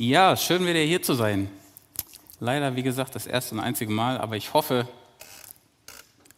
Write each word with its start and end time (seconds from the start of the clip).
Ja, 0.00 0.34
schön 0.34 0.66
wieder 0.66 0.78
hier 0.78 1.02
zu 1.02 1.12
sein. 1.12 1.50
Leider, 2.38 2.74
wie 2.74 2.82
gesagt, 2.82 3.14
das 3.14 3.26
erste 3.26 3.54
und 3.54 3.60
einzige 3.60 3.92
Mal, 3.92 4.16
aber 4.16 4.34
ich 4.34 4.54
hoffe, 4.54 4.88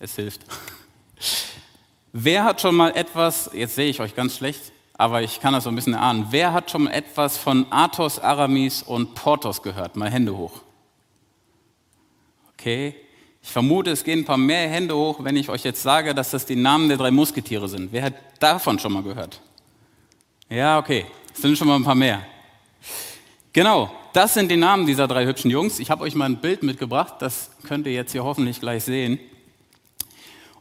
es 0.01 0.17
hilft. 0.17 0.41
Wer 2.13 2.43
hat 2.43 2.61
schon 2.61 2.75
mal 2.75 2.91
etwas, 2.97 3.51
jetzt 3.53 3.77
sehe 3.77 3.89
ich 3.89 4.01
euch 4.01 4.17
ganz 4.17 4.37
schlecht, 4.37 4.73
aber 4.95 5.23
ich 5.23 5.39
kann 5.39 5.53
das 5.53 5.63
so 5.63 5.71
ein 5.71 5.77
bisschen 5.77 5.95
ahnen. 5.95 6.27
Wer 6.31 6.53
hat 6.53 6.73
schon 6.73 6.83
mal 6.83 6.91
etwas 6.91 7.39
von 7.39 7.67
Athos, 7.71 8.19
Aramis 8.19 8.83
und 8.83 9.15
Porthos 9.15 9.63
gehört? 9.63 9.95
Mal 9.95 10.11
Hände 10.11 10.37
hoch. 10.37 10.61
Okay. 12.55 12.97
Ich 13.45 13.51
vermute, 13.51 13.93
es 13.93 14.03
gehen 14.03 14.23
ein 14.23 14.25
paar 14.25 14.39
mehr 14.39 14.69
Hände 14.69 14.97
hoch, 14.97 15.23
wenn 15.23 15.37
ich 15.37 15.49
euch 15.51 15.63
jetzt 15.63 15.83
sage, 15.83 16.17
dass 16.17 16.31
das 16.33 16.47
die 16.47 16.57
Namen 16.57 16.89
der 16.89 16.99
drei 16.99 17.13
Musketiere 17.13 17.69
sind. 17.69 17.93
Wer 17.93 18.03
hat 18.03 18.15
davon 18.41 18.81
schon 18.81 18.93
mal 18.93 19.05
gehört? 19.05 19.41
Ja, 20.49 20.81
okay. 20.81 21.07
Es 21.33 21.43
sind 21.43 21.57
schon 21.57 21.69
mal 21.69 21.77
ein 21.77 21.85
paar 21.85 21.95
mehr. 21.95 22.27
Genau, 23.55 23.93
das 24.15 24.33
sind 24.33 24.51
die 24.51 24.57
Namen 24.57 24.87
dieser 24.87 25.07
drei 25.07 25.27
hübschen 25.27 25.51
Jungs. 25.51 25.79
Ich 25.79 25.91
habe 25.91 26.05
euch 26.05 26.15
mal 26.15 26.25
ein 26.25 26.41
Bild 26.41 26.63
mitgebracht, 26.63 27.17
das 27.19 27.51
könnt 27.69 27.87
ihr 27.87 27.93
jetzt 27.93 28.13
hier 28.13 28.25
hoffentlich 28.25 28.61
gleich 28.61 28.85
sehen. 28.85 29.21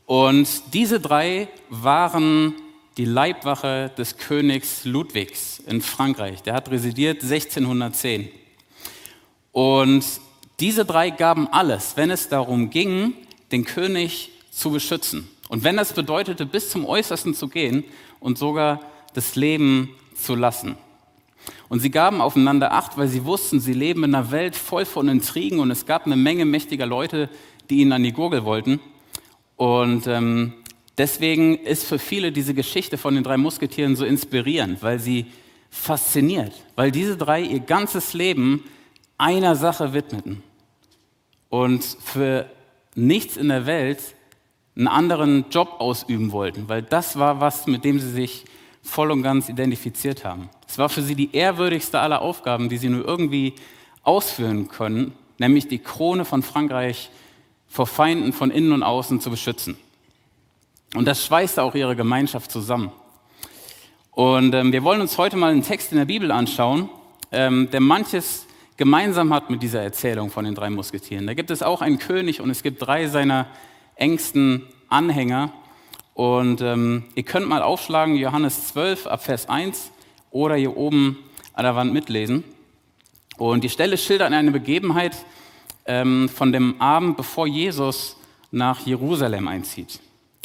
Und 0.05 0.49
diese 0.73 0.99
drei 0.99 1.47
waren 1.69 2.53
die 2.97 3.05
Leibwache 3.05 3.91
des 3.97 4.17
Königs 4.17 4.83
Ludwigs 4.83 5.59
in 5.59 5.81
Frankreich. 5.81 6.43
Der 6.43 6.53
hat 6.53 6.69
residiert 6.69 7.23
1610. 7.23 8.27
Und 9.53 10.03
diese 10.59 10.83
drei 10.83 11.11
gaben 11.11 11.47
alles, 11.47 11.95
wenn 11.95 12.11
es 12.11 12.27
darum 12.27 12.71
ging, 12.71 13.13
den 13.53 13.63
König 13.63 14.31
zu 14.51 14.69
beschützen. 14.69 15.29
Und 15.47 15.63
wenn 15.63 15.77
das 15.77 15.93
bedeutete, 15.93 16.45
bis 16.45 16.69
zum 16.69 16.85
Äußersten 16.85 17.35
zu 17.35 17.47
gehen 17.47 17.85
und 18.19 18.37
sogar 18.37 18.81
das 19.13 19.37
Leben 19.37 19.95
zu 20.13 20.35
lassen. 20.35 20.75
Und 21.71 21.79
sie 21.79 21.89
gaben 21.89 22.19
aufeinander 22.19 22.73
Acht, 22.73 22.97
weil 22.97 23.07
sie 23.07 23.23
wussten, 23.23 23.61
sie 23.61 23.71
leben 23.71 24.03
in 24.03 24.13
einer 24.13 24.29
Welt 24.31 24.57
voll 24.57 24.83
von 24.83 25.07
Intrigen 25.07 25.61
und 25.61 25.71
es 25.71 25.85
gab 25.85 26.05
eine 26.05 26.17
Menge 26.17 26.43
mächtiger 26.43 26.85
Leute, 26.85 27.29
die 27.69 27.79
ihnen 27.79 27.93
an 27.93 28.03
die 28.03 28.11
Gurgel 28.11 28.43
wollten. 28.43 28.81
Und 29.55 30.05
ähm, 30.05 30.51
deswegen 30.97 31.55
ist 31.55 31.85
für 31.85 31.97
viele 31.97 32.33
diese 32.33 32.53
Geschichte 32.53 32.97
von 32.97 33.15
den 33.15 33.23
drei 33.23 33.37
Musketieren 33.37 33.95
so 33.95 34.03
inspirierend, 34.03 34.83
weil 34.83 34.99
sie 34.99 35.27
fasziniert, 35.69 36.51
weil 36.75 36.91
diese 36.91 37.15
drei 37.15 37.39
ihr 37.39 37.61
ganzes 37.61 38.13
Leben 38.13 38.65
einer 39.17 39.55
Sache 39.55 39.93
widmeten 39.93 40.43
und 41.47 41.85
für 41.85 42.51
nichts 42.95 43.37
in 43.37 43.47
der 43.47 43.65
Welt 43.65 43.99
einen 44.75 44.89
anderen 44.89 45.45
Job 45.49 45.75
ausüben 45.79 46.33
wollten, 46.33 46.67
weil 46.67 46.81
das 46.81 47.17
war 47.17 47.39
was, 47.39 47.65
mit 47.65 47.85
dem 47.85 47.97
sie 47.97 48.11
sich 48.11 48.43
voll 48.81 49.11
und 49.11 49.23
ganz 49.23 49.49
identifiziert 49.49 50.25
haben. 50.25 50.49
Es 50.67 50.77
war 50.77 50.89
für 50.89 51.01
sie 51.01 51.15
die 51.15 51.35
ehrwürdigste 51.35 51.99
aller 51.99 52.21
Aufgaben, 52.21 52.69
die 52.69 52.77
sie 52.77 52.89
nur 52.89 53.05
irgendwie 53.05 53.53
ausführen 54.03 54.67
können, 54.67 55.13
nämlich 55.37 55.67
die 55.67 55.79
Krone 55.79 56.25
von 56.25 56.43
Frankreich 56.43 57.09
vor 57.67 57.87
Feinden 57.87 58.33
von 58.33 58.51
innen 58.51 58.73
und 58.73 58.83
außen 58.83 59.21
zu 59.21 59.29
beschützen. 59.29 59.77
Und 60.95 61.05
das 61.05 61.25
schweißte 61.25 61.63
auch 61.63 61.75
ihre 61.75 61.95
Gemeinschaft 61.95 62.51
zusammen. 62.51 62.91
Und 64.11 64.53
ähm, 64.53 64.73
wir 64.73 64.83
wollen 64.83 64.99
uns 64.99 65.17
heute 65.17 65.37
mal 65.37 65.51
einen 65.51 65.63
Text 65.63 65.91
in 65.93 65.97
der 65.97 66.05
Bibel 66.05 66.31
anschauen, 66.31 66.89
ähm, 67.31 67.69
der 67.71 67.79
manches 67.79 68.45
gemeinsam 68.75 69.33
hat 69.33 69.49
mit 69.49 69.63
dieser 69.63 69.81
Erzählung 69.81 70.29
von 70.29 70.43
den 70.43 70.53
drei 70.53 70.69
Musketieren. 70.69 71.27
Da 71.27 71.33
gibt 71.33 71.49
es 71.49 71.63
auch 71.63 71.81
einen 71.81 71.97
König 71.97 72.41
und 72.41 72.49
es 72.49 72.61
gibt 72.61 72.81
drei 72.81 73.07
seiner 73.07 73.47
engsten 73.95 74.63
Anhänger. 74.89 75.53
Und 76.13 76.61
ähm, 76.61 77.03
ihr 77.15 77.23
könnt 77.23 77.47
mal 77.47 77.61
aufschlagen, 77.61 78.15
Johannes 78.15 78.67
12 78.69 79.07
ab 79.07 79.23
Vers 79.23 79.47
1 79.47 79.91
oder 80.29 80.55
hier 80.55 80.75
oben 80.75 81.17
an 81.53 81.63
der 81.63 81.75
Wand 81.75 81.93
mitlesen. 81.93 82.43
Und 83.37 83.63
die 83.63 83.69
Stelle 83.69 83.97
schildert 83.97 84.31
eine 84.33 84.51
Begebenheit 84.51 85.15
ähm, 85.85 86.29
von 86.29 86.51
dem 86.51 86.79
Abend, 86.79 87.17
bevor 87.17 87.47
Jesus 87.47 88.17
nach 88.51 88.85
Jerusalem 88.85 89.47
einzieht. 89.47 89.99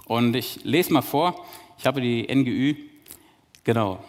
Und 0.06 0.36
ich 0.36 0.60
lese 0.64 0.92
mal 0.92 1.02
vor, 1.02 1.44
ich 1.78 1.86
habe 1.86 2.00
die 2.00 2.22
NGÜ, 2.32 2.74
genau. 3.64 4.02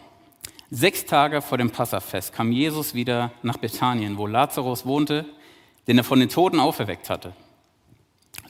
Sechs 0.69 1.05
Tage 1.05 1.41
vor 1.41 1.57
dem 1.57 1.71
Passafest 1.71 2.33
kam 2.33 2.51
Jesus 2.51 2.93
wieder 2.93 3.31
nach 3.41 3.57
Bethanien, 3.57 4.17
wo 4.17 4.27
Lazarus 4.27 4.85
wohnte, 4.85 5.25
den 5.87 5.97
er 5.97 6.03
von 6.03 6.19
den 6.19 6.29
Toten 6.29 6.59
auferweckt 6.59 7.09
hatte. 7.09 7.33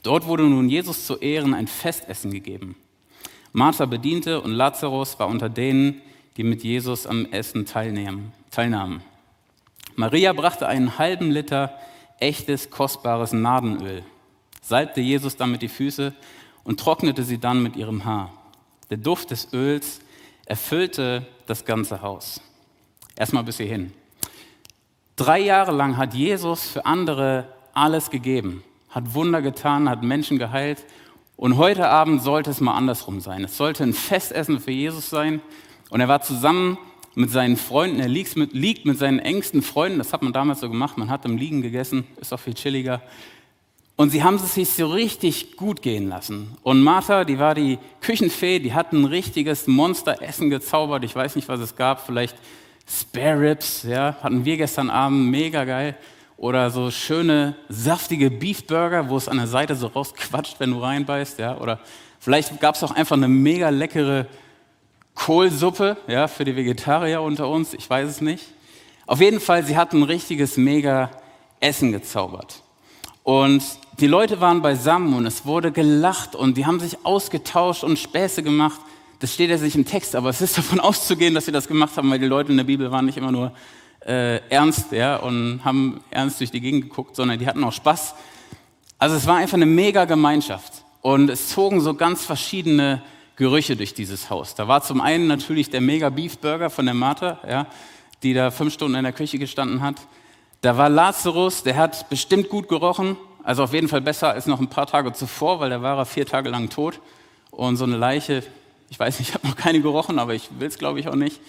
Dort 0.02 0.26
wurde 0.26 0.44
nun 0.44 0.68
Jesus 0.68 1.06
zu 1.06 1.16
Ehren 1.16 1.54
ein 1.54 1.66
Festessen 1.66 2.30
gegeben. 2.30 2.76
Martha 3.52 3.86
bediente 3.86 4.40
und 4.40 4.52
Lazarus 4.52 5.18
war 5.18 5.28
unter 5.28 5.48
denen, 5.48 6.00
die 6.36 6.44
mit 6.44 6.62
Jesus 6.62 7.06
am 7.06 7.26
Essen 7.26 7.66
teilnahmen. 7.66 9.02
Maria 9.96 10.32
brachte 10.32 10.68
einen 10.68 10.98
halben 10.98 11.30
Liter 11.30 11.76
echtes, 12.20 12.70
kostbares 12.70 13.32
Nadenöl, 13.32 14.04
salbte 14.62 15.00
Jesus 15.00 15.36
damit 15.36 15.62
die 15.62 15.68
Füße 15.68 16.14
und 16.64 16.78
trocknete 16.78 17.24
sie 17.24 17.38
dann 17.38 17.62
mit 17.62 17.76
ihrem 17.76 18.04
Haar. 18.04 18.32
Der 18.90 18.98
Duft 18.98 19.30
des 19.30 19.52
Öls 19.52 20.00
erfüllte 20.46 21.26
das 21.46 21.64
ganze 21.64 22.02
Haus. 22.02 22.40
Erstmal 23.16 23.44
bis 23.44 23.56
hierhin. 23.56 23.92
Drei 25.16 25.40
Jahre 25.40 25.72
lang 25.72 25.96
hat 25.96 26.14
Jesus 26.14 26.68
für 26.68 26.86
andere 26.86 27.48
alles 27.74 28.10
gegeben, 28.10 28.62
hat 28.90 29.14
Wunder 29.14 29.42
getan, 29.42 29.88
hat 29.88 30.02
Menschen 30.02 30.38
geheilt. 30.38 30.84
Und 31.38 31.56
heute 31.56 31.88
Abend 31.88 32.20
sollte 32.20 32.50
es 32.50 32.60
mal 32.60 32.74
andersrum 32.74 33.20
sein. 33.20 33.44
Es 33.44 33.56
sollte 33.56 33.84
ein 33.84 33.92
Festessen 33.92 34.58
für 34.58 34.72
Jesus 34.72 35.08
sein. 35.08 35.40
Und 35.88 36.00
er 36.00 36.08
war 36.08 36.20
zusammen 36.20 36.78
mit 37.14 37.30
seinen 37.30 37.56
Freunden, 37.56 38.00
er 38.00 38.08
liegt 38.08 38.36
mit, 38.36 38.52
liegt 38.54 38.84
mit 38.84 38.98
seinen 38.98 39.20
engsten 39.20 39.62
Freunden, 39.62 39.98
das 39.98 40.12
hat 40.12 40.20
man 40.20 40.32
damals 40.32 40.60
so 40.60 40.68
gemacht, 40.68 40.98
man 40.98 41.10
hat 41.10 41.24
im 41.24 41.36
Liegen 41.36 41.62
gegessen, 41.62 42.08
ist 42.20 42.32
auch 42.32 42.40
viel 42.40 42.54
chilliger. 42.54 43.02
Und 43.94 44.10
sie 44.10 44.24
haben 44.24 44.34
es 44.34 44.52
sich 44.52 44.68
so 44.68 44.88
richtig 44.88 45.56
gut 45.56 45.80
gehen 45.80 46.08
lassen. 46.08 46.56
Und 46.64 46.82
Martha, 46.82 47.24
die 47.24 47.38
war 47.38 47.54
die 47.54 47.78
Küchenfee, 48.00 48.58
die 48.58 48.74
hat 48.74 48.92
ein 48.92 49.04
richtiges 49.04 49.68
Monsteressen 49.68 50.50
gezaubert. 50.50 51.04
Ich 51.04 51.14
weiß 51.14 51.36
nicht, 51.36 51.48
was 51.48 51.60
es 51.60 51.76
gab. 51.76 52.04
Vielleicht 52.04 52.36
Spare 52.88 53.40
Ribs, 53.40 53.84
ja, 53.84 54.16
hatten 54.24 54.44
wir 54.44 54.56
gestern 54.56 54.90
Abend, 54.90 55.30
mega 55.30 55.64
geil. 55.64 55.96
Oder 56.38 56.70
so 56.70 56.92
schöne, 56.92 57.56
saftige 57.68 58.30
Beefburger, 58.30 59.08
wo 59.08 59.16
es 59.16 59.26
an 59.26 59.38
der 59.38 59.48
Seite 59.48 59.74
so 59.74 59.88
rausquatscht, 59.88 60.60
wenn 60.60 60.70
du 60.70 60.78
reinbeißt, 60.78 61.40
ja. 61.40 61.58
Oder 61.58 61.80
vielleicht 62.20 62.60
gab 62.60 62.76
es 62.76 62.84
auch 62.84 62.92
einfach 62.92 63.16
eine 63.16 63.26
mega 63.26 63.70
leckere 63.70 64.26
Kohlsuppe, 65.16 65.96
ja, 66.06 66.28
für 66.28 66.44
die 66.44 66.54
Vegetarier 66.54 67.22
unter 67.22 67.48
uns. 67.48 67.74
Ich 67.74 67.90
weiß 67.90 68.08
es 68.08 68.20
nicht. 68.20 68.44
Auf 69.04 69.20
jeden 69.20 69.40
Fall, 69.40 69.64
sie 69.64 69.76
hatten 69.76 69.98
ein 69.98 70.02
richtiges 70.04 70.56
mega 70.56 71.10
Essen 71.58 71.90
gezaubert. 71.90 72.62
Und 73.24 73.64
die 73.98 74.06
Leute 74.06 74.40
waren 74.40 74.62
beisammen 74.62 75.14
und 75.14 75.26
es 75.26 75.44
wurde 75.44 75.72
gelacht 75.72 76.36
und 76.36 76.56
die 76.56 76.66
haben 76.66 76.78
sich 76.78 77.04
ausgetauscht 77.04 77.82
und 77.82 77.98
Späße 77.98 78.44
gemacht. 78.44 78.80
Das 79.18 79.34
steht 79.34 79.50
ja 79.50 79.56
nicht 79.56 79.74
im 79.74 79.84
Text, 79.84 80.14
aber 80.14 80.28
es 80.28 80.40
ist 80.40 80.56
davon 80.58 80.78
auszugehen, 80.78 81.34
dass 81.34 81.46
sie 81.46 81.52
das 81.52 81.66
gemacht 81.66 81.96
haben, 81.96 82.08
weil 82.12 82.20
die 82.20 82.26
Leute 82.26 82.52
in 82.52 82.58
der 82.58 82.64
Bibel 82.64 82.92
waren 82.92 83.06
nicht 83.06 83.18
immer 83.18 83.32
nur 83.32 83.52
äh, 84.08 84.40
ernst 84.48 84.90
ja, 84.92 85.16
und 85.16 85.60
haben 85.64 86.00
ernst 86.10 86.40
durch 86.40 86.50
die 86.50 86.60
Gegend 86.60 86.84
geguckt, 86.84 87.14
sondern 87.14 87.38
die 87.38 87.46
hatten 87.46 87.62
auch 87.62 87.72
Spaß. 87.72 88.14
Also 88.98 89.16
es 89.16 89.26
war 89.26 89.36
einfach 89.36 89.56
eine 89.56 89.66
mega 89.66 90.06
Gemeinschaft 90.06 90.72
und 91.02 91.28
es 91.28 91.50
zogen 91.50 91.80
so 91.80 91.94
ganz 91.94 92.24
verschiedene 92.24 93.02
Gerüche 93.36 93.76
durch 93.76 93.94
dieses 93.94 94.30
Haus. 94.30 94.54
Da 94.54 94.66
war 94.66 94.82
zum 94.82 95.00
einen 95.00 95.26
natürlich 95.26 95.70
der 95.70 95.80
Mega 95.80 96.08
Beef 96.08 96.38
Burger 96.38 96.70
von 96.70 96.86
der 96.86 96.94
Martha, 96.94 97.38
ja, 97.48 97.66
die 98.22 98.34
da 98.34 98.50
fünf 98.50 98.72
Stunden 98.72 98.96
in 98.96 99.04
der 99.04 99.12
Küche 99.12 99.38
gestanden 99.38 99.82
hat. 99.82 99.96
Da 100.62 100.76
war 100.76 100.88
Lazarus, 100.88 101.62
der 101.62 101.76
hat 101.76 102.08
bestimmt 102.08 102.48
gut 102.48 102.68
gerochen, 102.68 103.16
also 103.44 103.62
auf 103.62 103.72
jeden 103.72 103.88
Fall 103.88 104.00
besser 104.00 104.30
als 104.30 104.46
noch 104.46 104.58
ein 104.58 104.68
paar 104.68 104.86
Tage 104.86 105.12
zuvor, 105.12 105.60
weil 105.60 105.68
der 105.68 105.82
war 105.82 105.98
er 105.98 106.06
vier 106.06 106.26
Tage 106.26 106.48
lang 106.48 106.68
tot. 106.70 107.00
Und 107.50 107.76
so 107.76 107.84
eine 107.84 107.96
Leiche, 107.96 108.42
ich 108.88 108.98
weiß 108.98 109.18
nicht, 109.20 109.28
ich 109.28 109.34
habe 109.34 109.46
noch 109.46 109.56
keine 109.56 109.80
gerochen, 109.80 110.18
aber 110.18 110.34
ich 110.34 110.48
will 110.58 110.66
es 110.66 110.78
glaube 110.78 110.98
ich 110.98 111.08
auch 111.08 111.14
nicht. 111.14 111.40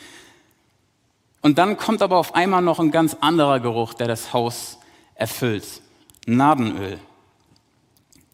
Und 1.41 1.57
dann 1.57 1.77
kommt 1.77 2.01
aber 2.01 2.17
auf 2.17 2.35
einmal 2.35 2.61
noch 2.61 2.79
ein 2.79 2.91
ganz 2.91 3.15
anderer 3.21 3.59
Geruch, 3.59 3.93
der 3.93 4.07
das 4.07 4.33
Haus 4.33 4.79
erfüllt. 5.15 5.65
Nadenöl. 6.25 6.99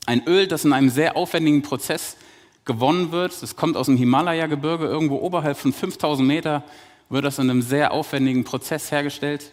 Ein 0.05 0.27
Öl, 0.27 0.47
das 0.47 0.65
in 0.65 0.73
einem 0.73 0.89
sehr 0.89 1.15
aufwendigen 1.15 1.61
Prozess 1.61 2.17
gewonnen 2.65 3.11
wird. 3.11 3.41
Das 3.41 3.55
kommt 3.55 3.77
aus 3.77 3.85
dem 3.85 3.97
Himalaya-Gebirge, 3.97 4.85
irgendwo 4.85 5.17
oberhalb 5.17 5.57
von 5.57 5.71
5000 5.71 6.27
Meter 6.27 6.63
wird 7.09 7.25
das 7.25 7.39
in 7.39 7.49
einem 7.49 7.61
sehr 7.61 7.91
aufwendigen 7.91 8.43
Prozess 8.43 8.91
hergestellt. 8.91 9.51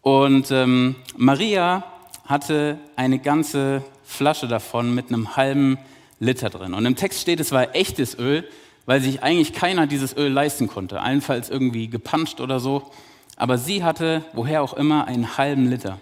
Und 0.00 0.50
ähm, 0.50 0.96
Maria 1.16 1.84
hatte 2.24 2.78
eine 2.96 3.18
ganze 3.18 3.84
Flasche 4.04 4.48
davon 4.48 4.94
mit 4.94 5.08
einem 5.08 5.36
halben 5.36 5.78
Liter 6.18 6.50
drin. 6.50 6.74
Und 6.74 6.84
im 6.86 6.96
Text 6.96 7.20
steht, 7.20 7.40
es 7.40 7.52
war 7.52 7.74
echtes 7.74 8.18
Öl, 8.18 8.48
weil 8.86 9.00
sich 9.00 9.22
eigentlich 9.22 9.52
keiner 9.52 9.86
dieses 9.86 10.16
Öl 10.16 10.32
leisten 10.32 10.66
konnte. 10.66 11.00
Allenfalls 11.00 11.50
irgendwie 11.50 11.88
gepanscht 11.88 12.40
oder 12.40 12.60
so. 12.60 12.90
Aber 13.36 13.58
sie 13.58 13.84
hatte, 13.84 14.24
woher 14.32 14.62
auch 14.62 14.74
immer, 14.74 15.06
einen 15.06 15.36
halben 15.36 15.68
Liter. 15.68 15.98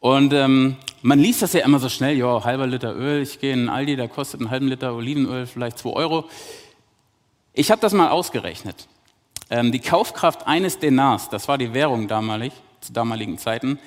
Und 0.00 0.32
ähm, 0.32 0.76
man 1.02 1.18
liest 1.18 1.42
das 1.42 1.52
ja 1.52 1.64
immer 1.64 1.78
so 1.78 1.88
schnell, 1.88 2.16
ja, 2.16 2.44
halber 2.44 2.66
Liter 2.66 2.94
Öl, 2.94 3.22
ich 3.22 3.40
gehe 3.40 3.52
in 3.52 3.68
Aldi, 3.68 3.96
da 3.96 4.06
kostet 4.08 4.40
einen 4.40 4.50
halben 4.50 4.68
Liter 4.68 4.94
Olivenöl 4.94 5.46
vielleicht 5.46 5.78
2 5.78 5.90
Euro. 5.90 6.24
Ich 7.52 7.70
habe 7.70 7.80
das 7.80 7.92
mal 7.92 8.10
ausgerechnet. 8.10 8.86
Ähm, 9.50 9.72
die 9.72 9.80
Kaufkraft 9.80 10.46
eines 10.46 10.78
Denars, 10.78 11.28
das 11.28 11.48
war 11.48 11.58
die 11.58 11.72
Währung 11.72 12.08
damalig, 12.08 12.52
zu 12.80 12.92
damaligen 12.92 13.38
Zeiten, 13.38 13.78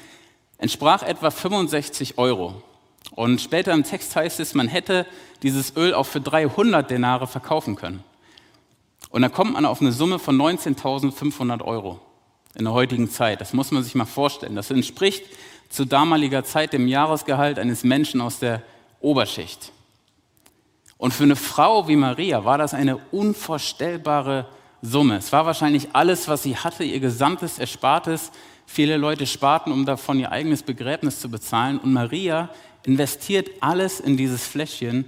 entsprach 0.57 1.03
etwa 1.03 1.31
65 1.31 2.17
Euro. 2.17 2.61
Und 3.11 3.41
später 3.41 3.73
im 3.73 3.83
Text 3.83 4.15
heißt 4.15 4.39
es, 4.39 4.53
man 4.53 4.67
hätte 4.67 5.05
dieses 5.43 5.75
Öl 5.75 5.93
auch 5.93 6.05
für 6.05 6.21
300 6.21 6.89
Denare 6.89 7.27
verkaufen 7.27 7.75
können. 7.75 8.03
Und 9.09 9.21
da 9.21 9.29
kommt 9.29 9.53
man 9.53 9.65
auf 9.65 9.81
eine 9.81 9.91
Summe 9.91 10.19
von 10.19 10.37
19.500 10.37 11.63
Euro 11.63 11.99
in 12.55 12.65
der 12.65 12.73
heutigen 12.73 13.09
Zeit. 13.09 13.41
Das 13.41 13.53
muss 13.53 13.71
man 13.71 13.83
sich 13.83 13.95
mal 13.95 14.05
vorstellen. 14.05 14.55
Das 14.55 14.69
entspricht 14.69 15.23
zu 15.69 15.85
damaliger 15.85 16.43
Zeit 16.43 16.73
dem 16.73 16.87
Jahresgehalt 16.87 17.59
eines 17.59 17.83
Menschen 17.83 18.21
aus 18.21 18.39
der 18.39 18.61
Oberschicht. 19.01 19.71
Und 20.97 21.13
für 21.13 21.23
eine 21.23 21.35
Frau 21.35 21.87
wie 21.87 21.95
Maria 21.95 22.43
war 22.43 22.57
das 22.57 22.73
eine 22.73 22.97
unvorstellbare 23.11 24.47
Summe. 24.81 25.17
Es 25.17 25.31
war 25.31 25.45
wahrscheinlich 25.45 25.89
alles, 25.93 26.27
was 26.27 26.43
sie 26.43 26.57
hatte, 26.57 26.83
ihr 26.83 26.99
gesamtes 26.99 27.59
Erspartes. 27.59 28.31
Viele 28.65 28.97
Leute 28.97 29.25
sparten, 29.25 29.71
um 29.71 29.85
davon 29.85 30.19
ihr 30.19 30.31
eigenes 30.31 30.61
Begräbnis 30.61 31.19
zu 31.19 31.29
bezahlen. 31.29 31.79
Und 31.79 31.93
Maria 31.93 32.49
investiert 32.83 33.49
alles 33.61 33.99
in 33.99 34.17
dieses 34.17 34.45
Fläschchen 34.45 35.05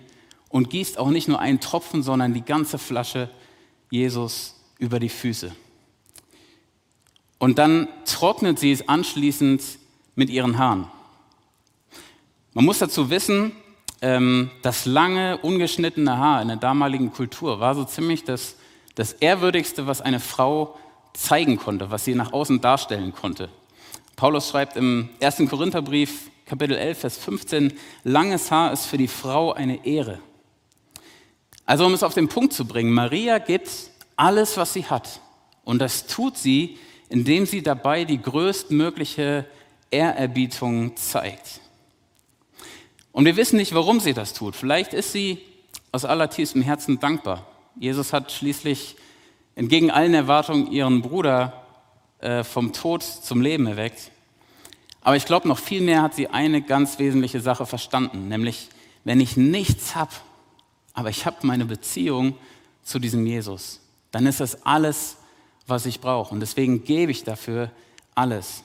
und 0.50 0.70
gießt 0.70 0.98
auch 0.98 1.10
nicht 1.10 1.28
nur 1.28 1.40
einen 1.40 1.60
Tropfen, 1.60 2.04
sondern 2.04 2.34
die 2.34 2.44
ganze 2.44 2.78
Flasche 2.78 3.30
Jesus 3.90 4.56
über 4.80 5.00
die 5.00 5.10
Füße. 5.10 5.52
Und 7.38 7.58
dann 7.58 7.88
trocknet 8.06 8.60
sie 8.60 8.72
es 8.72 8.88
anschließend 8.88 9.62
mit 10.16 10.30
ihren 10.30 10.58
Haaren. 10.58 10.88
Man 12.54 12.66
muss 12.66 12.80
dazu 12.80 13.10
wissen, 13.10 13.54
ähm, 14.02 14.52
das 14.62 14.86
lange, 14.86 15.38
ungeschnittene 15.38 16.18
Haar 16.18 16.42
in 16.42 16.50
der 16.50 16.58
damaligen 16.58 17.12
Kultur 17.14 17.60
war 17.60 17.76
so 17.76 17.86
ziemlich 17.86 18.24
das, 18.24 18.56
das 18.96 19.14
Ehrwürdigste, 19.14 19.88
was 19.88 20.02
eine 20.02 20.20
Frau 20.20 20.78
zeigen 21.14 21.58
konnte, 21.58 21.92
was 21.92 22.06
sie 22.06 22.16
nach 22.16 22.34
außen 22.34 22.62
darstellen 22.62 23.14
konnte. 23.14 23.50
Paulus 24.16 24.50
schreibt 24.50 24.76
im 24.76 25.10
1. 25.22 25.44
Korintherbrief, 25.50 26.31
Kapitel 26.52 26.76
11, 26.76 27.00
Vers 27.00 27.18
15, 27.18 27.72
langes 28.04 28.52
Haar 28.52 28.74
ist 28.74 28.86
für 28.86 28.98
die 28.98 29.08
Frau 29.08 29.54
eine 29.54 29.86
Ehre. 29.86 30.20
Also 31.66 31.86
um 31.86 31.94
es 31.94 32.04
auf 32.04 32.14
den 32.14 32.28
Punkt 32.28 32.52
zu 32.52 32.66
bringen, 32.66 32.92
Maria 32.92 33.38
gibt 33.38 33.70
alles, 34.18 34.58
was 34.58 34.74
sie 34.74 34.84
hat. 34.84 35.22
Und 35.64 35.80
das 35.80 36.08
tut 36.08 36.38
sie, 36.38 36.78
indem 37.08 37.46
sie 37.46 37.64
dabei 37.64 38.04
die 38.04 38.22
größtmögliche 38.22 39.46
Ehrerbietung 39.92 40.98
zeigt. 40.98 41.62
Und 43.14 43.24
wir 43.24 43.38
wissen 43.38 43.56
nicht, 43.56 43.74
warum 43.74 44.02
sie 44.02 44.14
das 44.14 44.34
tut. 44.34 44.54
Vielleicht 44.58 44.94
ist 44.94 45.14
sie 45.14 45.38
aus 45.94 46.04
allertiefstem 46.04 46.64
Herzen 46.64 47.00
dankbar. 47.00 47.48
Jesus 47.80 48.12
hat 48.12 48.30
schließlich 48.30 48.98
entgegen 49.56 49.90
allen 49.90 50.14
Erwartungen 50.14 50.70
ihren 50.70 51.02
Bruder 51.02 51.66
äh, 52.20 52.44
vom 52.44 52.74
Tod 52.74 53.04
zum 53.04 53.40
Leben 53.40 53.68
erweckt. 53.68 54.12
Aber 55.02 55.16
ich 55.16 55.26
glaube, 55.26 55.48
noch 55.48 55.58
viel 55.58 55.82
mehr 55.82 56.02
hat 56.02 56.14
sie 56.14 56.28
eine 56.28 56.62
ganz 56.62 57.00
wesentliche 57.00 57.42
Sache 57.42 57.66
verstanden, 57.66 58.28
nämlich, 58.28 58.70
wenn 59.04 59.20
ich 59.20 59.36
nichts 59.36 59.96
habe, 59.96 60.12
aber 60.94 61.10
ich 61.10 61.26
habe 61.26 61.38
meine 61.42 61.66
Beziehung 61.66 62.36
zu 62.84 63.00
diesem 63.00 63.26
Jesus, 63.26 63.80
dann 64.12 64.26
ist 64.28 64.40
das 64.40 64.66
alles, 64.66 65.18
was 65.68 65.86
ich 65.86 66.02
brauche. 66.02 66.34
Und 66.34 66.40
deswegen 66.40 66.84
gebe 66.84 67.12
ich 67.12 67.24
dafür 67.24 67.72
alles. 68.14 68.64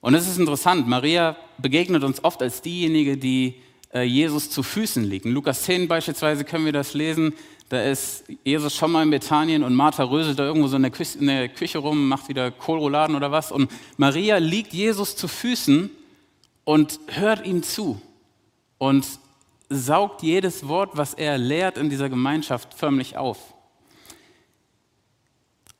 Und 0.00 0.14
es 0.14 0.26
ist 0.26 0.38
interessant, 0.38 0.88
Maria 0.88 1.36
begegnet 1.58 2.04
uns 2.04 2.24
oft 2.24 2.40
als 2.42 2.62
diejenige, 2.62 3.18
die 3.18 3.56
äh, 3.92 4.02
Jesus 4.02 4.50
zu 4.50 4.62
Füßen 4.62 5.04
liegt. 5.04 5.26
In 5.26 5.32
Lukas 5.32 5.62
10 5.64 5.88
beispielsweise 5.88 6.44
können 6.44 6.64
wir 6.64 6.72
das 6.72 6.94
lesen. 6.94 7.34
Da 7.70 7.84
ist 7.84 8.24
Jesus 8.42 8.74
schon 8.74 8.90
mal 8.90 9.04
in 9.04 9.10
Bethanien 9.10 9.62
und 9.62 9.76
Martha 9.76 10.02
röselt 10.02 10.40
da 10.40 10.44
irgendwo 10.44 10.66
so 10.66 10.74
in 10.74 10.82
der, 10.82 10.90
Küche, 10.90 11.18
in 11.18 11.28
der 11.28 11.48
Küche 11.48 11.78
rum, 11.78 12.08
macht 12.08 12.28
wieder 12.28 12.50
Kohlrouladen 12.50 13.14
oder 13.14 13.30
was. 13.30 13.52
Und 13.52 13.70
Maria 13.96 14.38
liegt 14.38 14.72
Jesus 14.72 15.14
zu 15.14 15.28
Füßen 15.28 15.88
und 16.64 16.98
hört 17.06 17.46
ihm 17.46 17.62
zu 17.62 18.02
und 18.78 19.06
saugt 19.68 20.24
jedes 20.24 20.66
Wort, 20.66 20.96
was 20.96 21.14
er 21.14 21.38
lehrt 21.38 21.78
in 21.78 21.88
dieser 21.88 22.08
Gemeinschaft, 22.08 22.74
förmlich 22.74 23.16
auf. 23.16 23.38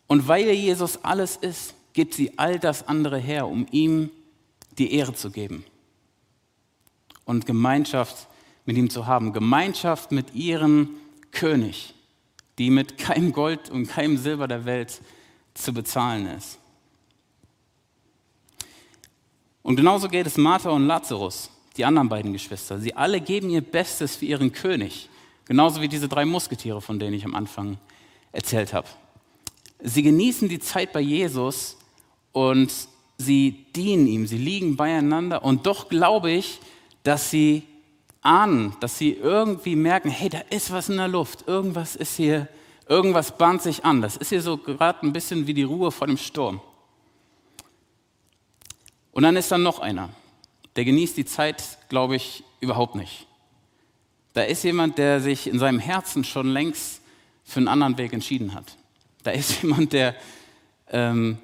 Und 0.07 0.29
weil 0.29 0.49
Jesus 0.51 1.03
alles 1.03 1.37
ist, 1.39 1.75
gibt 1.93 2.15
sie 2.15 2.39
all 2.39 2.61
das 2.61 2.87
andere 2.87 3.19
her, 3.19 3.49
um 3.49 3.67
ihm 3.73 4.11
die 4.79 4.95
Ehre 4.95 5.15
zu 5.15 5.33
geben 5.33 5.65
und 7.25 7.47
Gemeinschaft 7.47 8.29
mit 8.65 8.77
ihm 8.77 8.91
zu 8.91 9.07
haben. 9.07 9.33
Gemeinschaft 9.33 10.13
mit 10.13 10.37
ihrem 10.37 10.91
König, 11.33 11.95
die 12.59 12.71
mit 12.71 12.99
keinem 12.99 13.33
Gold 13.33 13.71
und 13.71 13.87
keinem 13.87 14.17
Silber 14.17 14.49
der 14.49 14.65
Welt 14.65 15.01
zu 15.55 15.73
bezahlen 15.73 16.27
ist. 16.27 16.59
Und 19.63 19.77
genauso 19.77 20.09
geht 20.09 20.27
es 20.27 20.37
Martha 20.37 20.71
und 20.71 20.87
Lazarus, 20.87 21.51
die 21.77 21.85
anderen 21.85 22.09
beiden 22.09 22.33
Geschwister. 22.33 22.79
Sie 22.79 22.95
alle 22.95 23.21
geben 23.21 23.51
ihr 23.51 23.61
Bestes 23.61 24.17
für 24.17 24.25
ihren 24.25 24.53
König, 24.53 25.09
genauso 25.45 25.81
wie 25.81 25.89
diese 25.89 26.09
drei 26.09 26.25
Musketiere, 26.25 26.81
von 26.81 26.99
denen 26.99 27.15
ich 27.15 27.25
am 27.25 27.35
Anfang 27.35 27.79
erzählt 28.33 28.73
habe. 28.73 28.89
Sie 29.83 30.03
genießen 30.03 30.49
die 30.49 30.59
Zeit 30.61 30.93
bei 30.93 31.01
Jesus 31.01 31.77
und 32.33 32.73
sie 33.19 33.67
dienen 33.75 34.07
ihm, 34.07 34.27
sie 34.27 34.39
liegen 34.39 34.77
beieinander 34.77 35.45
und 35.45 35.67
doch 35.67 35.89
glaube 35.89 36.31
ich, 36.31 36.61
dass 37.03 37.31
sie 37.31 37.63
ahnen, 38.23 38.77
dass 38.81 38.99
sie 38.99 39.13
irgendwie 39.13 39.77
merken, 39.77 40.11
hey, 40.11 40.29
da 40.29 40.41
ist 40.51 40.73
was 40.73 40.89
in 40.89 40.97
der 40.97 41.09
Luft, 41.09 41.49
irgendwas 41.49 41.97
ist 41.97 42.17
hier, 42.17 42.49
irgendwas 42.89 43.37
bahnt 43.37 43.63
sich 43.63 43.85
an. 43.85 44.03
Das 44.03 44.17
ist 44.17 44.29
hier 44.31 44.43
so 44.43 44.59
gerade 44.59 45.07
ein 45.07 45.13
bisschen 45.13 45.47
wie 45.47 45.55
die 45.55 45.63
Ruhe 45.63 45.91
vor 45.91 46.07
dem 46.07 46.17
Sturm. 46.17 46.61
Und 49.13 49.23
dann 49.23 49.37
ist 49.37 49.51
da 49.51 49.59
noch 49.59 49.81
einer, 49.81 50.11
der 50.77 50.85
genießt 50.85 51.17
die 51.17 51.25
Zeit, 51.25 51.79
glaube 51.89 52.17
ich, 52.17 52.45
überhaupt 52.61 52.95
nicht. 52.95 53.27
Da 54.33 54.43
ist 54.43 54.63
jemand, 54.63 54.99
der 54.99 55.21
sich 55.21 55.47
in 55.47 55.59
seinem 55.59 55.81
Herzen 55.81 56.25
schon 56.25 56.49
längst 56.49 57.01
für 57.45 57.59
einen 57.59 57.69
anderen 57.69 57.99
Weg 57.99 58.13
entschieden 58.13 58.55
hat. 58.55 58.77
Da 59.23 59.33
ist 59.33 59.63
jemand, 59.63 59.93
der 59.93 60.15
ähm, 60.89 61.39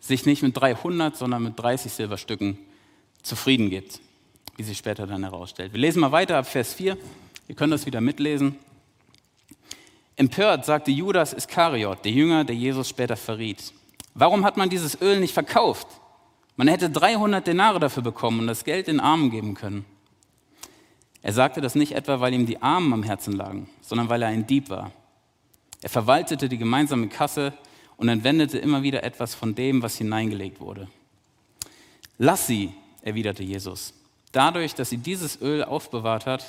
sich 0.00 0.26
nicht 0.26 0.42
mit 0.42 0.56
300, 0.56 1.16
sondern 1.16 1.42
mit 1.42 1.58
30 1.58 1.92
Silberstücken 1.92 2.58
zufrieden 3.22 3.70
gibt, 3.70 4.00
wie 4.56 4.62
sich 4.62 4.78
später 4.78 5.06
dann 5.06 5.22
herausstellt. 5.24 5.72
Wir 5.72 5.80
lesen 5.80 6.00
mal 6.00 6.12
weiter 6.12 6.38
ab 6.38 6.46
Vers 6.46 6.74
4. 6.74 6.96
Ihr 7.48 7.54
könnt 7.54 7.72
das 7.72 7.86
wieder 7.86 8.00
mitlesen. 8.00 8.56
Empört 10.16 10.64
sagte 10.64 10.90
Judas 10.90 11.32
Iskariot, 11.32 12.04
der 12.04 12.12
Jünger, 12.12 12.44
der 12.44 12.54
Jesus 12.54 12.88
später 12.88 13.16
verriet. 13.16 13.72
Warum 14.14 14.44
hat 14.44 14.56
man 14.56 14.70
dieses 14.70 15.00
Öl 15.00 15.18
nicht 15.18 15.34
verkauft? 15.34 15.88
Man 16.56 16.68
hätte 16.68 16.88
300 16.88 17.44
Denare 17.44 17.80
dafür 17.80 18.02
bekommen 18.04 18.40
und 18.40 18.46
das 18.46 18.64
Geld 18.64 18.86
den 18.86 19.00
Armen 19.00 19.30
geben 19.30 19.54
können. 19.54 19.84
Er 21.20 21.32
sagte 21.32 21.60
das 21.60 21.74
nicht 21.74 21.92
etwa, 21.92 22.20
weil 22.20 22.32
ihm 22.32 22.46
die 22.46 22.62
Armen 22.62 22.92
am 22.92 23.02
Herzen 23.02 23.32
lagen, 23.32 23.68
sondern 23.80 24.08
weil 24.08 24.22
er 24.22 24.28
ein 24.28 24.46
Dieb 24.46 24.70
war. 24.70 24.92
Er 25.82 25.88
verwaltete 25.88 26.48
die 26.48 26.58
gemeinsame 26.58 27.08
Kasse 27.08 27.52
und 27.96 28.08
entwendete 28.08 28.58
immer 28.58 28.82
wieder 28.82 29.02
etwas 29.02 29.34
von 29.34 29.54
dem, 29.54 29.82
was 29.82 29.96
hineingelegt 29.96 30.60
wurde. 30.60 30.88
Lass 32.18 32.46
sie, 32.46 32.72
erwiderte 33.02 33.42
Jesus. 33.42 33.94
Dadurch, 34.34 34.74
dass 34.74 34.90
sie 34.90 34.98
dieses 34.98 35.40
Öl 35.40 35.62
aufbewahrt 35.62 36.26
hat, 36.26 36.44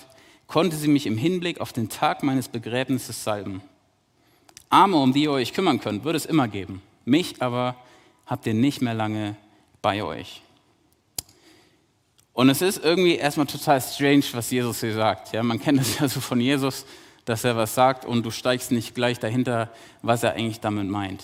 konnte 0.48 0.76
sie 0.76 0.88
mich 0.88 1.06
im 1.06 1.18
Hinblick 1.18 1.62
auf 1.62 1.72
den 1.72 1.88
Tag 1.88 2.24
meines 2.24 2.48
Begräbnisses 2.48 3.24
salben. 3.24 3.62
Arme, 4.70 4.98
um 4.98 5.14
die 5.14 5.24
ihr 5.24 5.32
euch 5.32 5.54
kümmern 5.54 5.80
könnt, 5.80 6.04
wird 6.04 6.16
es 6.16 6.26
immer 6.26 6.48
geben. 6.48 6.82
Mich 7.06 7.44
aber 7.44 7.76
habt 8.26 8.48
ihr 8.48 8.56
nicht 8.56 8.82
mehr 8.82 8.96
lange 8.96 9.36
bei 9.84 10.04
euch. 10.04 10.42
Und 12.34 12.50
es 12.50 12.64
ist 12.64 12.84
irgendwie 12.84 13.18
erstmal 13.18 13.46
total 13.46 13.80
strange, 13.80 14.26
was 14.32 14.50
Jesus 14.50 14.80
hier 14.80 14.96
sagt. 14.96 15.32
Ja, 15.32 15.44
man 15.44 15.60
kennt 15.60 15.80
es 15.80 16.00
ja 16.00 16.10
so 16.10 16.20
von 16.20 16.42
Jesus, 16.42 16.88
dass 17.26 17.44
er 17.44 17.56
was 17.56 17.76
sagt 17.76 18.04
und 18.04 18.26
du 18.26 18.32
steigst 18.32 18.72
nicht 18.72 18.96
gleich 18.96 19.20
dahinter, 19.20 19.72
was 20.02 20.24
er 20.24 20.34
eigentlich 20.34 20.60
damit 20.60 20.90
meint. 20.90 21.24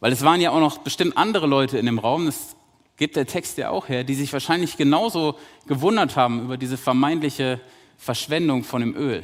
Weil 0.00 0.12
es 0.12 0.22
waren 0.22 0.42
ja 0.42 0.50
auch 0.50 0.60
noch 0.60 0.78
bestimmt 0.78 1.16
andere 1.16 1.46
Leute 1.46 1.78
in 1.78 1.86
dem 1.86 1.98
Raum, 1.98 2.26
das 2.26 2.56
gibt 2.96 3.16
der 3.16 3.26
Text 3.26 3.58
ja 3.58 3.70
auch 3.70 3.88
her, 3.88 4.04
die 4.04 4.14
sich 4.14 4.32
wahrscheinlich 4.32 4.76
genauso 4.76 5.38
gewundert 5.66 6.16
haben 6.16 6.42
über 6.42 6.56
diese 6.56 6.76
vermeintliche 6.76 7.60
Verschwendung 7.98 8.64
von 8.64 8.80
dem 8.80 8.96
Öl. 8.96 9.22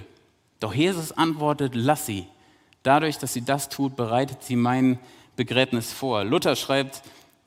Doch 0.61 0.75
Jesus 0.75 1.13
antwortet, 1.13 1.73
lass 1.75 2.07
sie. 2.07 2.27
Dadurch, 2.83 3.19
dass 3.19 3.33
sie 3.33 3.45
das 3.45 3.69
tut, 3.69 3.97
bereitet 3.97 4.43
sie 4.43 4.57
mein 4.57 4.99
Begräbnis 5.37 5.93
vor. 5.93 6.25
Luther 6.25 6.57
schreibt, 6.57 7.03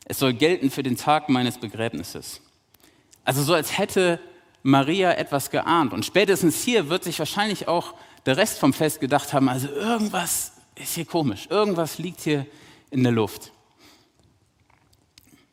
es 0.05 0.19
soll 0.19 0.33
gelten 0.33 0.71
für 0.71 0.83
den 0.83 0.97
Tag 0.97 1.29
meines 1.29 1.57
Begräbnisses. 1.57 2.41
Also 3.23 3.43
so 3.43 3.53
als 3.53 3.77
hätte 3.77 4.19
Maria 4.63 5.13
etwas 5.13 5.49
geahnt. 5.51 5.93
Und 5.93 6.05
spätestens 6.05 6.63
hier 6.63 6.89
wird 6.89 7.03
sich 7.03 7.19
wahrscheinlich 7.19 7.67
auch 7.67 7.93
der 8.25 8.37
Rest 8.37 8.59
vom 8.59 8.73
Fest 8.73 8.99
gedacht 8.99 9.33
haben, 9.33 9.49
also 9.49 9.67
irgendwas 9.67 10.53
ist 10.75 10.95
hier 10.95 11.05
komisch, 11.05 11.47
irgendwas 11.49 11.97
liegt 11.97 12.21
hier 12.21 12.45
in 12.91 13.03
der 13.03 13.11
Luft. 13.11 13.51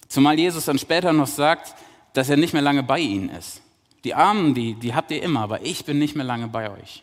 Zumal 0.08 0.38
Jesus 0.38 0.64
dann 0.64 0.78
später 0.78 1.12
noch 1.12 1.26
sagt, 1.26 1.74
dass 2.14 2.28
er 2.30 2.36
nicht 2.36 2.52
mehr 2.52 2.62
lange 2.62 2.82
bei 2.82 2.98
ihnen 2.98 3.28
ist. 3.28 3.60
Die 4.04 4.14
Armen, 4.14 4.54
die, 4.54 4.74
die 4.74 4.94
habt 4.94 5.10
ihr 5.10 5.22
immer, 5.22 5.40
aber 5.40 5.64
ich 5.64 5.84
bin 5.84 5.98
nicht 5.98 6.16
mehr 6.16 6.24
lange 6.24 6.48
bei 6.48 6.70
euch. 6.70 7.02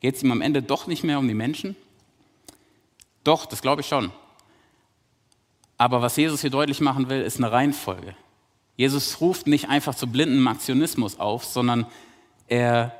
Geht 0.00 0.16
es 0.16 0.22
ihm 0.22 0.32
am 0.32 0.40
Ende 0.40 0.62
doch 0.62 0.86
nicht 0.86 1.04
mehr 1.04 1.18
um 1.18 1.28
die 1.28 1.34
Menschen? 1.34 1.76
Doch, 3.24 3.46
das 3.46 3.60
glaube 3.60 3.82
ich 3.82 3.88
schon. 3.88 4.10
Aber 5.76 6.00
was 6.00 6.16
Jesus 6.16 6.40
hier 6.40 6.50
deutlich 6.50 6.80
machen 6.80 7.08
will, 7.08 7.20
ist 7.20 7.38
eine 7.38 7.52
Reihenfolge. 7.52 8.16
Jesus 8.76 9.20
ruft 9.20 9.46
nicht 9.46 9.68
einfach 9.68 9.94
zu 9.94 10.06
blindem 10.06 10.46
Aktionismus 10.48 11.18
auf, 11.18 11.44
sondern 11.44 11.86
er 12.46 12.94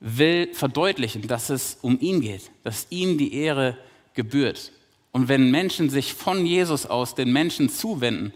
will 0.00 0.52
verdeutlichen, 0.54 1.26
dass 1.28 1.50
es 1.50 1.78
um 1.82 2.00
ihn 2.00 2.20
geht, 2.20 2.50
dass 2.62 2.86
ihm 2.90 3.18
die 3.18 3.34
Ehre 3.34 3.76
gebührt. 4.14 4.72
Und 5.12 5.28
wenn 5.28 5.50
Menschen 5.50 5.90
sich 5.90 6.14
von 6.14 6.44
Jesus 6.44 6.86
aus 6.86 7.14
den 7.14 7.32
Menschen 7.32 7.68
zuwenden, 7.68 8.32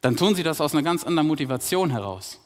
dann 0.00 0.16
tun 0.16 0.34
sie 0.34 0.42
das 0.42 0.60
aus 0.60 0.74
einer 0.74 0.82
ganz 0.82 1.04
anderen 1.04 1.28
Motivation 1.28 1.90
heraus. 1.90 2.40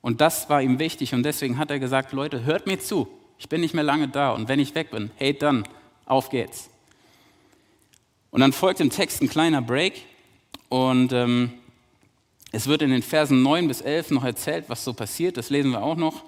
Und 0.00 0.20
das 0.20 0.48
war 0.48 0.62
ihm 0.62 0.78
wichtig 0.78 1.14
und 1.14 1.22
deswegen 1.22 1.58
hat 1.58 1.70
er 1.70 1.78
gesagt, 1.78 2.12
Leute, 2.12 2.44
hört 2.44 2.66
mir 2.66 2.78
zu, 2.78 3.08
ich 3.38 3.48
bin 3.48 3.60
nicht 3.60 3.74
mehr 3.74 3.84
lange 3.84 4.08
da 4.08 4.30
und 4.30 4.48
wenn 4.48 4.60
ich 4.60 4.74
weg 4.74 4.90
bin, 4.90 5.10
hey 5.16 5.36
dann, 5.36 5.66
auf 6.04 6.30
geht's. 6.30 6.70
Und 8.30 8.40
dann 8.40 8.52
folgt 8.52 8.80
im 8.80 8.90
Text 8.90 9.22
ein 9.22 9.28
kleiner 9.28 9.62
Break 9.62 10.02
und 10.68 11.12
ähm, 11.12 11.52
es 12.52 12.66
wird 12.66 12.82
in 12.82 12.90
den 12.90 13.02
Versen 13.02 13.42
9 13.42 13.68
bis 13.68 13.80
11 13.80 14.12
noch 14.12 14.24
erzählt, 14.24 14.66
was 14.68 14.84
so 14.84 14.92
passiert, 14.92 15.36
das 15.36 15.50
lesen 15.50 15.72
wir 15.72 15.82
auch 15.82 15.96
noch. 15.96 16.22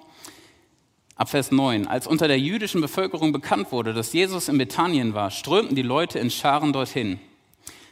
Ab 1.19 1.27
Vers 1.27 1.51
9. 1.51 1.85
Als 1.85 2.07
unter 2.07 2.29
der 2.29 2.39
jüdischen 2.39 2.79
Bevölkerung 2.79 3.33
bekannt 3.33 3.73
wurde, 3.73 3.93
dass 3.93 4.13
Jesus 4.13 4.47
in 4.47 4.57
Bethanien 4.57 5.13
war, 5.13 5.31
strömten 5.31 5.75
die 5.75 5.81
Leute 5.81 6.17
in 6.17 6.31
Scharen 6.31 6.71
dorthin. 6.71 7.19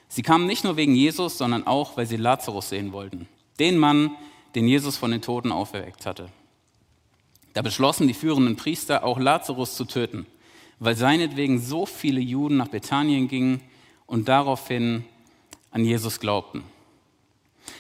Sie 0.08 0.22
kamen 0.22 0.48
nicht 0.48 0.64
nur 0.64 0.78
wegen 0.78 0.96
Jesus, 0.96 1.38
sondern 1.38 1.68
auch, 1.68 1.98
weil 1.98 2.06
sie 2.06 2.16
Lazarus 2.16 2.70
sehen 2.70 2.94
wollten, 2.94 3.28
den 3.60 3.78
Mann, 3.78 4.12
den 4.56 4.66
Jesus 4.66 4.96
von 4.96 5.12
den 5.12 5.22
Toten 5.22 5.52
auferweckt 5.52 6.06
hatte. 6.06 6.30
Da 7.54 7.62
beschlossen 7.62 8.08
die 8.08 8.14
führenden 8.14 8.56
Priester 8.56 9.04
auch 9.04 9.20
Lazarus 9.20 9.76
zu 9.76 9.84
töten, 9.84 10.26
weil 10.80 10.96
seinetwegen 10.96 11.60
so 11.60 11.86
viele 11.86 12.22
Juden 12.22 12.56
nach 12.56 12.70
Bethanien 12.70 13.28
gingen 13.28 13.60
und 14.06 14.30
daraufhin 14.30 15.04
an 15.72 15.84
Jesus 15.84 16.22
glaubten. 16.22 16.64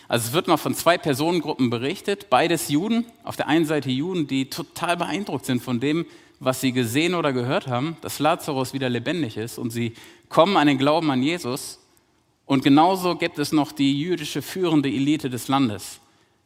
Also 0.08 0.30
es 0.30 0.34
wird 0.34 0.48
mal 0.48 0.58
von 0.58 0.74
zwei 0.74 0.98
Personengruppen 0.98 1.70
berichtet, 1.70 2.30
beides 2.30 2.70
Juden. 2.70 3.06
Auf 3.24 3.36
der 3.36 3.48
einen 3.48 3.66
Seite 3.66 3.90
Juden, 3.90 4.28
die 4.28 4.50
total 4.50 4.96
beeindruckt 4.96 5.46
sind 5.46 5.62
von 5.62 5.80
dem, 5.80 6.06
was 6.40 6.62
sie 6.62 6.72
gesehen 6.72 7.16
oder 7.16 7.34
gehört 7.34 7.68
haben, 7.68 7.98
dass 8.02 8.20
Lazarus 8.20 8.74
wieder 8.74 8.90
lebendig 8.90 9.38
ist 9.38 9.58
und 9.58 9.72
sie 9.72 9.94
kommen 10.30 10.56
an 10.56 10.68
den 10.68 10.78
Glauben 10.78 11.12
an 11.12 11.24
Jesus. 11.24 11.80
Und 12.46 12.64
genauso 12.64 13.16
gibt 13.16 13.40
es 13.40 13.52
noch 13.52 13.72
die 13.72 14.00
jüdische 14.00 14.42
führende 14.42 14.88
Elite 14.88 15.30
des 15.30 15.50
Landes, 15.50 16.00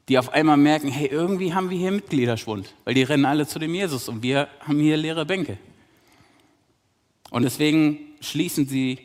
die 0.07 0.17
auf 0.17 0.29
einmal 0.29 0.57
merken, 0.57 0.87
hey, 0.87 1.07
irgendwie 1.07 1.53
haben 1.53 1.69
wir 1.69 1.77
hier 1.77 1.91
Mitgliederschwund, 1.91 2.73
weil 2.85 2.95
die 2.95 3.03
rennen 3.03 3.25
alle 3.25 3.45
zu 3.45 3.59
dem 3.59 3.75
Jesus 3.75 4.09
und 4.09 4.23
wir 4.23 4.47
haben 4.61 4.79
hier 4.79 4.97
leere 4.97 5.25
Bänke. 5.25 5.57
Und 7.29 7.43
deswegen 7.43 7.99
schließen 8.21 8.67
sie 8.67 8.99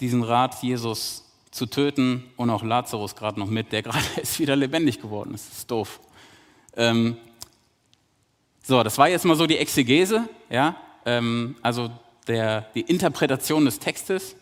diesen 0.00 0.22
Rat, 0.22 0.62
Jesus 0.62 1.23
zu 1.54 1.66
töten 1.66 2.24
und 2.36 2.50
auch 2.50 2.64
Lazarus 2.64 3.14
gerade 3.14 3.38
noch 3.38 3.46
mit, 3.46 3.70
der 3.70 3.82
gerade 3.82 4.04
ist 4.20 4.40
wieder 4.40 4.56
lebendig 4.56 5.00
geworden. 5.00 5.30
Das 5.32 5.46
ist 5.46 5.70
doof. 5.70 6.00
Ähm, 6.76 7.16
so, 8.60 8.82
das 8.82 8.98
war 8.98 9.08
jetzt 9.08 9.24
mal 9.24 9.36
so 9.36 9.46
die 9.46 9.58
Exegese, 9.58 10.28
ja, 10.50 10.74
ähm, 11.06 11.54
also 11.62 11.90
der, 12.26 12.62
die 12.74 12.80
Interpretation 12.80 13.64
des 13.64 13.78
Textes. 13.78 14.34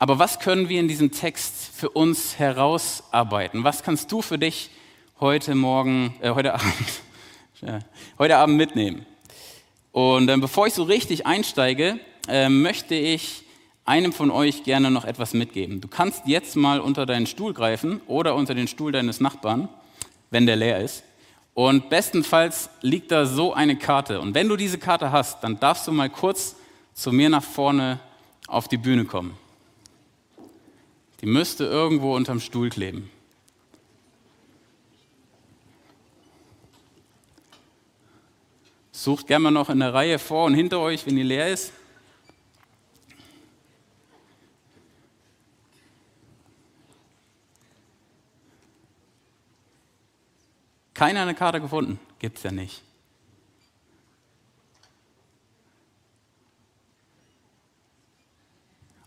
Aber 0.00 0.18
was 0.18 0.40
können 0.40 0.68
wir 0.68 0.80
in 0.80 0.88
diesem 0.88 1.12
Text 1.12 1.70
für 1.72 1.90
uns 1.90 2.36
herausarbeiten? 2.36 3.62
Was 3.62 3.84
kannst 3.84 4.10
du 4.10 4.22
für 4.22 4.38
dich 4.38 4.70
heute 5.20 5.54
Morgen, 5.54 6.16
äh, 6.20 6.30
heute 6.30 6.54
Abend, 6.54 6.74
heute 8.18 8.38
Abend 8.38 8.56
mitnehmen? 8.56 9.06
Und 9.92 10.28
äh, 10.28 10.36
bevor 10.36 10.66
ich 10.66 10.74
so 10.74 10.82
richtig 10.82 11.26
einsteige, 11.26 12.00
äh, 12.26 12.48
möchte 12.48 12.96
ich 12.96 13.41
einem 13.84 14.12
von 14.12 14.30
euch 14.30 14.62
gerne 14.64 14.90
noch 14.90 15.04
etwas 15.04 15.34
mitgeben. 15.34 15.80
Du 15.80 15.88
kannst 15.88 16.22
jetzt 16.26 16.56
mal 16.56 16.80
unter 16.80 17.06
deinen 17.06 17.26
Stuhl 17.26 17.52
greifen 17.52 18.00
oder 18.06 18.34
unter 18.34 18.54
den 18.54 18.68
Stuhl 18.68 18.92
deines 18.92 19.20
Nachbarn, 19.20 19.68
wenn 20.30 20.46
der 20.46 20.56
leer 20.56 20.80
ist. 20.80 21.02
Und 21.54 21.90
bestenfalls 21.90 22.70
liegt 22.80 23.10
da 23.10 23.26
so 23.26 23.52
eine 23.52 23.76
Karte. 23.76 24.20
Und 24.20 24.34
wenn 24.34 24.48
du 24.48 24.56
diese 24.56 24.78
Karte 24.78 25.12
hast, 25.12 25.42
dann 25.44 25.60
darfst 25.60 25.86
du 25.86 25.92
mal 25.92 26.08
kurz 26.08 26.56
zu 26.94 27.12
mir 27.12 27.28
nach 27.28 27.42
vorne 27.42 28.00
auf 28.46 28.68
die 28.68 28.78
Bühne 28.78 29.04
kommen. 29.04 29.36
Die 31.20 31.26
müsste 31.26 31.64
irgendwo 31.64 32.16
unterm 32.16 32.40
Stuhl 32.40 32.70
kleben. 32.70 33.10
Sucht 38.92 39.26
gerne 39.26 39.44
mal 39.44 39.50
noch 39.50 39.68
in 39.68 39.80
der 39.80 39.92
Reihe 39.92 40.18
vor 40.18 40.46
und 40.46 40.54
hinter 40.54 40.78
euch, 40.78 41.06
wenn 41.06 41.16
die 41.16 41.22
leer 41.22 41.48
ist. 41.48 41.72
Keiner 51.02 51.22
eine 51.22 51.34
Karte 51.34 51.60
gefunden? 51.60 51.98
Gibt 52.20 52.36
es 52.36 52.44
ja 52.44 52.52
nicht. 52.52 52.80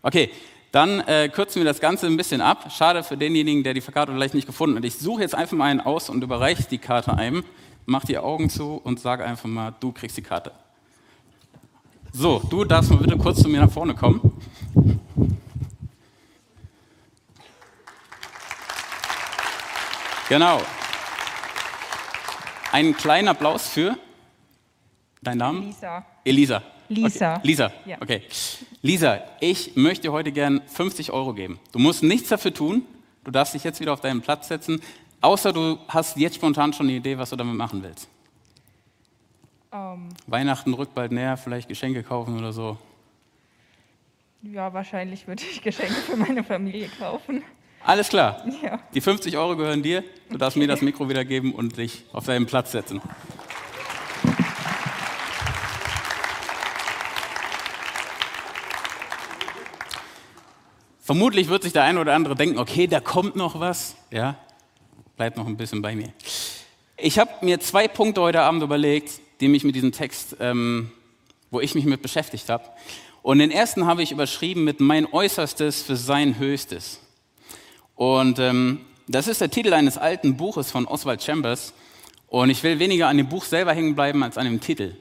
Okay, 0.02 0.30
dann 0.72 1.00
äh, 1.00 1.30
kürzen 1.30 1.62
wir 1.62 1.64
das 1.64 1.80
Ganze 1.80 2.06
ein 2.06 2.18
bisschen 2.18 2.42
ab. 2.42 2.70
Schade 2.70 3.02
für 3.02 3.16
denjenigen, 3.16 3.64
der 3.64 3.72
die 3.72 3.80
Karte 3.80 4.12
vielleicht 4.12 4.34
nicht 4.34 4.46
gefunden 4.46 4.76
hat. 4.76 4.84
Ich 4.84 4.98
suche 4.98 5.22
jetzt 5.22 5.34
einfach 5.34 5.56
mal 5.56 5.70
einen 5.70 5.80
aus 5.80 6.10
und 6.10 6.22
überreiche 6.22 6.64
die 6.64 6.76
Karte 6.76 7.14
einem, 7.14 7.44
mach 7.86 8.04
die 8.04 8.18
Augen 8.18 8.50
zu 8.50 8.74
und 8.74 9.00
sage 9.00 9.24
einfach 9.24 9.48
mal, 9.48 9.74
du 9.80 9.90
kriegst 9.90 10.18
die 10.18 10.22
Karte. 10.22 10.52
So, 12.12 12.42
du 12.50 12.66
darfst 12.66 12.90
mal 12.90 12.98
bitte 12.98 13.16
kurz 13.16 13.40
zu 13.40 13.48
mir 13.48 13.62
nach 13.62 13.72
vorne 13.72 13.94
kommen. 13.94 14.20
Genau. 20.28 20.60
Einen 22.72 22.96
kleinen 22.96 23.28
Applaus 23.28 23.68
für 23.68 23.96
deinen 25.22 25.38
Namen? 25.38 25.62
Lisa. 25.62 26.04
Elisa. 26.24 26.62
Lisa. 26.88 27.34
Okay. 27.34 27.40
Lisa, 27.46 27.72
Ja. 27.84 27.96
okay. 28.00 28.22
Lisa, 28.82 29.20
ich 29.40 29.74
möchte 29.76 30.02
dir 30.02 30.12
heute 30.12 30.30
gern 30.32 30.60
50 30.66 31.10
Euro 31.12 31.34
geben. 31.34 31.58
Du 31.72 31.78
musst 31.78 32.02
nichts 32.02 32.28
dafür 32.28 32.54
tun. 32.54 32.82
Du 33.24 33.30
darfst 33.32 33.54
dich 33.54 33.64
jetzt 33.64 33.80
wieder 33.80 33.92
auf 33.92 34.00
deinen 34.00 34.20
Platz 34.20 34.46
setzen, 34.48 34.80
außer 35.20 35.52
du 35.52 35.78
hast 35.88 36.16
jetzt 36.16 36.36
spontan 36.36 36.72
schon 36.72 36.86
eine 36.86 36.96
Idee, 36.96 37.18
was 37.18 37.30
du 37.30 37.36
damit 37.36 37.56
machen 37.56 37.82
willst. 37.82 38.08
Ähm, 39.72 40.10
Weihnachten 40.28 40.72
rückt 40.74 40.94
bald 40.94 41.10
näher, 41.10 41.36
vielleicht 41.36 41.68
Geschenke 41.68 42.04
kaufen 42.04 42.38
oder 42.38 42.52
so. 42.52 42.78
ja, 44.42 44.72
wahrscheinlich 44.72 45.26
würde 45.26 45.42
ich 45.42 45.60
Geschenke 45.60 45.94
für 45.94 46.16
meine 46.16 46.44
Familie 46.44 46.88
kaufen. 47.00 47.42
Alles 47.86 48.08
klar. 48.08 48.42
Ja. 48.64 48.80
Die 48.94 49.00
50 49.00 49.36
Euro 49.38 49.56
gehören 49.56 49.80
dir. 49.80 50.02
Du 50.28 50.36
darfst 50.36 50.56
mir 50.56 50.66
das 50.66 50.82
Mikro 50.82 51.08
wieder 51.08 51.24
geben 51.24 51.54
und 51.54 51.76
dich 51.76 52.02
auf 52.12 52.26
deinen 52.26 52.44
Platz 52.44 52.72
setzen. 52.72 53.00
Vermutlich 60.98 61.48
wird 61.48 61.62
sich 61.62 61.72
der 61.72 61.84
eine 61.84 62.00
oder 62.00 62.14
andere 62.14 62.34
denken, 62.34 62.58
okay, 62.58 62.88
da 62.88 62.98
kommt 62.98 63.36
noch 63.36 63.60
was. 63.60 63.94
Ja, 64.10 64.34
bleibt 65.16 65.36
noch 65.36 65.46
ein 65.46 65.56
bisschen 65.56 65.80
bei 65.80 65.94
mir. 65.94 66.12
Ich 66.96 67.20
habe 67.20 67.30
mir 67.42 67.60
zwei 67.60 67.86
Punkte 67.86 68.20
heute 68.20 68.40
Abend 68.40 68.64
überlegt, 68.64 69.20
die 69.40 69.46
mich 69.46 69.62
mit 69.62 69.76
diesem 69.76 69.92
Text, 69.92 70.36
ähm, 70.40 70.90
wo 71.52 71.60
ich 71.60 71.76
mich 71.76 71.84
mit 71.84 72.02
beschäftigt 72.02 72.48
habe. 72.48 72.64
Und 73.22 73.38
den 73.38 73.52
ersten 73.52 73.86
habe 73.86 74.02
ich 74.02 74.10
überschrieben 74.10 74.64
mit 74.64 74.80
mein 74.80 75.06
Äußerstes 75.06 75.82
für 75.82 75.94
sein 75.94 76.40
Höchstes. 76.40 77.05
Und 77.96 78.38
ähm, 78.38 78.82
das 79.08 79.26
ist 79.26 79.40
der 79.40 79.50
Titel 79.50 79.72
eines 79.72 79.98
alten 79.98 80.36
Buches 80.36 80.70
von 80.70 80.86
Oswald 80.86 81.22
Chambers. 81.22 81.72
Und 82.28 82.50
ich 82.50 82.62
will 82.62 82.78
weniger 82.78 83.08
an 83.08 83.16
dem 83.16 83.28
Buch 83.28 83.44
selber 83.44 83.72
hängen 83.72 83.94
bleiben 83.94 84.22
als 84.22 84.38
an 84.38 84.44
dem 84.44 84.60
Titel. 84.60 84.94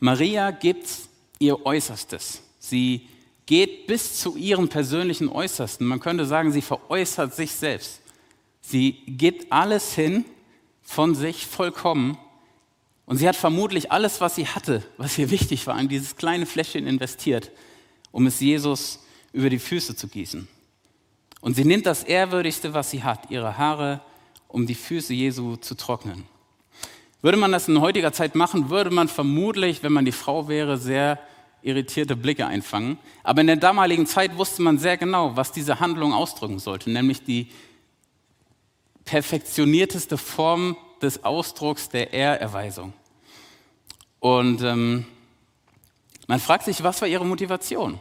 Maria 0.00 0.50
gibt 0.50 0.88
ihr 1.38 1.64
Äußerstes. 1.64 2.42
Sie 2.58 3.06
geht 3.46 3.86
bis 3.86 4.18
zu 4.18 4.36
ihrem 4.36 4.68
persönlichen 4.68 5.28
Äußersten. 5.28 5.86
Man 5.86 6.00
könnte 6.00 6.24
sagen, 6.24 6.52
sie 6.52 6.62
veräußert 6.62 7.34
sich 7.34 7.52
selbst. 7.52 8.00
Sie 8.60 8.92
gibt 9.06 9.52
alles 9.52 9.94
hin 9.94 10.24
von 10.82 11.14
sich 11.14 11.46
vollkommen. 11.46 12.16
Und 13.04 13.18
sie 13.18 13.28
hat 13.28 13.36
vermutlich 13.36 13.92
alles, 13.92 14.20
was 14.20 14.36
sie 14.36 14.46
hatte, 14.46 14.82
was 14.96 15.18
ihr 15.18 15.30
wichtig 15.30 15.66
war, 15.66 15.78
in 15.78 15.88
dieses 15.88 16.16
kleine 16.16 16.46
Fläschchen 16.46 16.86
investiert, 16.86 17.50
um 18.12 18.26
es 18.26 18.40
Jesus 18.40 19.00
über 19.32 19.50
die 19.50 19.58
Füße 19.58 19.96
zu 19.96 20.08
gießen. 20.08 20.48
Und 21.42 21.54
sie 21.54 21.64
nimmt 21.64 21.86
das 21.86 22.04
Ehrwürdigste, 22.04 22.72
was 22.72 22.90
sie 22.90 23.02
hat, 23.02 23.30
ihre 23.30 23.58
Haare, 23.58 24.00
um 24.48 24.64
die 24.66 24.76
Füße 24.76 25.12
Jesu 25.12 25.56
zu 25.56 25.74
trocknen. 25.74 26.24
Würde 27.20 27.36
man 27.36 27.52
das 27.52 27.68
in 27.68 27.80
heutiger 27.80 28.12
Zeit 28.12 28.36
machen, 28.36 28.70
würde 28.70 28.90
man 28.90 29.08
vermutlich, 29.08 29.82
wenn 29.82 29.92
man 29.92 30.04
die 30.04 30.12
Frau 30.12 30.48
wäre, 30.48 30.78
sehr 30.78 31.18
irritierte 31.60 32.14
Blicke 32.14 32.46
einfangen. 32.46 32.96
Aber 33.24 33.40
in 33.40 33.48
der 33.48 33.56
damaligen 33.56 34.06
Zeit 34.06 34.36
wusste 34.38 34.62
man 34.62 34.78
sehr 34.78 34.96
genau, 34.96 35.36
was 35.36 35.50
diese 35.50 35.80
Handlung 35.80 36.12
ausdrücken 36.12 36.60
sollte, 36.60 36.90
nämlich 36.90 37.24
die 37.24 37.48
perfektionierteste 39.04 40.18
Form 40.18 40.76
des 41.00 41.24
Ausdrucks 41.24 41.88
der 41.88 42.12
Ehrerweisung. 42.12 42.92
Und 44.20 44.62
ähm, 44.62 45.06
man 46.28 46.38
fragt 46.38 46.64
sich, 46.64 46.84
was 46.84 47.00
war 47.00 47.08
ihre 47.08 47.26
Motivation? 47.26 47.98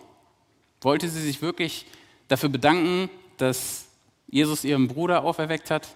Wollte 0.82 1.10
sie 1.10 1.22
sich 1.22 1.42
wirklich 1.42 1.88
dafür 2.28 2.50
bedanken, 2.50 3.10
dass 3.42 3.86
Jesus 4.28 4.64
ihren 4.64 4.88
Bruder 4.88 5.24
auferweckt 5.24 5.72
hat? 5.72 5.90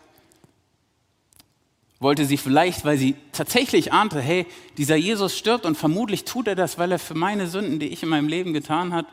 Wollte 2.00 2.25
sie 2.25 2.38
vielleicht, 2.38 2.84
weil 2.84 2.98
sie 2.98 3.16
tatsächlich 3.32 3.94
ahnte, 3.94 4.20
hey, 4.20 4.46
dieser 4.78 4.96
Jesus 4.96 5.38
stirbt 5.38 5.66
und 5.66 5.78
vermutlich 5.78 6.25
tut 6.25 6.48
er 6.48 6.56
das, 6.56 6.78
weil 6.78 6.92
er 6.92 7.00
für 7.00 7.14
meine 7.14 7.48
Sünden, 7.48 7.80
die 7.80 7.88
ich 7.88 8.04
in 8.04 8.10
meinem 8.10 8.28
Leben 8.28 8.54
getan 8.54 8.94
habe, 8.94 9.08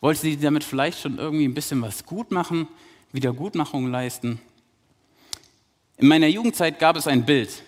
wollte 0.00 0.20
sie 0.20 0.36
damit 0.36 0.62
vielleicht 0.62 1.00
schon 1.00 1.18
irgendwie 1.18 1.46
ein 1.46 1.54
bisschen 1.54 1.80
was 1.80 2.04
gut 2.04 2.30
machen, 2.30 2.68
Wiedergutmachung 3.12 3.90
leisten? 3.90 4.40
In 5.96 6.08
meiner 6.08 6.26
Jugendzeit 6.26 6.78
gab 6.78 6.96
es 6.96 7.06
ein 7.06 7.24
Bild. 7.24 7.62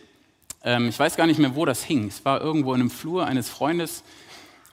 Ähm, 0.63 0.89
ich 0.89 0.99
weiß 0.99 1.17
gar 1.17 1.27
nicht 1.27 1.39
mehr, 1.39 1.55
wo 1.57 1.65
das 1.65 1.83
hing. 1.83 2.09
Es 2.09 2.23
war 2.27 2.43
irgendwo 2.43 2.75
in 2.75 2.81
einem 2.81 2.91
Flur 2.91 3.27
eines 3.27 3.49
Freundes. 3.49 4.03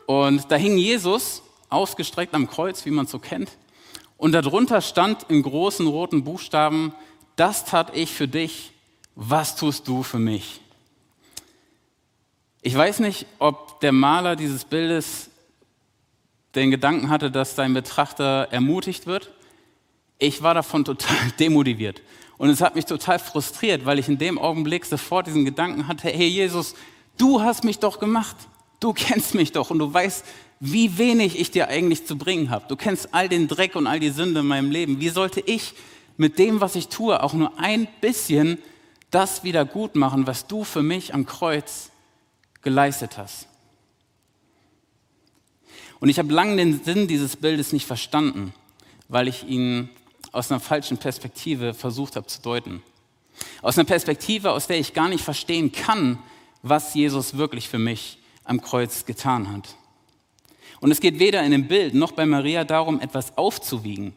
Und 0.06 0.52
da 0.52 0.58
hing 0.58 0.78
Jesus 0.78 1.42
ausgestreckt 1.70 2.34
am 2.34 2.50
Kreuz, 2.50 2.86
wie 2.86 2.92
man 2.92 3.06
es 3.06 3.12
so 3.12 3.20
kennt. 3.20 3.50
Und 4.18 4.32
darunter 4.32 4.82
stand 4.82 5.24
in 5.30 5.42
großen 5.44 5.88
roten 5.88 6.24
Buchstaben, 6.24 6.94
das 7.36 7.66
tat 7.66 7.96
ich 7.96 8.12
für 8.12 8.28
dich, 8.28 8.72
was 9.16 9.56
tust 9.56 9.88
du 9.88 10.04
für 10.04 10.20
mich? 10.20 10.62
Ich 12.62 12.76
weiß 12.76 13.00
nicht, 13.00 13.26
ob 13.40 13.80
der 13.82 13.92
Maler 13.92 14.36
dieses 14.36 14.66
Bildes 14.66 15.30
den 16.56 16.72
Gedanken 16.72 17.10
hatte, 17.10 17.30
dass 17.30 17.56
sein 17.56 17.74
Betrachter 17.74 18.48
ermutigt 18.52 19.06
wird. 19.06 19.32
Ich 20.18 20.42
war 20.42 20.54
davon 20.54 20.86
total 20.86 21.32
demotiviert. 21.40 22.02
Und 22.38 22.50
es 22.50 22.62
hat 22.62 22.76
mich 22.76 22.86
total 22.86 23.20
frustriert, 23.20 23.86
weil 23.86 24.00
ich 24.00 24.10
in 24.10 24.18
dem 24.18 24.38
Augenblick 24.38 24.86
sofort 24.86 25.28
diesen 25.28 25.46
Gedanken 25.46 25.88
hatte, 25.88 26.10
hey 26.10 26.28
Jesus, 26.28 26.76
du 27.18 27.42
hast 27.42 27.64
mich 27.64 27.80
doch 27.80 28.00
gemacht. 28.00 28.36
Du 28.80 28.94
kennst 28.94 29.36
mich 29.36 29.52
doch 29.52 29.70
und 29.70 29.80
du 29.80 29.94
weißt, 29.94 30.26
wie 30.60 30.98
wenig 30.98 31.40
ich 31.40 31.52
dir 31.52 31.68
eigentlich 31.68 32.06
zu 32.06 32.18
bringen 32.18 32.50
habe. 32.50 32.66
Du 32.68 32.76
kennst 32.76 33.14
all 33.14 33.30
den 33.30 33.48
Dreck 33.48 33.76
und 33.76 33.88
all 33.88 34.00
die 34.00 34.10
Sünde 34.10 34.40
in 34.40 34.48
meinem 34.48 34.72
Leben. 34.72 35.00
Wie 35.00 35.10
sollte 35.10 35.42
ich 35.42 35.74
mit 36.18 36.40
dem, 36.40 36.62
was 36.62 36.76
ich 36.76 36.88
tue, 36.88 37.22
auch 37.22 37.34
nur 37.34 37.60
ein 37.60 37.88
bisschen 38.02 38.58
das 39.12 39.44
wieder 39.44 39.66
gut 39.66 39.96
machen, 39.96 40.28
was 40.28 40.48
du 40.48 40.64
für 40.64 40.84
mich 40.84 41.14
am 41.14 41.26
Kreuz 41.26 41.92
geleistet 42.62 43.18
hast? 43.18 43.48
Und 46.00 46.10
ich 46.10 46.20
habe 46.20 46.34
lange 46.34 46.58
den 46.58 46.84
Sinn 46.84 47.08
dieses 47.08 47.36
Bildes 47.36 47.74
nicht 47.74 47.86
verstanden, 47.86 48.54
weil 49.08 49.28
ich 49.28 49.46
ihn 49.48 49.90
aus 50.32 50.52
einer 50.52 50.60
falschen 50.60 50.98
Perspektive 50.98 51.74
versucht 51.74 52.16
habe 52.16 52.28
zu 52.28 52.42
deuten. 52.42 52.82
Aus 53.62 53.78
einer 53.78 53.86
Perspektive, 53.86 54.52
aus 54.52 54.68
der 54.68 54.80
ich 54.80 54.94
gar 54.94 55.10
nicht 55.10 55.24
verstehen 55.24 55.72
kann, 55.72 56.20
was 56.62 56.94
Jesus 56.94 57.38
wirklich 57.38 57.70
für 57.70 57.80
mich 57.80 58.20
am 58.44 58.62
Kreuz 58.62 59.06
getan 59.06 59.52
hat. 59.52 59.76
Und 60.86 60.92
es 60.92 61.00
geht 61.00 61.18
weder 61.18 61.42
in 61.42 61.50
dem 61.50 61.68
Bild 61.68 61.96
noch 61.96 62.12
bei 62.12 62.28
Maria 62.28 62.64
darum, 62.64 63.02
etwas 63.02 63.40
aufzuwiegen. 63.40 64.14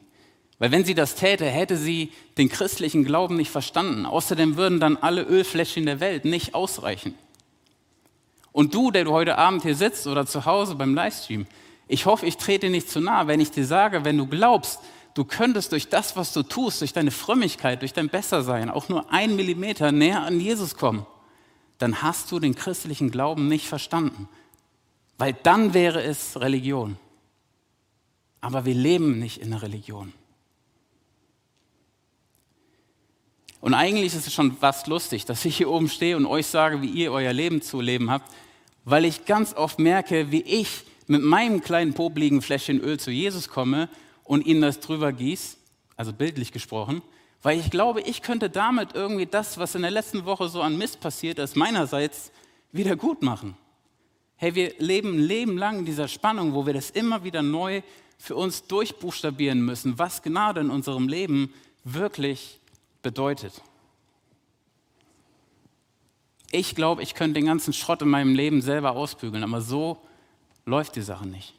Weil 0.58 0.70
wenn 0.70 0.84
sie 0.84 0.92
das 0.92 1.14
täte, 1.14 1.46
hätte 1.46 1.78
sie 1.78 2.12
den 2.36 2.50
christlichen 2.50 3.04
Glauben 3.04 3.38
nicht 3.38 3.50
verstanden. 3.50 4.04
Außerdem 4.04 4.58
würden 4.58 4.78
dann 4.78 4.98
alle 4.98 5.22
Ölfläschchen 5.22 5.86
der 5.86 6.00
Welt 6.00 6.26
nicht 6.26 6.54
ausreichen. 6.54 7.14
Und 8.52 8.74
du, 8.74 8.90
der 8.90 9.04
du 9.04 9.12
heute 9.12 9.38
Abend 9.38 9.62
hier 9.62 9.74
sitzt 9.74 10.06
oder 10.06 10.26
zu 10.26 10.44
Hause 10.44 10.74
beim 10.74 10.94
Livestream, 10.94 11.46
ich 11.86 12.04
hoffe, 12.04 12.26
ich 12.26 12.36
trete 12.36 12.68
nicht 12.68 12.90
zu 12.90 13.00
nahe, 13.00 13.28
wenn 13.28 13.40
ich 13.40 13.50
dir 13.50 13.64
sage, 13.64 14.04
wenn 14.04 14.18
du 14.18 14.26
glaubst, 14.26 14.80
du 15.14 15.24
könntest 15.24 15.72
durch 15.72 15.88
das, 15.88 16.16
was 16.16 16.34
du 16.34 16.42
tust, 16.42 16.82
durch 16.82 16.92
deine 16.92 17.12
Frömmigkeit, 17.12 17.80
durch 17.80 17.94
dein 17.94 18.10
Bessersein, 18.10 18.68
auch 18.68 18.90
nur 18.90 19.10
ein 19.10 19.36
Millimeter 19.36 19.90
näher 19.90 20.20
an 20.20 20.38
Jesus 20.38 20.76
kommen, 20.76 21.06
dann 21.78 22.02
hast 22.02 22.30
du 22.30 22.38
den 22.38 22.54
christlichen 22.54 23.10
Glauben 23.10 23.48
nicht 23.48 23.66
verstanden. 23.66 24.28
Weil 25.18 25.34
dann 25.42 25.74
wäre 25.74 26.02
es 26.02 26.40
Religion. 26.40 26.96
Aber 28.40 28.64
wir 28.64 28.74
leben 28.74 29.18
nicht 29.18 29.38
in 29.38 29.50
der 29.50 29.62
Religion. 29.62 30.12
Und 33.60 33.74
eigentlich 33.74 34.14
ist 34.14 34.26
es 34.26 34.32
schon 34.32 34.56
fast 34.56 34.86
lustig, 34.86 35.24
dass 35.24 35.44
ich 35.44 35.56
hier 35.56 35.68
oben 35.68 35.88
stehe 35.88 36.16
und 36.16 36.26
euch 36.26 36.46
sage, 36.46 36.80
wie 36.80 36.86
ihr 36.86 37.10
euer 37.10 37.32
Leben 37.32 37.60
zu 37.60 37.80
leben 37.80 38.10
habt, 38.10 38.32
weil 38.84 39.04
ich 39.04 39.24
ganz 39.24 39.54
oft 39.54 39.80
merke, 39.80 40.30
wie 40.30 40.42
ich 40.42 40.84
mit 41.08 41.22
meinem 41.22 41.60
kleinen 41.60 41.94
popligen 41.94 42.40
Fläschchen 42.40 42.80
Öl 42.80 43.00
zu 43.00 43.10
Jesus 43.10 43.48
komme 43.48 43.88
und 44.22 44.46
ihnen 44.46 44.62
das 44.62 44.78
drüber 44.78 45.12
gieße, 45.12 45.56
also 45.96 46.12
bildlich 46.12 46.52
gesprochen, 46.52 47.02
weil 47.42 47.58
ich 47.58 47.70
glaube, 47.70 48.00
ich 48.02 48.22
könnte 48.22 48.50
damit 48.50 48.94
irgendwie 48.94 49.26
das, 49.26 49.58
was 49.58 49.74
in 49.74 49.82
der 49.82 49.90
letzten 49.90 50.24
Woche 50.24 50.48
so 50.48 50.62
an 50.62 50.78
Mist 50.78 51.00
passiert 51.00 51.40
ist, 51.40 51.56
meinerseits 51.56 52.30
wieder 52.70 52.94
gut 52.94 53.22
machen. 53.22 53.56
Hey, 54.40 54.54
wir 54.54 54.72
leben 54.78 55.16
ein 55.16 55.18
Leben 55.18 55.58
lang 55.58 55.80
in 55.80 55.84
dieser 55.84 56.06
Spannung, 56.06 56.54
wo 56.54 56.64
wir 56.64 56.72
das 56.72 56.90
immer 56.90 57.24
wieder 57.24 57.42
neu 57.42 57.82
für 58.18 58.36
uns 58.36 58.68
durchbuchstabieren 58.68 59.60
müssen, 59.60 59.98
was 59.98 60.22
Gnade 60.22 60.60
in 60.60 60.70
unserem 60.70 61.08
Leben 61.08 61.52
wirklich 61.82 62.60
bedeutet. 63.02 63.62
Ich 66.52 66.76
glaube, 66.76 67.02
ich 67.02 67.14
könnte 67.14 67.34
den 67.34 67.46
ganzen 67.46 67.72
Schrott 67.72 68.00
in 68.02 68.08
meinem 68.08 68.36
Leben 68.36 68.62
selber 68.62 68.92
ausbügeln, 68.92 69.42
aber 69.42 69.60
so 69.60 69.98
läuft 70.66 70.94
die 70.94 71.02
Sache 71.02 71.26
nicht. 71.26 71.54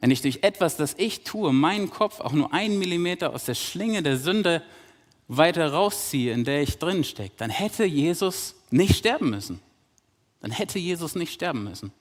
Wenn 0.00 0.12
ich 0.12 0.22
durch 0.22 0.38
etwas, 0.42 0.76
das 0.76 0.94
ich 0.98 1.24
tue, 1.24 1.52
meinen 1.52 1.90
Kopf 1.90 2.20
auch 2.20 2.32
nur 2.32 2.54
einen 2.54 2.78
Millimeter 2.78 3.34
aus 3.34 3.44
der 3.44 3.54
Schlinge 3.54 4.04
der 4.04 4.16
Sünde 4.16 4.62
weiter 5.26 5.72
rausziehe, 5.72 6.32
in 6.32 6.44
der 6.44 6.62
ich 6.62 6.78
drin 6.78 7.02
stecke, 7.02 7.34
dann 7.36 7.50
hätte 7.50 7.84
Jesus 7.84 8.54
nicht 8.70 8.96
sterben 8.96 9.30
müssen. 9.30 9.60
Dann 10.40 10.50
hätte 10.50 10.78
Jesus 10.78 11.14
nicht 11.14 11.32
sterben 11.32 11.64
müssen. 11.64 11.92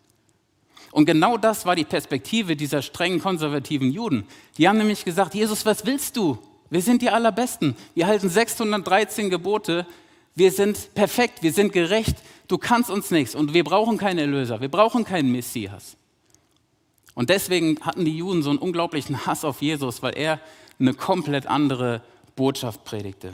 Und 0.92 1.06
genau 1.06 1.38
das 1.38 1.66
war 1.66 1.76
die 1.76 1.84
Perspektive 1.84 2.56
dieser 2.56 2.82
strengen 2.82 3.22
konservativen 3.22 3.92
Juden. 3.92 4.26
Die 4.58 4.68
haben 4.68 4.78
nämlich 4.78 5.06
gesagt, 5.06 5.36
Jesus, 5.36 5.66
was 5.66 5.86
willst 5.86 6.18
du? 6.18 6.40
Wir 6.70 6.82
sind 6.82 7.02
die 7.02 7.10
Allerbesten. 7.10 7.76
Wir 7.96 8.08
halten 8.08 8.30
613 8.30 9.30
Gebote. 9.30 9.86
Wir 10.36 10.52
sind 10.52 10.94
perfekt. 10.96 11.44
Wir 11.44 11.54
sind 11.54 11.74
gerecht. 11.74 12.18
Du 12.48 12.58
kannst 12.58 12.90
uns 12.90 13.12
nichts. 13.12 13.36
Und 13.36 13.54
wir 13.54 13.64
brauchen 13.64 13.98
keinen 13.98 14.20
Erlöser. 14.20 14.62
Wir 14.62 14.70
brauchen 14.70 15.04
keinen 15.04 15.32
Messias. 15.32 15.98
Und 17.14 17.30
deswegen 17.30 17.80
hatten 17.82 18.06
die 18.06 18.18
Juden 18.18 18.44
so 18.44 18.50
einen 18.50 18.60
unglaublichen 18.60 19.26
Hass 19.26 19.44
auf 19.44 19.62
Jesus, 19.62 20.02
weil 20.02 20.16
er 20.16 20.40
eine 20.80 20.94
komplett 20.94 21.48
andere 21.48 22.02
Botschaft 22.36 22.86
predigte. 22.86 23.34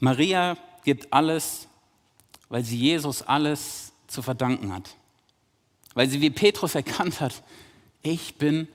Maria 0.00 0.56
gibt 0.84 1.12
alles, 1.12 1.68
weil 2.48 2.64
sie 2.64 2.78
Jesus 2.78 3.22
alles 3.22 3.92
zu 4.06 4.22
verdanken 4.22 4.72
hat. 4.72 4.94
Weil 5.94 6.08
sie 6.08 6.20
wie 6.20 6.30
Petrus 6.30 6.74
erkannt 6.74 7.20
hat, 7.20 7.42
ich 8.02 8.36
bin 8.36 8.68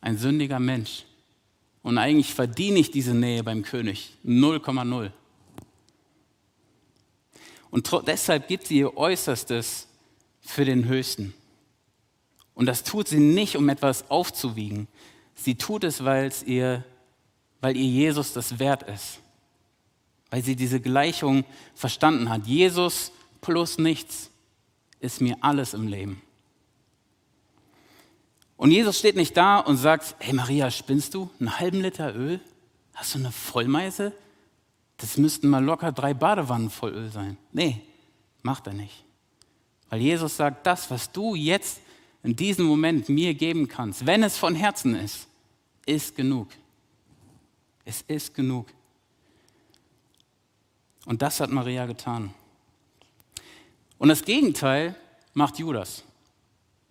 ein 0.00 0.18
sündiger 0.18 0.58
Mensch. 0.58 1.04
Und 1.82 1.98
eigentlich 1.98 2.32
verdiene 2.32 2.78
ich 2.78 2.90
diese 2.90 3.14
Nähe 3.14 3.44
beim 3.44 3.62
König 3.62 4.16
0,0. 4.24 5.10
Und 7.70 8.06
deshalb 8.06 8.48
gibt 8.48 8.68
sie 8.68 8.78
ihr 8.78 8.96
Äußerstes 8.96 9.88
für 10.40 10.64
den 10.64 10.86
Höchsten. 10.86 11.34
Und 12.54 12.66
das 12.66 12.84
tut 12.84 13.08
sie 13.08 13.18
nicht, 13.18 13.56
um 13.56 13.68
etwas 13.68 14.10
aufzuwiegen. 14.10 14.88
Sie 15.34 15.56
tut 15.56 15.84
es, 15.84 16.04
weil 16.04 16.32
ihr, 16.46 16.84
weil 17.60 17.76
ihr 17.76 17.86
Jesus 17.86 18.32
das 18.32 18.58
wert 18.58 18.84
ist 18.84 19.18
weil 20.34 20.42
sie 20.42 20.56
diese 20.56 20.80
Gleichung 20.80 21.44
verstanden 21.76 22.28
hat. 22.28 22.44
Jesus 22.44 23.12
plus 23.40 23.78
nichts 23.78 24.30
ist 24.98 25.20
mir 25.20 25.36
alles 25.42 25.74
im 25.74 25.86
Leben. 25.86 26.20
Und 28.56 28.72
Jesus 28.72 28.98
steht 28.98 29.14
nicht 29.14 29.36
da 29.36 29.60
und 29.60 29.76
sagt, 29.76 30.16
hey 30.18 30.32
Maria, 30.32 30.72
spinnst 30.72 31.14
du? 31.14 31.30
Einen 31.38 31.60
halben 31.60 31.82
Liter 31.82 32.16
Öl? 32.16 32.40
Hast 32.94 33.14
du 33.14 33.20
eine 33.20 33.30
Vollmeise? 33.30 34.12
Das 34.96 35.18
müssten 35.18 35.46
mal 35.46 35.64
locker 35.64 35.92
drei 35.92 36.14
Badewannen 36.14 36.68
voll 36.68 36.90
Öl 36.90 37.12
sein. 37.12 37.38
Nee, 37.52 37.80
macht 38.42 38.66
er 38.66 38.72
nicht. 38.72 39.04
Weil 39.88 40.00
Jesus 40.00 40.36
sagt, 40.36 40.66
das, 40.66 40.90
was 40.90 41.12
du 41.12 41.36
jetzt 41.36 41.78
in 42.24 42.34
diesem 42.34 42.66
Moment 42.66 43.08
mir 43.08 43.34
geben 43.34 43.68
kannst, 43.68 44.04
wenn 44.04 44.24
es 44.24 44.36
von 44.36 44.56
Herzen 44.56 44.96
ist, 44.96 45.28
ist 45.86 46.16
genug. 46.16 46.48
Es 47.84 48.02
ist 48.08 48.34
genug. 48.34 48.66
Und 51.06 51.22
das 51.22 51.40
hat 51.40 51.50
Maria 51.50 51.86
getan. 51.86 52.32
Und 53.98 54.08
das 54.08 54.24
Gegenteil 54.24 54.94
macht 55.32 55.58
Judas. 55.58 56.04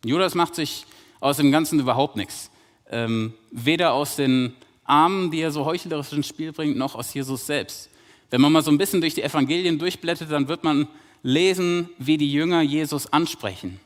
Judas 0.05 0.35
macht 0.35 0.55
sich 0.55 0.85
aus 1.19 1.37
dem 1.37 1.51
Ganzen 1.51 1.79
überhaupt 1.79 2.15
nichts. 2.15 2.51
Ähm, 2.89 3.33
weder 3.51 3.93
aus 3.93 4.15
den 4.15 4.55
Armen, 4.83 5.31
die 5.31 5.39
er 5.39 5.51
so 5.51 5.65
heuchlerisch 5.65 6.11
ins 6.11 6.27
Spiel 6.27 6.51
bringt, 6.51 6.77
noch 6.77 6.95
aus 6.95 7.13
Jesus 7.13 7.45
selbst. 7.45 7.89
Wenn 8.29 8.41
man 8.41 8.51
mal 8.51 8.63
so 8.63 8.71
ein 8.71 8.77
bisschen 8.77 8.99
durch 8.99 9.13
die 9.13 9.23
Evangelien 9.23 9.79
durchblättert, 9.79 10.31
dann 10.31 10.47
wird 10.47 10.63
man 10.63 10.87
lesen, 11.21 11.89
wie 11.97 12.17
die 12.17 12.31
Jünger 12.31 12.61
Jesus 12.61 13.11
ansprechen. 13.11 13.79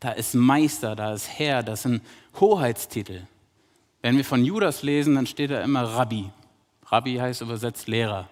Da 0.00 0.12
ist 0.12 0.34
Meister, 0.34 0.96
da 0.96 1.14
ist 1.14 1.28
Herr, 1.28 1.62
das 1.62 1.82
sind 1.82 2.02
Hoheitstitel. 2.40 3.26
Wenn 4.02 4.16
wir 4.16 4.24
von 4.24 4.44
Judas 4.44 4.82
lesen, 4.82 5.14
dann 5.14 5.26
steht 5.26 5.50
da 5.50 5.62
immer 5.62 5.82
Rabbi. 5.82 6.30
Rabbi 6.86 7.16
heißt 7.16 7.42
übersetzt 7.42 7.86
Lehrer. 7.86 8.28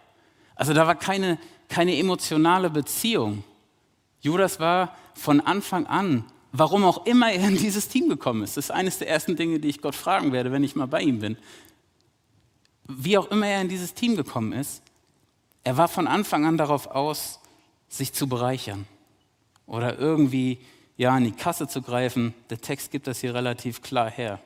Also 0.59 0.75
da 0.75 0.87
war 0.87 0.97
keine, 0.97 1.39
keine 1.69 1.97
emotionale 1.97 2.69
Beziehung. 2.69 3.45
Judas 4.21 4.59
war 4.59 4.95
von 5.15 5.41
Anfang 5.41 5.87
an, 5.87 6.25
warum 6.53 6.85
auch 6.85 7.07
immer 7.07 7.33
er 7.33 7.49
in 7.49 7.57
dieses 7.57 7.89
Team 7.89 8.09
gekommen 8.09 8.43
ist. 8.43 8.57
Das 8.57 8.67
ist 8.67 8.71
eines 8.73 8.99
der 8.99 9.09
ersten 9.09 9.37
Dinge, 9.37 9.61
die 9.61 9.69
ich 9.69 9.81
Gott 9.81 9.95
fragen 9.95 10.33
werde, 10.33 10.51
wenn 10.51 10.65
ich 10.65 10.75
mal 10.75 10.87
bei 10.87 11.01
ihm 11.01 11.21
bin. 11.21 11.39
Wie 12.89 13.17
auch 13.17 13.31
immer 13.31 13.47
er 13.47 13.61
in 13.61 13.69
dieses 13.69 13.95
Team 13.95 14.17
gekommen 14.17 14.53
ist, 14.53 14.83
er 15.63 15.77
war 15.77 15.87
von 15.87 16.09
Anfang 16.09 16.45
an 16.45 16.59
darauf 16.59 16.89
aus, 16.89 17.39
sich 17.89 18.13
zu 18.13 18.27
bereichern 18.27 18.87
oder 19.67 19.99
irgendwie 19.99 20.59
ja, 20.97 21.17
in 21.17 21.25
die 21.25 21.33
Kasse 21.33 21.69
zu 21.69 21.83
greifen. 21.83 22.35
Der 22.51 22.61
Text 22.61 22.91
gibt 22.91 23.07
das 23.07 23.21
hier 23.21 23.35
relativ 23.35 23.81
klar 23.81 24.11
her. 24.11 24.41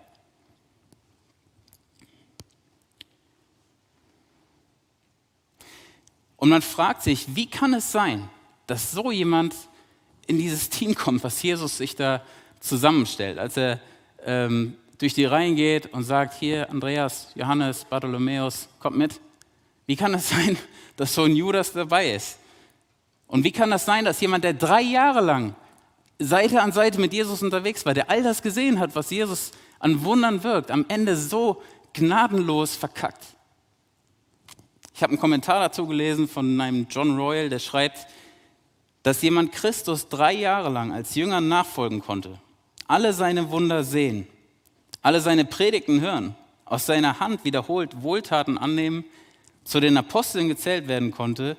Und 6.43 6.49
man 6.49 6.61
fragt 6.61 7.05
sich, 7.05 7.37
wie 7.37 7.47
kann 7.47 7.73
es 7.73 7.93
sein, 7.93 8.29
dass 8.67 8.91
so 8.91 9.13
jemand 9.13 9.55
in 10.27 10.39
dieses 10.39 10.71
Team 10.71 10.97
kommt, 10.97 11.23
was 11.23 11.41
Jesus 11.41 11.79
sich 11.79 11.95
da 11.95 12.21
zusammenstellt, 12.59 13.39
als 13.39 13.57
er 13.57 13.79
ähm, 14.27 14.77
durch 14.99 15.15
die 15.15 15.25
Reihen 15.25 15.55
geht 15.55 15.93
und 15.93 16.03
sagt, 16.03 16.35
hier 16.35 16.69
Andreas, 16.69 17.29
Johannes, 17.37 17.85
Bartholomäus, 17.85 18.69
kommt 18.81 18.97
mit. 18.97 19.21
Wie 19.87 19.95
kann 19.95 20.15
es 20.15 20.29
sein, 20.31 20.59
dass 20.97 21.15
so 21.15 21.23
ein 21.23 21.37
Judas 21.37 21.75
dabei 21.75 22.13
ist? 22.13 22.39
Und 23.29 23.45
wie 23.45 23.53
kann 23.53 23.71
das 23.71 23.85
sein, 23.85 24.05
dass 24.05 24.21
jemand, 24.21 24.43
der 24.43 24.55
drei 24.55 24.83
Jahre 24.83 25.21
lang 25.21 25.55
Seite 26.19 26.61
an 26.61 26.73
Seite 26.73 27.01
mit 27.01 27.13
Jesus 27.13 27.41
unterwegs 27.41 27.87
war, 27.87 27.95
der 27.95 28.11
all 28.11 28.25
das 28.25 28.43
gesehen 28.43 28.81
hat, 28.81 28.97
was 28.97 29.11
Jesus 29.11 29.53
an 29.79 30.03
Wundern 30.03 30.43
wirkt, 30.43 30.73
am 30.73 30.87
Ende 30.89 31.17
so 31.17 31.63
gnadenlos 31.93 32.75
verkackt? 32.75 33.37
Ich 35.03 35.05
habe 35.05 35.15
einen 35.15 35.21
Kommentar 35.21 35.59
dazu 35.59 35.89
gelesen 35.89 36.29
von 36.29 36.61
einem 36.61 36.87
John 36.89 37.17
Royal, 37.19 37.49
der 37.49 37.59
schreibt, 37.59 38.07
dass 39.03 39.21
jemand 39.21 39.51
Christus 39.51 40.09
drei 40.09 40.33
Jahre 40.33 40.69
lang 40.69 40.93
als 40.93 41.17
Jünger 41.17 41.41
nachfolgen 41.41 41.99
konnte, 42.01 42.39
alle 42.87 43.13
seine 43.13 43.51
Wunder 43.51 43.83
sehen, 43.83 44.29
alle 45.01 45.21
seine 45.21 45.45
Predigten 45.45 46.01
hören, 46.01 46.37
aus 46.67 46.87
seiner 46.87 47.19
Hand 47.19 47.45
wiederholt 47.45 48.05
Wohltaten 48.05 48.57
annehmen, 48.57 49.05
zu 49.65 49.81
den 49.81 49.97
Aposteln 49.97 50.47
gezählt 50.47 50.87
werden 50.87 51.11
konnte 51.11 51.57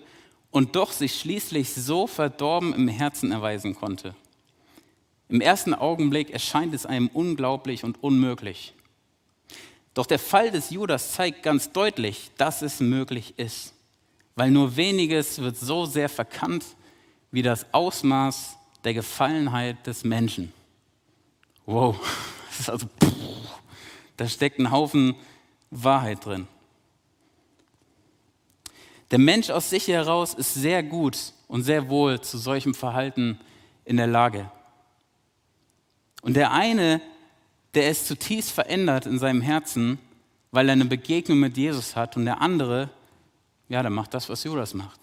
und 0.50 0.78
doch 0.78 0.94
sich 0.94 1.20
schließlich 1.20 1.74
so 1.74 2.08
verdorben 2.08 2.74
im 2.74 2.88
Herzen 2.88 3.34
erweisen 3.34 3.76
konnte. 3.76 4.16
Im 5.28 5.42
ersten 5.42 5.74
Augenblick 5.74 6.30
erscheint 6.30 6.74
es 6.74 6.86
einem 6.86 7.10
unglaublich 7.10 7.84
und 7.84 8.02
unmöglich. 8.02 8.74
Doch 9.94 10.06
der 10.06 10.20
Fall 10.20 10.50
des 10.50 10.72
Judas 10.72 11.12
zeigt 11.12 11.44
ganz 11.44 11.72
deutlich, 11.72 12.32
dass 12.38 12.62
es 12.62 12.80
möglich 12.80 13.36
ist, 13.38 13.74
weil 14.36 14.50
nur 14.50 14.76
weniges 14.76 15.40
wird 15.40 15.58
so 15.58 15.86
sehr 15.86 16.10
verkannt 16.10 16.66
wie 17.32 17.44
das 17.44 17.66
Ausmaß 17.74 18.58
der 18.84 18.94
Gefallenheit 18.94 19.86
des 19.86 20.04
Menschen. 20.04 20.52
Wow, 21.66 21.98
das 22.50 22.60
ist 22.60 22.70
also, 22.70 22.88
pff, 22.88 23.14
da 24.18 24.28
steckt 24.28 24.60
ein 24.60 24.72
Haufen 24.72 25.16
Wahrheit 25.70 26.26
drin. 26.26 26.48
Der 29.12 29.20
Mensch 29.20 29.52
aus 29.52 29.70
sich 29.70 29.88
heraus 29.88 30.34
ist 30.34 30.56
sehr 30.56 30.82
gut 30.82 31.18
und 31.48 31.64
sehr 31.64 31.88
wohl 31.90 32.20
zu 32.22 32.40
solchem 32.40 32.74
Verhalten 32.74 33.40
in 33.86 33.98
der 33.98 34.08
Lage. 34.08 34.50
Und 36.24 36.36
der 36.36 36.52
eine 36.52 37.00
der 37.74 37.90
ist 37.90 38.08
zutiefst 38.08 38.52
verändert 38.52 39.06
in 39.06 39.20
seinem 39.20 39.42
Herzen, 39.42 40.00
weil 40.52 40.70
er 40.70 40.74
eine 40.74 40.86
Begegnung 40.86 41.40
mit 41.40 41.58
Jesus 41.58 41.96
hat 41.96 42.16
und 42.18 42.26
der 42.26 42.42
andere, 42.42 42.90
ja, 43.70 43.82
der 43.82 43.92
macht 43.92 44.14
das, 44.14 44.30
was 44.30 44.44
Judas 44.44 44.74
macht. 44.74 45.00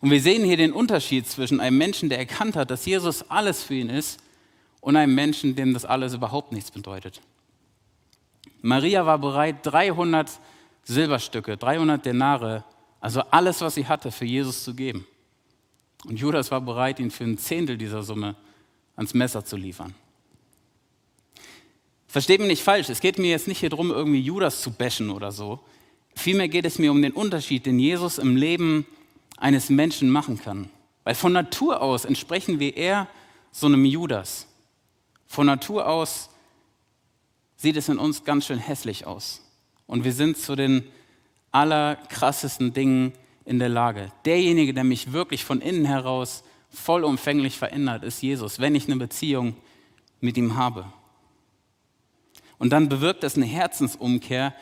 Und 0.00 0.10
wir 0.10 0.20
sehen 0.20 0.44
hier 0.44 0.56
den 0.56 0.72
Unterschied 0.72 1.26
zwischen 1.26 1.60
einem 1.60 1.78
Menschen, 1.78 2.08
der 2.08 2.18
erkannt 2.18 2.56
hat, 2.56 2.70
dass 2.70 2.86
Jesus 2.86 3.28
alles 3.30 3.62
für 3.62 3.74
ihn 3.74 3.90
ist, 3.90 4.20
und 4.84 4.96
einem 4.96 5.14
Menschen, 5.14 5.56
dem 5.56 5.72
das 5.72 5.86
alles 5.86 6.12
überhaupt 6.12 6.52
nichts 6.52 6.70
bedeutet. 6.70 7.22
Maria 8.60 9.06
war 9.06 9.18
bereit, 9.18 9.56
300 9.62 10.30
Silberstücke, 10.82 11.56
300 11.56 12.04
Denare, 12.04 12.64
also 13.00 13.22
alles, 13.30 13.62
was 13.62 13.76
sie 13.76 13.86
hatte, 13.86 14.12
für 14.12 14.26
Jesus 14.26 14.62
zu 14.62 14.74
geben. 14.74 15.06
Und 16.04 16.20
Judas 16.20 16.50
war 16.50 16.60
bereit, 16.60 17.00
ihn 17.00 17.10
für 17.10 17.24
ein 17.24 17.38
Zehntel 17.38 17.78
dieser 17.78 18.02
Summe 18.02 18.36
ans 18.94 19.14
Messer 19.14 19.42
zu 19.42 19.56
liefern. 19.56 19.94
Versteht 22.14 22.38
mich 22.38 22.46
nicht 22.46 22.62
falsch, 22.62 22.90
es 22.90 23.00
geht 23.00 23.18
mir 23.18 23.30
jetzt 23.30 23.48
nicht 23.48 23.58
hier 23.58 23.70
darum, 23.70 23.90
irgendwie 23.90 24.20
Judas 24.20 24.62
zu 24.62 24.70
bashen 24.70 25.10
oder 25.10 25.32
so. 25.32 25.58
Vielmehr 26.14 26.46
geht 26.46 26.64
es 26.64 26.78
mir 26.78 26.92
um 26.92 27.02
den 27.02 27.10
Unterschied, 27.10 27.66
den 27.66 27.80
Jesus 27.80 28.18
im 28.18 28.36
Leben 28.36 28.86
eines 29.36 29.68
Menschen 29.68 30.10
machen 30.10 30.38
kann. 30.40 30.70
Weil 31.02 31.16
von 31.16 31.32
Natur 31.32 31.82
aus 31.82 32.04
entsprechen 32.04 32.60
wir 32.60 32.76
eher 32.76 33.08
so 33.50 33.66
einem 33.66 33.84
Judas. 33.84 34.46
Von 35.26 35.46
Natur 35.46 35.88
aus 35.88 36.30
sieht 37.56 37.76
es 37.76 37.88
in 37.88 37.98
uns 37.98 38.22
ganz 38.22 38.46
schön 38.46 38.60
hässlich 38.60 39.08
aus. 39.08 39.42
Und 39.88 40.04
wir 40.04 40.12
sind 40.12 40.38
zu 40.38 40.54
den 40.54 40.84
allerkrassesten 41.50 42.72
Dingen 42.72 43.12
in 43.44 43.58
der 43.58 43.70
Lage. 43.70 44.12
Derjenige, 44.24 44.72
der 44.72 44.84
mich 44.84 45.12
wirklich 45.12 45.44
von 45.44 45.60
innen 45.60 45.84
heraus 45.84 46.44
vollumfänglich 46.70 47.58
verändert, 47.58 48.04
ist 48.04 48.22
Jesus, 48.22 48.60
wenn 48.60 48.76
ich 48.76 48.86
eine 48.86 48.98
Beziehung 48.98 49.56
mit 50.20 50.36
ihm 50.36 50.56
habe. 50.56 50.86
Und 52.64 52.70
dann 52.70 52.88
bewirkt 52.88 53.22
das 53.22 53.36
eine 53.36 53.44
Herzensumkehr, 53.44 54.54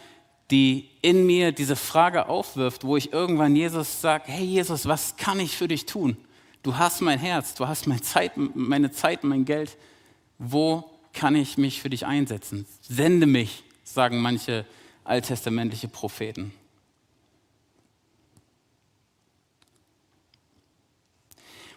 die 0.51 0.91
in 1.03 1.25
mir 1.25 1.53
diese 1.53 1.77
Frage 1.77 2.29
aufwirft, 2.29 2.83
wo 2.83 2.97
ich 2.97 3.13
irgendwann 3.13 3.55
Jesus 3.55 4.01
sage, 4.01 4.25
hey 4.27 4.45
Jesus, 4.45 4.89
was 4.89 5.17
kann 5.17 5.39
ich 5.39 5.57
für 5.57 5.69
dich 5.69 5.87
tun? 5.87 6.17
Du 6.65 6.79
hast 6.79 7.01
mein 7.01 7.21
Herz, 7.21 7.55
du 7.55 7.69
hast 7.69 7.87
meine 7.87 8.01
Zeit, 8.01 8.33
meine 8.37 8.91
Zeit, 8.91 9.23
mein 9.23 9.45
Geld. 9.45 9.77
Wo 10.37 10.91
kann 11.13 11.37
ich 11.37 11.59
mich 11.59 11.81
für 11.81 11.91
dich 11.91 12.05
einsetzen? 12.05 12.67
Sende 12.81 13.29
mich, 13.29 13.63
sagen 13.85 14.21
manche 14.21 14.67
alttestamentliche 15.05 15.87
Propheten. 15.87 16.53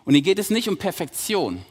Und 0.06 0.16
hier 0.16 0.24
geht 0.24 0.40
es 0.40 0.50
nicht 0.50 0.68
um 0.68 0.78
Perfektion. 0.78 1.64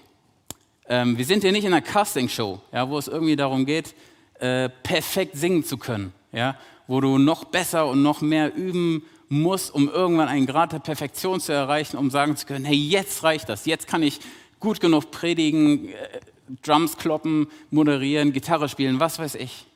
Ähm, 0.87 1.19
wir 1.19 1.25
sind 1.25 1.43
hier 1.43 1.51
nicht 1.51 1.65
in 1.65 1.73
einer 1.73 1.83
Castingshow, 1.83 2.61
ja, 2.71 2.89
wo 2.89 2.97
es 2.99 3.09
irgendwie 3.09 3.35
darum 3.35 3.67
geht, 3.67 3.97
äh, 4.41 4.69
perfekt 4.69 5.37
singen 5.37 5.65
zu 5.65 5.79
können, 5.79 6.13
ja? 6.33 6.57
wo 6.87 7.01
du 7.01 7.19
noch 7.19 7.45
besser 7.45 7.87
und 7.87 8.03
noch 8.03 8.21
mehr 8.21 8.55
üben 8.55 9.05
musst, 9.29 9.75
um 9.75 9.89
irgendwann 9.89 10.29
einen 10.29 10.47
Grad 10.47 10.73
der 10.73 10.79
Perfektion 10.79 11.41
zu 11.41 11.53
erreichen, 11.53 11.97
um 11.97 12.11
sagen 12.11 12.37
zu 12.37 12.47
können, 12.47 12.65
hey, 12.65 12.77
jetzt 12.77 13.23
reicht 13.23 13.49
das, 13.49 13.67
jetzt 13.67 13.87
kann 13.87 14.03
ich 14.03 14.21
gut 14.61 14.81
genug 14.81 15.11
predigen, 15.11 15.89
äh, 15.89 16.21
Drums 16.63 16.99
kloppen, 16.99 17.47
moderieren, 17.71 18.33
Gitarre 18.33 18.69
spielen, 18.69 19.01
was 19.01 19.19
weiß 19.19 19.37
ich. 19.37 19.67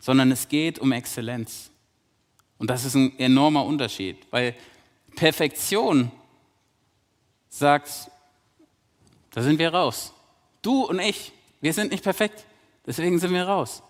Sondern 0.00 0.32
es 0.32 0.48
geht 0.48 0.78
um 0.78 0.92
Exzellenz. 0.92 1.70
Und 2.58 2.70
das 2.70 2.84
ist 2.84 2.94
ein 2.94 3.16
enormer 3.18 3.64
Unterschied, 3.64 4.16
weil 4.30 4.54
Perfektion 5.14 6.10
sagt, 7.48 8.10
da 9.30 9.42
sind 9.42 9.58
wir 9.58 9.72
raus. 9.72 10.12
Du 10.62 10.84
und 10.86 10.98
ich, 10.98 11.32
wir 11.60 11.72
sind 11.72 11.92
nicht 11.92 12.02
perfekt. 12.02 12.44
Deswegen 12.88 13.18
sind 13.18 13.34
wir 13.34 13.44
raus. 13.44 13.82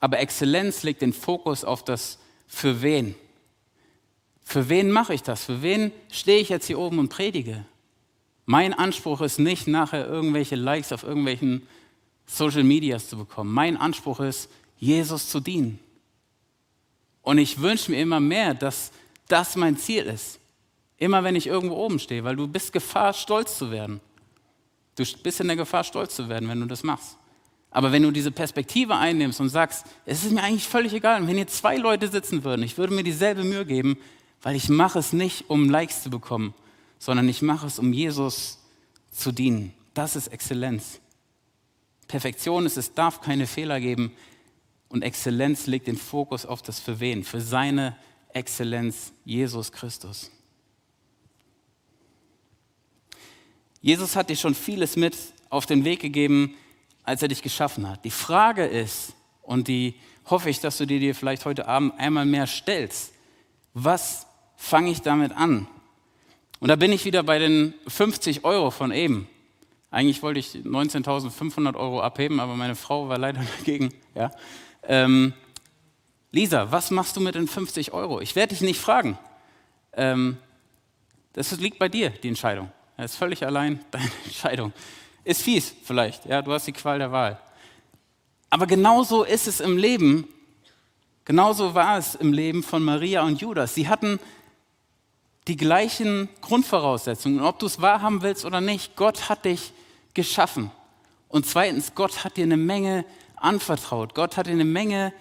Aber 0.00 0.18
Exzellenz 0.18 0.82
legt 0.82 1.02
den 1.02 1.12
Fokus 1.12 1.62
auf 1.62 1.84
das 1.84 2.18
Für 2.46 2.80
wen. 2.80 3.14
Für 4.42 4.70
wen 4.70 4.90
mache 4.90 5.12
ich 5.12 5.22
das? 5.22 5.44
Für 5.44 5.60
wen 5.60 5.92
stehe 6.10 6.40
ich 6.40 6.48
jetzt 6.48 6.66
hier 6.66 6.78
oben 6.78 6.98
und 6.98 7.10
predige? 7.10 7.66
Mein 8.46 8.72
Anspruch 8.72 9.20
ist 9.20 9.38
nicht, 9.38 9.68
nachher 9.68 10.06
irgendwelche 10.06 10.56
Likes 10.56 10.90
auf 10.90 11.02
irgendwelchen 11.02 11.68
Social 12.26 12.64
Medias 12.64 13.10
zu 13.10 13.18
bekommen. 13.18 13.52
Mein 13.52 13.76
Anspruch 13.76 14.20
ist, 14.20 14.50
Jesus 14.78 15.28
zu 15.28 15.40
dienen. 15.40 15.78
Und 17.20 17.36
ich 17.36 17.60
wünsche 17.60 17.90
mir 17.90 18.00
immer 18.00 18.20
mehr, 18.20 18.54
dass 18.54 18.90
das 19.28 19.54
mein 19.54 19.76
Ziel 19.76 20.04
ist. 20.04 20.40
Immer 20.96 21.24
wenn 21.24 21.36
ich 21.36 21.46
irgendwo 21.46 21.76
oben 21.76 21.98
stehe, 21.98 22.24
weil 22.24 22.36
du 22.36 22.48
bist 22.48 22.72
Gefahr, 22.72 23.12
stolz 23.12 23.58
zu 23.58 23.70
werden. 23.70 24.00
Du 24.96 25.04
bist 25.22 25.40
in 25.40 25.46
der 25.46 25.56
Gefahr, 25.56 25.84
stolz 25.84 26.16
zu 26.16 26.28
werden, 26.30 26.48
wenn 26.48 26.60
du 26.60 26.66
das 26.66 26.82
machst. 26.82 27.18
Aber 27.72 27.90
wenn 27.90 28.02
du 28.02 28.10
diese 28.10 28.30
Perspektive 28.30 28.96
einnimmst 28.96 29.40
und 29.40 29.48
sagst, 29.48 29.86
es 30.04 30.24
ist 30.24 30.32
mir 30.32 30.42
eigentlich 30.42 30.68
völlig 30.68 30.92
egal, 30.92 31.26
wenn 31.26 31.36
hier 31.36 31.46
zwei 31.46 31.76
Leute 31.76 32.08
sitzen 32.08 32.44
würden, 32.44 32.62
ich 32.62 32.76
würde 32.76 32.94
mir 32.94 33.02
dieselbe 33.02 33.44
Mühe 33.44 33.64
geben, 33.64 33.98
weil 34.42 34.56
ich 34.56 34.68
mache 34.68 34.98
es 34.98 35.12
nicht, 35.12 35.48
um 35.48 35.70
Likes 35.70 36.02
zu 36.02 36.10
bekommen, 36.10 36.54
sondern 36.98 37.28
ich 37.28 37.40
mache 37.40 37.66
es, 37.66 37.78
um 37.78 37.92
Jesus 37.92 38.58
zu 39.10 39.32
dienen. 39.32 39.72
Das 39.94 40.16
ist 40.16 40.28
Exzellenz. 40.28 41.00
Perfektion 42.08 42.66
ist, 42.66 42.76
es 42.76 42.92
darf 42.92 43.22
keine 43.22 43.46
Fehler 43.46 43.80
geben 43.80 44.12
und 44.88 45.02
Exzellenz 45.02 45.66
legt 45.66 45.86
den 45.86 45.96
Fokus 45.96 46.44
auf 46.44 46.60
das 46.60 46.78
Für 46.78 47.00
wen, 47.00 47.24
für 47.24 47.40
seine 47.40 47.96
Exzellenz, 48.34 49.12
Jesus 49.24 49.72
Christus. 49.72 50.30
Jesus 53.80 54.14
hat 54.14 54.28
dir 54.28 54.36
schon 54.36 54.54
vieles 54.54 54.96
mit 54.96 55.16
auf 55.48 55.64
den 55.66 55.84
Weg 55.84 56.00
gegeben, 56.00 56.54
als 57.04 57.22
er 57.22 57.28
dich 57.28 57.42
geschaffen 57.42 57.88
hat. 57.88 58.04
Die 58.04 58.10
Frage 58.10 58.64
ist, 58.64 59.14
und 59.42 59.68
die 59.68 59.94
hoffe 60.30 60.50
ich, 60.50 60.60
dass 60.60 60.78
du 60.78 60.86
dir, 60.86 61.00
dir 61.00 61.14
vielleicht 61.14 61.44
heute 61.44 61.66
Abend 61.66 61.98
einmal 61.98 62.24
mehr 62.24 62.46
stellst, 62.46 63.12
was 63.74 64.26
fange 64.56 64.90
ich 64.90 65.02
damit 65.02 65.32
an? 65.32 65.66
Und 66.60 66.68
da 66.68 66.76
bin 66.76 66.92
ich 66.92 67.04
wieder 67.04 67.22
bei 67.22 67.38
den 67.38 67.74
50 67.88 68.44
Euro 68.44 68.70
von 68.70 68.92
eben. 68.92 69.28
Eigentlich 69.90 70.22
wollte 70.22 70.40
ich 70.40 70.54
19.500 70.54 71.74
Euro 71.76 72.00
abheben, 72.00 72.40
aber 72.40 72.54
meine 72.54 72.76
Frau 72.76 73.08
war 73.08 73.18
leider 73.18 73.44
dagegen. 73.58 73.92
Ja. 74.14 74.30
Ähm, 74.84 75.32
Lisa, 76.30 76.70
was 76.70 76.90
machst 76.90 77.16
du 77.16 77.20
mit 77.20 77.34
den 77.34 77.46
50 77.46 77.92
Euro? 77.92 78.20
Ich 78.20 78.36
werde 78.36 78.54
dich 78.54 78.62
nicht 78.62 78.80
fragen. 78.80 79.18
Ähm, 79.92 80.38
das 81.34 81.50
liegt 81.58 81.78
bei 81.78 81.88
dir, 81.88 82.10
die 82.10 82.28
Entscheidung. 82.28 82.70
Er 82.96 83.04
ist 83.04 83.16
völlig 83.16 83.44
allein 83.44 83.80
deine 83.90 84.10
Entscheidung. 84.24 84.72
Ist 85.24 85.42
fies 85.42 85.74
vielleicht, 85.84 86.26
ja, 86.26 86.42
du 86.42 86.52
hast 86.52 86.66
die 86.66 86.72
Qual 86.72 86.98
der 86.98 87.12
Wahl. 87.12 87.38
Aber 88.50 88.66
genauso 88.66 89.24
ist 89.24 89.48
es 89.48 89.60
im 89.60 89.76
Leben, 89.76 90.28
genauso 91.24 91.74
war 91.74 91.96
es 91.98 92.14
im 92.14 92.32
Leben 92.32 92.62
von 92.62 92.82
Maria 92.82 93.22
und 93.22 93.40
Judas. 93.40 93.74
Sie 93.74 93.88
hatten 93.88 94.18
die 95.48 95.56
gleichen 95.56 96.28
Grundvoraussetzungen. 96.40 97.40
Und 97.40 97.46
ob 97.46 97.58
du 97.58 97.66
es 97.66 97.80
wahrhaben 97.80 98.22
willst 98.22 98.44
oder 98.44 98.60
nicht, 98.60 98.96
Gott 98.96 99.28
hat 99.28 99.44
dich 99.44 99.72
geschaffen. 100.14 100.70
Und 101.28 101.46
zweitens, 101.46 101.94
Gott 101.94 102.24
hat 102.24 102.36
dir 102.36 102.44
eine 102.44 102.56
Menge 102.56 103.04
anvertraut. 103.36 104.14
Gott 104.14 104.36
hat 104.36 104.46
dir 104.46 104.52
eine 104.52 104.64
Menge 104.64 105.12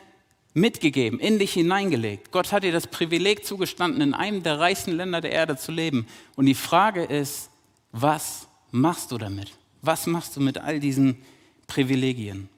mitgegeben, 0.54 1.20
in 1.20 1.40
dich 1.40 1.54
hineingelegt. 1.54 2.32
Gott 2.32 2.52
hat 2.52 2.64
dir 2.64 2.74
das 2.74 2.88
Privileg 2.88 3.46
zugestanden, 3.46 4.02
in 4.02 4.14
einem 4.14 4.44
der 4.44 4.60
reichsten 4.60 4.92
Länder 4.92 5.22
der 5.22 5.32
Erde 5.32 5.56
zu 5.56 5.72
leben. 5.72 6.06
Und 6.36 6.46
die 6.46 6.56
Frage 6.56 7.04
ist, 7.04 7.50
was 7.92 8.48
machst 8.72 9.12
du 9.12 9.18
damit? 9.18 9.52
Was 9.82 10.08
machst 10.08 10.36
du 10.36 10.42
mit 10.42 10.58
all 10.58 10.80
diesen 10.80 11.22
Privilegien? 11.68 12.50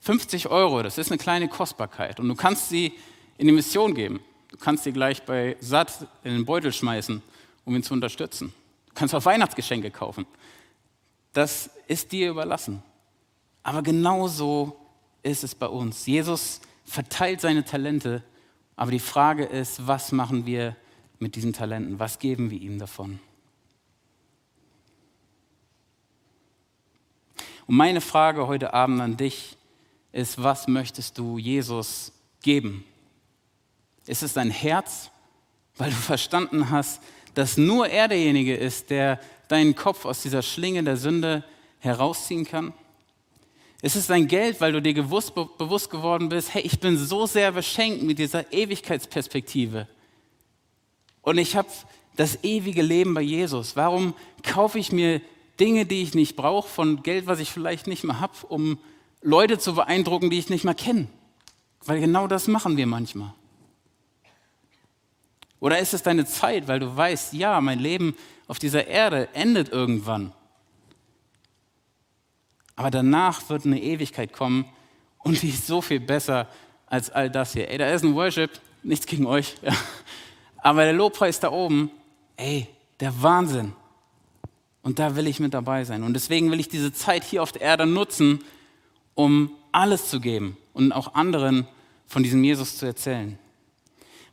50 0.00 0.48
Euro, 0.48 0.82
das 0.82 0.98
ist 0.98 1.10
eine 1.10 1.18
kleine 1.18 1.48
Kostbarkeit. 1.48 2.20
Und 2.20 2.28
du 2.28 2.34
kannst 2.34 2.68
sie 2.68 2.92
in 3.38 3.46
die 3.48 3.52
Mission 3.52 3.94
geben. 3.94 4.20
Du 4.48 4.56
kannst 4.56 4.84
sie 4.84 4.92
gleich 4.92 5.22
bei 5.24 5.56
Satt 5.60 6.06
in 6.22 6.32
den 6.32 6.44
Beutel 6.44 6.72
schmeißen, 6.72 7.22
um 7.64 7.74
ihn 7.74 7.82
zu 7.82 7.92
unterstützen. 7.92 8.52
Du 8.88 8.94
kannst 8.94 9.14
auch 9.14 9.24
Weihnachtsgeschenke 9.24 9.90
kaufen. 9.90 10.26
Das 11.32 11.70
ist 11.86 12.12
dir 12.12 12.30
überlassen. 12.30 12.82
Aber 13.62 13.82
genauso 13.82 14.76
ist 15.22 15.44
es 15.44 15.54
bei 15.54 15.66
uns. 15.66 16.06
Jesus 16.06 16.60
verteilt 16.84 17.40
seine 17.40 17.64
Talente, 17.64 18.22
aber 18.76 18.92
die 18.92 19.00
Frage 19.00 19.44
ist, 19.44 19.86
was 19.86 20.12
machen 20.12 20.46
wir 20.46 20.76
mit 21.18 21.34
diesen 21.34 21.52
Talenten? 21.52 21.98
Was 21.98 22.18
geben 22.18 22.50
wir 22.50 22.60
ihm 22.60 22.78
davon? 22.78 23.18
Und 27.66 27.76
meine 27.76 28.00
Frage 28.00 28.46
heute 28.46 28.74
Abend 28.74 29.00
an 29.00 29.16
dich 29.16 29.56
ist, 30.12 30.42
was 30.42 30.68
möchtest 30.68 31.18
du 31.18 31.38
Jesus 31.38 32.12
geben? 32.42 32.84
Ist 34.06 34.22
es 34.22 34.34
dein 34.34 34.50
Herz, 34.50 35.10
weil 35.76 35.90
du 35.90 35.96
verstanden 35.96 36.70
hast, 36.70 37.02
dass 37.34 37.56
nur 37.56 37.88
er 37.88 38.08
derjenige 38.08 38.56
ist, 38.56 38.90
der 38.90 39.20
deinen 39.48 39.74
Kopf 39.74 40.04
aus 40.04 40.22
dieser 40.22 40.42
Schlinge 40.42 40.82
der 40.84 40.96
Sünde 40.96 41.44
herausziehen 41.80 42.44
kann? 42.44 42.72
Ist 43.82 43.96
es 43.96 44.06
dein 44.06 44.26
Geld, 44.26 44.60
weil 44.60 44.72
du 44.72 44.80
dir 44.80 44.94
gewusst, 44.94 45.34
bewusst 45.34 45.90
geworden 45.90 46.28
bist, 46.28 46.54
hey, 46.54 46.62
ich 46.62 46.80
bin 46.80 46.96
so 46.96 47.26
sehr 47.26 47.52
beschenkt 47.52 48.02
mit 48.02 48.18
dieser 48.18 48.50
Ewigkeitsperspektive. 48.52 49.86
Und 51.20 51.38
ich 51.38 51.56
habe 51.56 51.68
das 52.16 52.42
ewige 52.42 52.82
Leben 52.82 53.12
bei 53.12 53.20
Jesus. 53.20 53.76
Warum 53.76 54.14
kaufe 54.42 54.78
ich 54.78 54.92
mir 54.92 55.20
Dinge, 55.58 55.86
die 55.86 56.02
ich 56.02 56.14
nicht 56.14 56.36
brauche, 56.36 56.68
von 56.68 57.02
Geld, 57.02 57.26
was 57.26 57.40
ich 57.40 57.50
vielleicht 57.50 57.86
nicht 57.86 58.04
mehr 58.04 58.20
habe, 58.20 58.34
um 58.48 58.78
Leute 59.22 59.58
zu 59.58 59.74
beeindrucken, 59.74 60.30
die 60.30 60.38
ich 60.38 60.50
nicht 60.50 60.64
mehr 60.64 60.74
kenne? 60.74 61.08
Weil 61.84 62.00
genau 62.00 62.26
das 62.26 62.48
machen 62.48 62.76
wir 62.76 62.86
manchmal. 62.86 63.32
Oder 65.60 65.78
ist 65.78 65.94
es 65.94 66.02
deine 66.02 66.26
Zeit, 66.26 66.68
weil 66.68 66.80
du 66.80 66.96
weißt, 66.96 67.32
ja, 67.32 67.60
mein 67.60 67.78
Leben 67.78 68.14
auf 68.46 68.58
dieser 68.58 68.86
Erde 68.86 69.28
endet 69.32 69.70
irgendwann. 69.70 70.32
Aber 72.76 72.90
danach 72.90 73.48
wird 73.48 73.64
eine 73.64 73.80
Ewigkeit 73.80 74.32
kommen 74.32 74.66
und 75.18 75.40
die 75.42 75.48
ist 75.48 75.66
so 75.66 75.80
viel 75.80 76.00
besser 76.00 76.46
als 76.86 77.10
all 77.10 77.30
das 77.30 77.54
hier. 77.54 77.68
Ey, 77.68 77.78
da 77.78 77.90
ist 77.90 78.04
ein 78.04 78.14
Worship, 78.14 78.50
nichts 78.82 79.06
gegen 79.06 79.26
euch. 79.26 79.56
Aber 80.58 80.84
der 80.84 80.92
Lobpreis 80.92 81.40
da 81.40 81.50
oben, 81.50 81.90
ey, 82.36 82.68
der 83.00 83.22
Wahnsinn. 83.22 83.72
Und 84.86 85.00
da 85.00 85.16
will 85.16 85.26
ich 85.26 85.40
mit 85.40 85.52
dabei 85.52 85.82
sein. 85.82 86.04
Und 86.04 86.14
deswegen 86.14 86.52
will 86.52 86.60
ich 86.60 86.68
diese 86.68 86.92
Zeit 86.92 87.24
hier 87.24 87.42
auf 87.42 87.50
der 87.50 87.62
Erde 87.62 87.86
nutzen, 87.86 88.44
um 89.16 89.50
alles 89.72 90.08
zu 90.08 90.20
geben 90.20 90.56
und 90.74 90.92
auch 90.92 91.16
anderen 91.16 91.66
von 92.06 92.22
diesem 92.22 92.44
Jesus 92.44 92.78
zu 92.78 92.86
erzählen. 92.86 93.36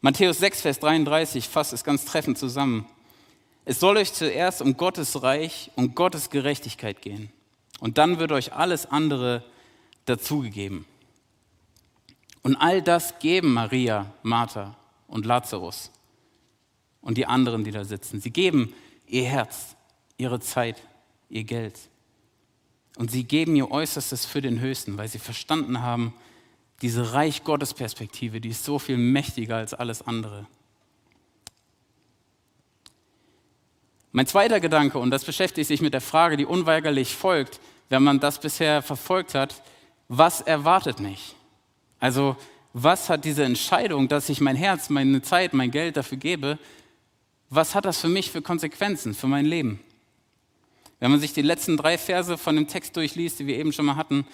Matthäus 0.02 0.38
6, 0.38 0.62
Vers 0.62 0.80
33 0.80 1.50
fasst 1.50 1.74
es 1.74 1.84
ganz 1.84 2.06
treffend 2.06 2.38
zusammen. 2.38 2.86
Es 3.66 3.80
soll 3.80 3.98
euch 3.98 4.14
zuerst 4.14 4.62
um 4.62 4.78
Gottes 4.78 5.24
Reich 5.24 5.72
und 5.76 5.96
Gottes 5.96 6.30
Gerechtigkeit 6.30 7.02
gehen. 7.02 7.32
Und 7.80 7.98
dann 7.98 8.20
wird 8.20 8.32
euch 8.32 8.54
alles 8.54 8.86
andere 8.86 9.44
dazugegeben. 10.06 10.86
Und 12.44 12.58
all 12.58 12.84
das 12.84 13.18
geben 13.18 13.54
Maria, 13.54 14.14
Martha 14.22 14.78
und 15.08 15.26
Lazarus 15.26 15.90
und 17.02 17.18
die 17.18 17.26
anderen, 17.26 17.64
die 17.64 17.72
da 17.72 17.84
sitzen. 17.86 18.22
Sie 18.22 18.30
geben 18.30 18.72
ihr 19.08 19.24
Herz, 19.24 19.76
ihre 20.18 20.40
Zeit, 20.40 20.82
ihr 21.30 21.44
Geld. 21.44 21.80
Und 22.98 23.12
sie 23.12 23.24
geben 23.24 23.56
ihr 23.56 23.72
Äußerstes 23.72 24.26
für 24.26 24.42
den 24.42 24.60
Höchsten, 24.60 24.98
weil 24.98 25.08
sie 25.08 25.20
verstanden 25.20 25.82
haben, 25.82 26.14
diese 26.82 27.14
Reich 27.14 27.44
Gottes 27.44 27.74
Perspektive, 27.74 28.42
die 28.42 28.50
ist 28.50 28.64
so 28.64 28.78
viel 28.78 28.98
mächtiger 28.98 29.58
als 29.58 29.74
alles 29.74 30.02
andere. 30.02 30.46
Mein 34.12 34.28
zweiter 34.28 34.60
Gedanke, 34.60 35.00
und 35.00 35.10
das 35.10 35.26
beschäftigt 35.26 35.68
sich 35.68 35.82
mit 35.82 35.94
der 35.94 36.02
Frage, 36.02 36.38
die 36.38 36.46
unweigerlich 36.46 37.16
folgt, 37.16 37.60
wenn 37.90 38.04
man 38.04 38.20
das 38.20 38.40
bisher 38.40 38.82
verfolgt 38.82 39.34
hat, 39.34 39.64
was 40.08 40.42
erwartet 40.42 41.00
mich? 41.00 41.36
Also 42.00 42.36
was 42.74 43.10
hat 43.10 43.24
diese 43.24 43.44
Entscheidung, 43.44 44.08
dass 44.08 44.30
ich 44.30 44.42
mein 44.42 44.56
Herz, 44.56 44.90
meine 44.90 45.22
Zeit, 45.22 45.54
mein 45.54 45.72
Geld 45.72 45.96
dafür 45.96 46.18
gebe, 46.18 46.60
was 47.50 47.76
hat 47.76 47.86
das 47.86 48.02
für 48.02 48.10
mich 48.10 48.32
für 48.32 48.42
Konsequenzen, 48.42 49.14
für 49.14 49.28
mein 49.28 49.46
Leben? 49.46 49.80
Wenn 51.04 51.12
man 51.12 51.20
sich 51.20 51.34
die 51.34 51.42
letzten 51.42 51.76
drei 51.76 51.98
Verse 51.98 52.38
von 52.38 52.56
dem 52.56 52.66
Text 52.66 52.96
durchliest, 52.96 53.38
die 53.38 53.46
wir 53.46 53.58
eben 53.58 53.74
schon 53.74 53.84
mal 53.84 53.98
hatten, 53.98 54.26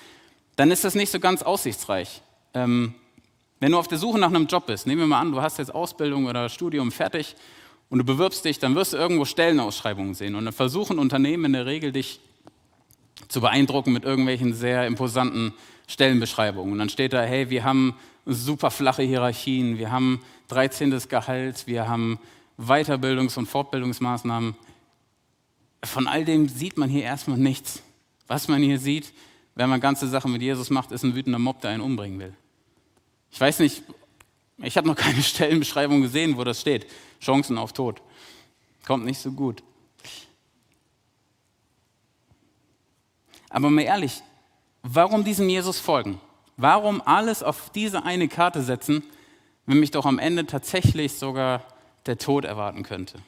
dann 0.55 0.69
ist 0.69 0.83
das 0.83 0.93
nicht 0.93 1.09
so 1.09 1.19
ganz 1.19 1.41
aussichtsreich. 1.41 2.21
Ähm, 2.53 2.93
wenn 3.59 3.71
du 3.71 3.79
auf 3.79 3.87
der 3.87 3.97
Suche 3.97 4.19
nach 4.19 4.27
einem 4.27 4.45
Job 4.45 4.67
bist, 4.67 4.85
nehmen 4.85 5.01
wir 5.01 5.07
mal 5.07 5.19
an, 5.19 5.31
du 5.31 5.41
hast 5.41 5.57
jetzt 5.57 5.73
Ausbildung 5.73 6.27
oder 6.27 6.47
Studium 6.47 6.91
fertig 6.91 7.35
und 7.89 7.97
du 7.97 8.05
bewirbst 8.05 8.45
dich, 8.45 8.59
dann 8.59 8.75
wirst 8.75 8.93
du 8.93 8.97
irgendwo 8.97 9.25
Stellenausschreibungen 9.25 10.13
sehen. 10.13 10.35
Und 10.35 10.45
dann 10.45 10.53
versuchen 10.53 10.99
Unternehmen 10.99 11.45
in 11.45 11.53
der 11.53 11.65
Regel, 11.65 11.91
dich 11.91 12.19
zu 13.29 13.41
beeindrucken 13.41 13.91
mit 13.91 14.03
irgendwelchen 14.03 14.53
sehr 14.53 14.85
imposanten 14.85 15.55
Stellenbeschreibungen. 15.87 16.73
Und 16.73 16.77
dann 16.77 16.89
steht 16.89 17.13
da, 17.13 17.23
hey, 17.23 17.49
wir 17.49 17.63
haben 17.63 17.95
super 18.27 18.69
flache 18.69 19.01
Hierarchien, 19.01 19.79
wir 19.79 19.91
haben 19.91 20.21
13. 20.49 21.01
Gehalt, 21.09 21.65
wir 21.65 21.87
haben 21.87 22.19
Weiterbildungs- 22.59 23.39
und 23.39 23.47
Fortbildungsmaßnahmen. 23.47 24.53
Von 25.83 26.07
all 26.07 26.25
dem 26.25 26.49
sieht 26.49 26.77
man 26.77 26.89
hier 26.89 27.03
erstmal 27.03 27.37
nichts. 27.37 27.81
Was 28.27 28.47
man 28.47 28.61
hier 28.61 28.79
sieht, 28.79 29.13
wenn 29.55 29.69
man 29.69 29.79
ganze 29.79 30.07
Sachen 30.07 30.31
mit 30.31 30.41
Jesus 30.41 30.69
macht, 30.69 30.91
ist 30.91 31.03
ein 31.03 31.15
wütender 31.15 31.39
Mob, 31.39 31.61
der 31.61 31.71
einen 31.71 31.81
umbringen 31.81 32.19
will. 32.19 32.33
Ich 33.31 33.39
weiß 33.39 33.59
nicht, 33.59 33.83
ich 34.57 34.77
habe 34.77 34.87
noch 34.87 34.95
keine 34.97 35.21
Stellenbeschreibung 35.21 36.01
gesehen, 36.01 36.37
wo 36.37 36.43
das 36.43 36.61
steht. 36.61 36.87
Chancen 37.21 37.57
auf 37.57 37.73
Tod. 37.73 38.01
Kommt 38.85 39.05
nicht 39.05 39.19
so 39.19 39.31
gut. 39.31 39.63
Aber 43.49 43.69
mal 43.69 43.81
ehrlich, 43.81 44.21
warum 44.83 45.23
diesem 45.23 45.49
Jesus 45.49 45.79
folgen? 45.79 46.21
Warum 46.55 47.01
alles 47.01 47.41
auf 47.41 47.71
diese 47.71 48.03
eine 48.03 48.27
Karte 48.27 48.61
setzen, 48.61 49.03
wenn 49.65 49.79
mich 49.79 49.91
doch 49.91 50.05
am 50.05 50.19
Ende 50.19 50.45
tatsächlich 50.45 51.13
sogar 51.13 51.65
der 52.05 52.17
Tod 52.17 52.45
erwarten 52.45 52.83
könnte? 52.83 53.19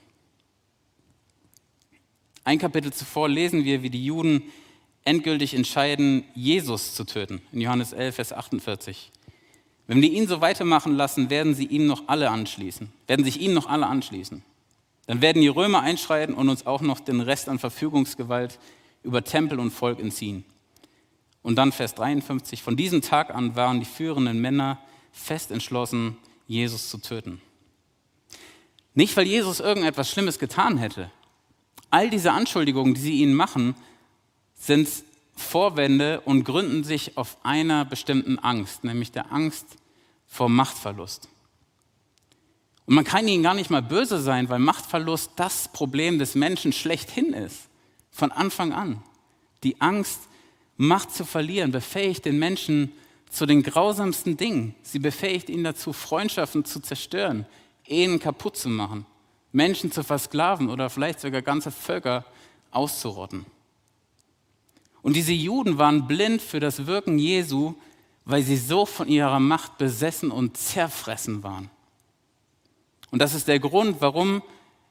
Ein 2.43 2.59
Kapitel 2.59 2.91
zuvor 2.91 3.29
lesen 3.29 3.65
wir, 3.65 3.83
wie 3.83 3.89
die 3.89 4.03
Juden 4.03 4.43
endgültig 5.03 5.53
entscheiden, 5.53 6.23
Jesus 6.33 6.95
zu 6.95 7.03
töten. 7.03 7.41
In 7.51 7.61
Johannes 7.61 7.93
11, 7.93 8.15
Vers 8.15 8.33
48. 8.33 9.11
Wenn 9.87 10.01
wir 10.01 10.11
ihn 10.11 10.27
so 10.27 10.41
weitermachen 10.41 10.95
lassen, 10.95 11.29
werden 11.29 11.53
sie 11.53 11.65
ihm 11.65 11.85
noch 11.85 12.07
alle 12.07 12.29
anschließen, 12.29 12.91
werden 13.07 13.25
sich 13.25 13.41
ihm 13.41 13.53
noch 13.53 13.67
alle 13.67 13.87
anschließen. 13.87 14.43
Dann 15.07 15.21
werden 15.21 15.41
die 15.41 15.47
Römer 15.47 15.81
einschreiten 15.81 16.35
und 16.35 16.49
uns 16.49 16.65
auch 16.65 16.81
noch 16.81 16.99
den 16.99 17.21
Rest 17.21 17.49
an 17.49 17.59
Verfügungsgewalt 17.59 18.59
über 19.03 19.23
Tempel 19.23 19.59
und 19.59 19.71
Volk 19.71 19.99
entziehen. 19.99 20.45
Und 21.43 21.55
dann 21.55 21.71
Vers 21.71 21.95
53, 21.95 22.61
von 22.61 22.77
diesem 22.77 23.01
Tag 23.01 23.33
an 23.33 23.55
waren 23.55 23.79
die 23.79 23.85
führenden 23.85 24.39
Männer 24.39 24.79
fest 25.11 25.51
entschlossen, 25.51 26.17
Jesus 26.47 26.89
zu 26.89 26.99
töten. 26.99 27.41
Nicht, 28.93 29.15
weil 29.17 29.25
Jesus 29.25 29.59
irgendetwas 29.59 30.09
Schlimmes 30.09 30.37
getan 30.37 30.77
hätte. 30.77 31.11
All 31.91 32.09
diese 32.09 32.31
Anschuldigungen, 32.31 32.95
die 32.95 33.01
sie 33.01 33.21
ihnen 33.21 33.33
machen, 33.33 33.75
sind 34.55 34.89
Vorwände 35.35 36.21
und 36.21 36.43
gründen 36.43 36.83
sich 36.83 37.17
auf 37.17 37.37
einer 37.43 37.85
bestimmten 37.85 38.39
Angst, 38.39 38.83
nämlich 38.83 39.11
der 39.11 39.31
Angst 39.31 39.65
vor 40.27 40.49
Machtverlust. 40.49 41.27
Und 42.85 42.95
man 42.95 43.03
kann 43.03 43.27
ihnen 43.27 43.43
gar 43.43 43.53
nicht 43.53 43.69
mal 43.69 43.81
böse 43.81 44.19
sein, 44.19 44.49
weil 44.49 44.59
Machtverlust 44.59 45.31
das 45.35 45.67
Problem 45.71 46.19
des 46.19 46.35
Menschen 46.35 46.73
schlechthin 46.73 47.33
ist. 47.33 47.67
Von 48.09 48.31
Anfang 48.31 48.73
an. 48.73 49.03
Die 49.63 49.79
Angst, 49.79 50.21
Macht 50.77 51.13
zu 51.13 51.25
verlieren, 51.25 51.71
befähigt 51.71 52.25
den 52.25 52.39
Menschen 52.39 52.91
zu 53.29 53.45
den 53.45 53.61
grausamsten 53.61 54.35
Dingen. 54.35 54.73
Sie 54.81 54.97
befähigt 54.97 55.49
ihn 55.49 55.63
dazu, 55.63 55.93
Freundschaften 55.93 56.65
zu 56.65 56.79
zerstören, 56.79 57.45
Ehen 57.85 58.19
kaputt 58.19 58.57
zu 58.57 58.69
machen, 58.69 59.05
Menschen 59.51 59.91
zu 59.91 60.03
versklaven 60.03 60.69
oder 60.69 60.89
vielleicht 60.89 61.19
sogar 61.19 61.41
ganze 61.41 61.71
Völker 61.71 62.25
auszurotten. 62.71 63.45
Und 65.01 65.15
diese 65.15 65.33
Juden 65.33 65.77
waren 65.77 66.07
blind 66.07 66.41
für 66.41 66.59
das 66.59 66.85
Wirken 66.85 67.17
Jesu, 67.17 67.73
weil 68.25 68.43
sie 68.43 68.57
so 68.57 68.85
von 68.85 69.07
ihrer 69.07 69.39
Macht 69.39 69.77
besessen 69.77 70.31
und 70.31 70.57
zerfressen 70.57 71.43
waren. 71.43 71.69
Und 73.09 73.19
das 73.19 73.33
ist 73.33 73.47
der 73.47 73.59
Grund, 73.59 73.97
warum 73.99 74.41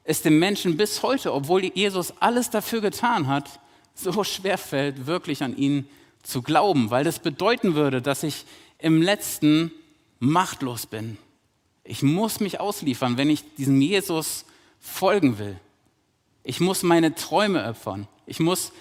es 0.04 0.22
dem 0.22 0.38
Menschen 0.38 0.76
bis 0.76 1.02
heute, 1.02 1.32
obwohl 1.32 1.64
Jesus 1.64 2.12
alles 2.20 2.50
dafür 2.50 2.80
getan 2.80 3.28
hat, 3.28 3.60
so 3.94 4.24
schwer 4.24 4.58
fällt, 4.58 5.06
wirklich 5.06 5.42
an 5.42 5.56
ihn 5.56 5.88
zu 6.22 6.42
glauben, 6.42 6.90
weil 6.90 7.04
das 7.04 7.18
bedeuten 7.18 7.74
würde, 7.74 8.02
dass 8.02 8.22
ich 8.22 8.44
im 8.78 9.00
letzten 9.00 9.70
machtlos 10.18 10.86
bin. 10.86 11.16
Ich 11.84 12.02
muss 12.02 12.40
mich 12.40 12.60
ausliefern, 12.60 13.16
wenn 13.16 13.30
ich 13.30 13.54
diesem 13.54 13.80
Jesus 13.80 14.44
folgen 14.80 15.38
will. 15.38 15.60
Ich 16.42 16.58
muss 16.58 16.82
meine 16.82 17.14
Träume 17.14 17.64
opfern. 17.68 18.08
Ich 18.26 18.40
muss 18.40 18.72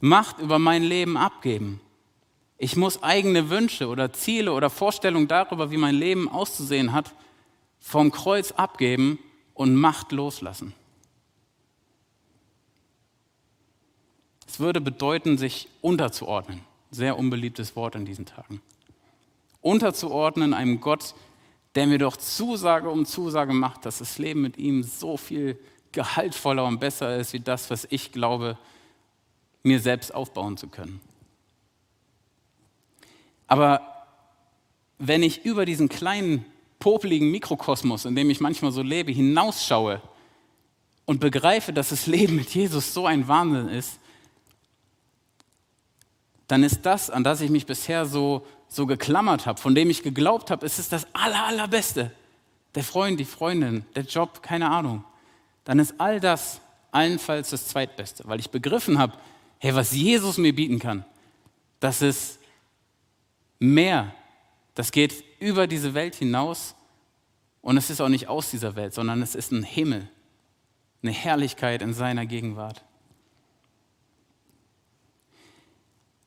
Macht 0.00 0.38
über 0.38 0.58
mein 0.58 0.82
Leben 0.82 1.18
abgeben. 1.18 1.80
Ich 2.56 2.76
muss 2.76 3.02
eigene 3.02 3.50
Wünsche 3.50 3.88
oder 3.88 4.12
Ziele 4.12 4.52
oder 4.52 4.70
Vorstellungen 4.70 5.28
darüber, 5.28 5.70
wie 5.70 5.76
mein 5.76 5.94
Leben 5.94 6.28
auszusehen 6.28 6.92
hat, 6.92 7.14
vom 7.80 8.10
Kreuz 8.12 8.52
abgeben 8.52 9.18
und 9.54 9.74
Macht 9.74 10.12
loslassen. 10.12 10.74
Es 14.46 14.58
würde 14.58 14.80
bedeuten, 14.80 15.38
sich 15.38 15.68
unterzuordnen. 15.80 16.60
Sehr 16.90 17.18
unbeliebtes 17.18 17.76
Wort 17.76 17.94
in 17.94 18.04
diesen 18.04 18.26
Tagen. 18.26 18.60
Unterzuordnen 19.60 20.54
einem 20.54 20.80
Gott, 20.80 21.14
der 21.14 21.29
mir 21.74 21.98
doch 21.98 22.16
Zusage 22.16 22.90
um 22.90 23.06
Zusage 23.06 23.52
macht, 23.52 23.86
dass 23.86 23.98
das 23.98 24.18
Leben 24.18 24.42
mit 24.42 24.56
ihm 24.58 24.82
so 24.82 25.16
viel 25.16 25.58
gehaltvoller 25.92 26.64
und 26.66 26.80
besser 26.80 27.16
ist, 27.16 27.32
wie 27.32 27.40
das, 27.40 27.70
was 27.70 27.86
ich 27.90 28.12
glaube, 28.12 28.58
mir 29.62 29.80
selbst 29.80 30.14
aufbauen 30.14 30.56
zu 30.56 30.68
können. 30.68 31.00
Aber 33.46 34.04
wenn 34.98 35.22
ich 35.22 35.44
über 35.44 35.64
diesen 35.64 35.88
kleinen, 35.88 36.44
popeligen 36.78 37.30
Mikrokosmos, 37.30 38.04
in 38.04 38.14
dem 38.14 38.30
ich 38.30 38.40
manchmal 38.40 38.72
so 38.72 38.82
lebe, 38.82 39.12
hinausschaue 39.12 40.00
und 41.04 41.20
begreife, 41.20 41.72
dass 41.72 41.90
das 41.90 42.06
Leben 42.06 42.36
mit 42.36 42.54
Jesus 42.54 42.94
so 42.94 43.06
ein 43.06 43.28
Wahnsinn 43.28 43.68
ist, 43.68 43.98
dann 46.46 46.64
ist 46.64 46.82
das, 46.82 47.10
an 47.10 47.22
das 47.22 47.40
ich 47.42 47.50
mich 47.50 47.66
bisher 47.66 48.06
so, 48.06 48.46
so 48.70 48.86
geklammert 48.86 49.46
habe, 49.46 49.60
von 49.60 49.74
dem 49.74 49.90
ich 49.90 50.02
geglaubt 50.02 50.50
habe, 50.50 50.64
es 50.64 50.78
ist 50.78 50.92
das 50.92 51.06
aller, 51.12 51.44
allerbeste. 51.44 52.12
Der 52.76 52.84
Freund, 52.84 53.18
die 53.18 53.24
Freundin, 53.24 53.84
der 53.96 54.04
Job, 54.04 54.42
keine 54.42 54.70
Ahnung. 54.70 55.04
Dann 55.64 55.80
ist 55.80 55.94
all 55.98 56.20
das 56.20 56.60
allenfalls 56.92 57.50
das 57.50 57.66
Zweitbeste, 57.66 58.24
weil 58.26 58.38
ich 58.38 58.50
begriffen 58.50 58.98
habe, 58.98 59.14
hey, 59.58 59.74
was 59.74 59.92
Jesus 59.92 60.38
mir 60.38 60.54
bieten 60.54 60.78
kann, 60.78 61.04
das 61.80 62.00
ist 62.00 62.38
mehr. 63.58 64.14
Das 64.74 64.92
geht 64.92 65.24
über 65.40 65.66
diese 65.66 65.94
Welt 65.94 66.14
hinaus 66.14 66.76
und 67.62 67.76
es 67.76 67.90
ist 67.90 68.00
auch 68.00 68.08
nicht 68.08 68.28
aus 68.28 68.52
dieser 68.52 68.76
Welt, 68.76 68.94
sondern 68.94 69.20
es 69.20 69.34
ist 69.34 69.50
ein 69.50 69.64
Himmel, 69.64 70.08
eine 71.02 71.12
Herrlichkeit 71.12 71.82
in 71.82 71.92
seiner 71.92 72.24
Gegenwart. 72.24 72.84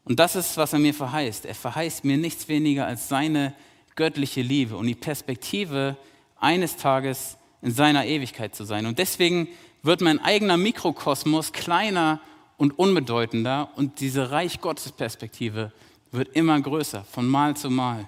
Und 0.05 0.19
das 0.19 0.35
ist, 0.35 0.57
was 0.57 0.73
er 0.73 0.79
mir 0.79 0.93
verheißt. 0.93 1.45
Er 1.45 1.55
verheißt 1.55 2.03
mir 2.03 2.17
nichts 2.17 2.47
weniger 2.47 2.85
als 2.85 3.07
seine 3.07 3.53
göttliche 3.95 4.41
Liebe 4.41 4.75
und 4.75 4.87
die 4.87 4.95
Perspektive, 4.95 5.95
eines 6.39 6.75
Tages 6.75 7.37
in 7.61 7.71
seiner 7.71 8.05
Ewigkeit 8.05 8.53
zu 8.53 8.65
sein. 8.65 8.85
Und 8.85 8.99
deswegen 8.99 9.47
wird 9.81 10.01
mein 10.01 10.19
eigener 10.19 10.57
Mikrokosmos 10.57 11.53
kleiner 11.53 12.19
und 12.57 12.77
unbedeutender 12.77 13.69
und 13.75 14.01
diese 14.01 14.31
Reich 14.31 14.59
Gottes 14.59 14.91
Perspektive 14.91 15.71
wird 16.11 16.35
immer 16.35 16.59
größer, 16.59 17.03
von 17.05 17.27
Mal 17.27 17.55
zu 17.55 17.69
Mal, 17.69 18.07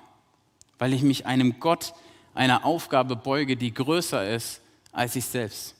weil 0.77 0.93
ich 0.93 1.01
mich 1.01 1.25
einem 1.25 1.59
Gott, 1.59 1.93
einer 2.33 2.65
Aufgabe 2.65 3.15
beuge, 3.15 3.55
die 3.55 3.73
größer 3.73 4.29
ist 4.29 4.61
als 4.91 5.15
ich 5.15 5.25
selbst. 5.25 5.75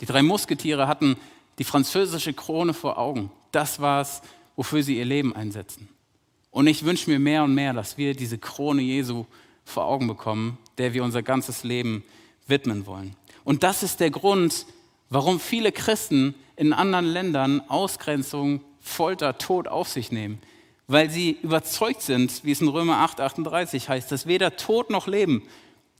Die 0.00 0.06
drei 0.06 0.22
Musketiere 0.22 0.88
hatten 0.88 1.16
die 1.58 1.64
französische 1.64 2.32
Krone 2.32 2.72
vor 2.72 2.98
Augen. 2.98 3.30
Das 3.52 3.80
war 3.80 4.00
es, 4.00 4.22
wofür 4.58 4.82
sie 4.82 4.98
ihr 4.98 5.04
Leben 5.04 5.36
einsetzen. 5.36 5.88
Und 6.50 6.66
ich 6.66 6.84
wünsche 6.84 7.08
mir 7.08 7.20
mehr 7.20 7.44
und 7.44 7.54
mehr, 7.54 7.72
dass 7.72 7.96
wir 7.96 8.14
diese 8.14 8.38
Krone 8.38 8.82
Jesu 8.82 9.24
vor 9.64 9.84
Augen 9.84 10.08
bekommen, 10.08 10.58
der 10.78 10.94
wir 10.94 11.04
unser 11.04 11.22
ganzes 11.22 11.62
Leben 11.62 12.02
widmen 12.48 12.84
wollen. 12.84 13.14
Und 13.44 13.62
das 13.62 13.84
ist 13.84 14.00
der 14.00 14.10
Grund, 14.10 14.66
warum 15.10 15.38
viele 15.38 15.70
Christen 15.70 16.34
in 16.56 16.72
anderen 16.72 17.06
Ländern 17.06 17.62
Ausgrenzung, 17.68 18.60
Folter, 18.80 19.38
Tod 19.38 19.68
auf 19.68 19.88
sich 19.88 20.10
nehmen. 20.10 20.40
Weil 20.88 21.08
sie 21.08 21.38
überzeugt 21.40 22.02
sind, 22.02 22.44
wie 22.44 22.50
es 22.50 22.60
in 22.60 22.66
Römer 22.66 22.96
8, 22.96 23.20
38 23.20 23.88
heißt, 23.88 24.10
dass 24.10 24.26
weder 24.26 24.56
Tod 24.56 24.90
noch 24.90 25.06
Leben, 25.06 25.44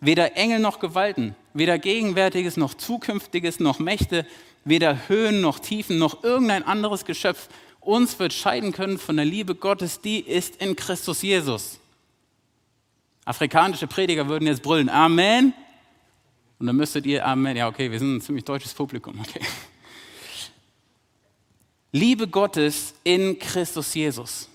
weder 0.00 0.36
Engel 0.36 0.58
noch 0.58 0.80
Gewalten, 0.80 1.36
weder 1.54 1.78
Gegenwärtiges 1.78 2.56
noch 2.56 2.74
Zukünftiges 2.74 3.60
noch 3.60 3.78
Mächte, 3.78 4.26
weder 4.64 5.08
Höhen 5.08 5.40
noch 5.40 5.60
Tiefen 5.60 5.98
noch 5.98 6.24
irgendein 6.24 6.64
anderes 6.64 7.04
Geschöpf 7.04 7.48
uns 7.88 8.18
wird 8.18 8.34
scheiden 8.34 8.72
können 8.72 8.98
von 8.98 9.16
der 9.16 9.24
Liebe 9.24 9.54
Gottes, 9.54 10.02
die 10.02 10.20
ist 10.20 10.56
in 10.56 10.76
Christus 10.76 11.22
Jesus. 11.22 11.80
Afrikanische 13.24 13.86
Prediger 13.86 14.28
würden 14.28 14.46
jetzt 14.46 14.62
brüllen, 14.62 14.90
Amen. 14.90 15.54
Und 16.58 16.66
dann 16.66 16.76
müsstet 16.76 17.06
ihr 17.06 17.26
Amen. 17.26 17.56
Ja, 17.56 17.66
okay, 17.66 17.90
wir 17.90 17.98
sind 17.98 18.16
ein 18.16 18.20
ziemlich 18.20 18.44
deutsches 18.44 18.74
Publikum. 18.74 19.18
Okay. 19.20 19.40
Liebe 21.92 22.28
Gottes 22.28 22.92
in 23.04 23.38
Christus 23.38 23.94
Jesus. 23.94 24.50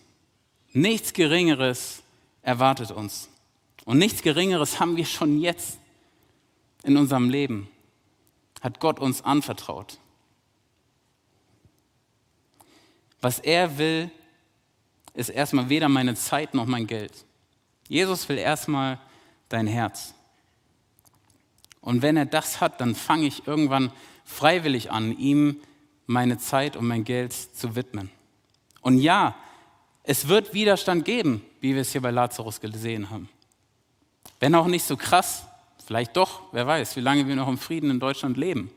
Nichts 0.72 1.12
Geringeres 1.12 2.04
erwartet 2.44 2.92
uns. 2.92 3.30
Und 3.86 3.98
nichts 3.98 4.22
Geringeres 4.22 4.80
haben 4.80 4.96
wir 4.96 5.06
schon 5.06 5.42
jetzt 5.42 5.80
in 6.84 6.98
unserem 6.98 7.32
Leben. 7.32 7.68
Hat 8.62 8.80
Gott 8.80 9.00
uns 9.00 9.24
anvertraut. 9.24 9.98
Was 13.24 13.40
er 13.40 13.78
will, 13.78 14.12
ist 15.14 15.30
erstmal 15.30 15.70
weder 15.70 15.88
meine 15.88 16.14
Zeit 16.14 16.54
noch 16.54 16.66
mein 16.66 16.88
Geld. 16.88 17.14
Jesus 17.88 18.28
will 18.28 18.38
erstmal 18.38 19.00
dein 19.48 19.66
Herz. 19.66 20.14
Und 21.80 22.02
wenn 22.02 22.18
er 22.18 22.26
das 22.26 22.60
hat, 22.60 22.82
dann 22.82 22.96
fange 22.96 23.26
ich 23.26 23.48
irgendwann 23.48 23.94
freiwillig 24.26 24.92
an, 24.92 25.18
ihm 25.18 25.62
meine 26.06 26.38
Zeit 26.38 26.76
und 26.76 26.86
mein 26.86 27.06
Geld 27.06 27.32
zu 27.32 27.78
widmen. 27.78 28.12
Und 28.82 28.98
ja, 28.98 29.36
es 30.04 30.28
wird 30.28 30.54
Widerstand 30.54 31.06
geben, 31.06 31.46
wie 31.62 31.76
wir 31.76 31.82
es 31.82 31.94
hier 31.94 32.02
bei 32.02 32.12
Lazarus 32.12 32.60
gesehen 32.60 33.10
haben. 33.10 33.30
Wenn 34.42 34.54
auch 34.54 34.68
nicht 34.68 34.84
so 34.84 34.98
krass, 34.98 35.46
vielleicht 35.86 36.18
doch, 36.18 36.42
wer 36.52 36.68
weiß, 36.68 36.98
wie 36.98 37.02
lange 37.02 37.26
wir 37.26 37.38
noch 37.38 37.48
im 37.48 37.58
Frieden 37.58 37.90
in 37.90 38.02
Deutschland 38.02 38.36
leben. 38.36 38.70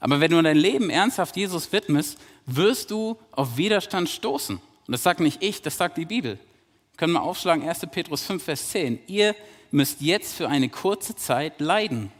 Aber 0.00 0.18
wenn 0.18 0.32
du 0.32 0.42
dein 0.42 0.56
Leben 0.56 0.90
ernsthaft 0.90 1.36
Jesus 1.36 1.70
widmest, 1.70 2.18
wirst 2.46 2.90
du 2.90 3.18
auf 3.30 3.56
Widerstand 3.56 4.08
stoßen. 4.08 4.56
Und 4.56 4.92
das 4.92 5.02
sagt 5.02 5.20
nicht 5.20 5.42
ich, 5.42 5.62
das 5.62 5.76
sagt 5.76 5.98
die 5.98 6.04
Bibel. 6.04 6.38
Wir 6.38 6.96
können 6.96 7.12
wir 7.12 7.22
aufschlagen, 7.22 7.68
1. 7.68 7.86
Petrus 7.90 8.22
5, 8.22 8.42
Vers 8.42 8.70
10. 8.70 8.98
Ihr 9.06 9.34
müsst 9.70 10.00
jetzt 10.00 10.34
für 10.34 10.48
eine 10.48 10.68
kurze 10.68 11.16
Zeit 11.16 11.60
leiden. 11.60 12.12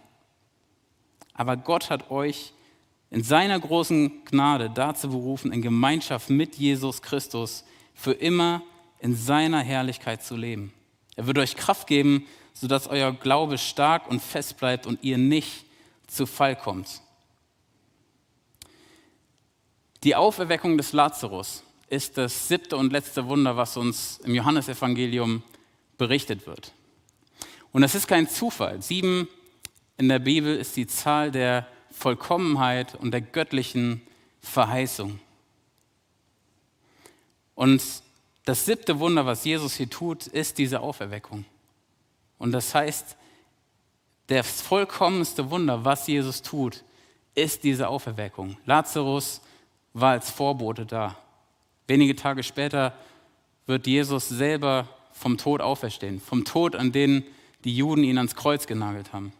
Aber 1.35 1.57
Gott 1.57 1.91
hat 1.91 2.11
euch 2.11 2.53
in 3.11 3.23
seiner 3.23 3.61
großen 3.61 4.25
Gnade 4.25 4.71
dazu 4.71 5.11
berufen, 5.11 5.53
in 5.53 5.61
Gemeinschaft 5.61 6.31
mit 6.31 6.57
Jesus 6.57 7.03
Christus 7.03 7.65
für 7.95 8.13
immer 8.13 8.63
in 9.01 9.15
seiner 9.15 9.61
Herrlichkeit 9.61 10.23
zu 10.23 10.35
leben. 10.35 10.73
Er 11.17 11.27
wird 11.27 11.39
euch 11.39 11.57
Kraft 11.57 11.87
geben, 11.87 12.27
sodass 12.55 12.87
euer 12.87 13.13
Glaube 13.13 13.59
stark 13.59 14.09
und 14.09 14.23
fest 14.23 14.57
bleibt 14.57 14.87
und 14.87 15.03
ihr 15.03 15.19
nicht 15.19 15.67
zu 16.07 16.25
Fall 16.25 16.57
kommt. 16.57 17.02
Die 20.05 20.17
Auferweckung 20.17 20.77
des 20.77 20.93
Lazarus 20.93 21.63
ist 21.89 22.19
das 22.19 22.49
siebte 22.49 22.77
und 22.77 22.93
letzte 22.93 23.29
Wunder, 23.29 23.57
was 23.57 23.77
uns 23.77 24.19
im 24.25 24.35
Johannesevangelium 24.35 25.45
berichtet 25.97 26.47
wird. 26.47 26.73
Und 27.71 27.83
das 27.83 27.95
ist 27.95 28.09
kein 28.09 28.29
Zufall. 28.29 28.83
Sieben 28.83 29.29
in 29.99 30.09
der 30.09 30.19
Bibel 30.19 30.57
ist 30.57 30.77
die 30.77 30.89
Zahl 30.89 31.31
der 31.31 31.69
Vollkommenheit 31.93 32.97
und 32.97 33.13
der 33.13 33.21
göttlichen 33.21 34.03
Verheißung. 34.41 35.21
Und 37.55 37.83
das 38.45 38.67
siebte 38.67 38.99
Wunder, 38.99 39.25
was 39.25 39.45
Jesus 39.45 39.77
hier 39.77 39.89
tut, 39.89 40.27
ist 40.27 40.59
diese 40.59 40.81
Auferweckung. 40.81 41.45
Und 42.39 42.51
das 42.51 42.75
heißt, 42.75 43.17
das 44.27 44.63
vollkommenste 44.63 45.49
Wunder, 45.51 45.85
was 45.85 46.09
Jesus 46.09 46.43
tut, 46.43 46.83
ist 47.37 47.63
diese 47.63 47.89
Auferweckung. 47.89 48.57
Lazarus 48.67 49.41
war 49.93 50.13
als 50.13 50.31
Vorbote 50.31 50.87
da. 50.87 51.17
Wenige 51.87 52.17
Tage 52.17 52.43
später 52.43 52.95
wird 53.67 53.87
Jesus 53.87 54.29
selber 54.29 54.89
vom 55.13 55.37
Tod 55.37 55.61
auferstehen, 55.61 56.21
vom 56.21 56.45
Tod, 56.45 56.75
an 56.75 56.93
den 56.93 57.25
die 57.65 57.77
Juden 57.77 58.03
ihn 58.03 58.19
ans 58.19 58.35
Kreuz 58.35 58.67
genagelt 58.67 59.13
haben. 59.13 59.33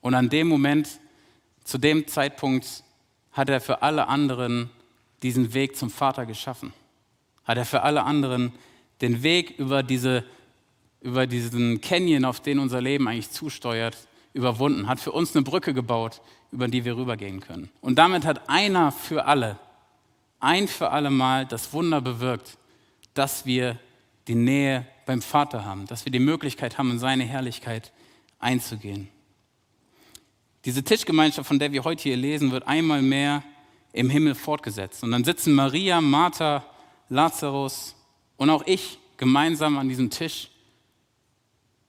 Und 0.00 0.14
an 0.14 0.30
dem 0.30 0.48
Moment, 0.48 0.88
zu 1.64 1.78
dem 1.78 2.06
Zeitpunkt, 2.08 2.82
hat 3.32 3.48
er 3.48 3.60
für 3.60 3.82
alle 3.82 4.08
anderen 4.08 4.70
diesen 5.22 5.54
Weg 5.54 5.76
zum 5.76 5.90
Vater 5.90 6.26
geschaffen. 6.26 6.72
Hat 7.44 7.58
er 7.58 7.64
für 7.64 7.82
alle 7.82 8.02
anderen 8.04 8.52
den 9.00 9.22
Weg 9.22 9.58
über, 9.58 9.82
diese, 9.82 10.24
über 11.00 11.26
diesen 11.26 11.80
Canyon, 11.80 12.24
auf 12.24 12.40
den 12.40 12.58
unser 12.58 12.80
Leben 12.80 13.06
eigentlich 13.06 13.30
zusteuert, 13.30 13.96
überwunden. 14.32 14.88
Hat 14.88 15.00
für 15.00 15.12
uns 15.12 15.34
eine 15.34 15.44
Brücke 15.44 15.74
gebaut, 15.74 16.20
über 16.52 16.68
die 16.68 16.84
wir 16.84 16.96
rübergehen 16.96 17.40
können. 17.40 17.70
Und 17.80 17.98
damit 17.98 18.24
hat 18.24 18.48
einer 18.48 18.92
für 18.92 19.26
alle, 19.26 19.58
ein 20.40 20.68
für 20.68 20.90
alle 20.90 21.10
Mal 21.10 21.46
das 21.46 21.72
Wunder 21.72 22.00
bewirkt, 22.00 22.58
dass 23.14 23.46
wir 23.46 23.78
die 24.28 24.34
Nähe 24.34 24.86
beim 25.06 25.22
Vater 25.22 25.64
haben, 25.64 25.86
dass 25.86 26.04
wir 26.04 26.12
die 26.12 26.18
Möglichkeit 26.18 26.78
haben, 26.78 26.90
in 26.92 26.98
seine 26.98 27.24
Herrlichkeit 27.24 27.92
einzugehen. 28.38 29.08
Diese 30.64 30.84
Tischgemeinschaft, 30.84 31.48
von 31.48 31.58
der 31.58 31.72
wir 31.72 31.84
heute 31.84 32.02
hier 32.02 32.16
lesen, 32.16 32.52
wird 32.52 32.66
einmal 32.66 33.02
mehr 33.02 33.42
im 33.92 34.10
Himmel 34.10 34.34
fortgesetzt. 34.34 35.02
Und 35.02 35.10
dann 35.10 35.24
sitzen 35.24 35.54
Maria, 35.54 36.00
Martha, 36.00 36.64
Lazarus 37.08 37.96
und 38.36 38.50
auch 38.50 38.62
ich 38.66 38.98
gemeinsam 39.16 39.78
an 39.78 39.88
diesem 39.88 40.10
Tisch. 40.10 40.50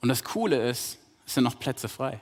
Und 0.02 0.10
das 0.10 0.24
Coole 0.24 0.70
ist, 0.70 0.98
es 1.26 1.34
sind 1.36 1.44
noch 1.44 1.60
Plätze 1.60 1.88
frei. 1.88 2.20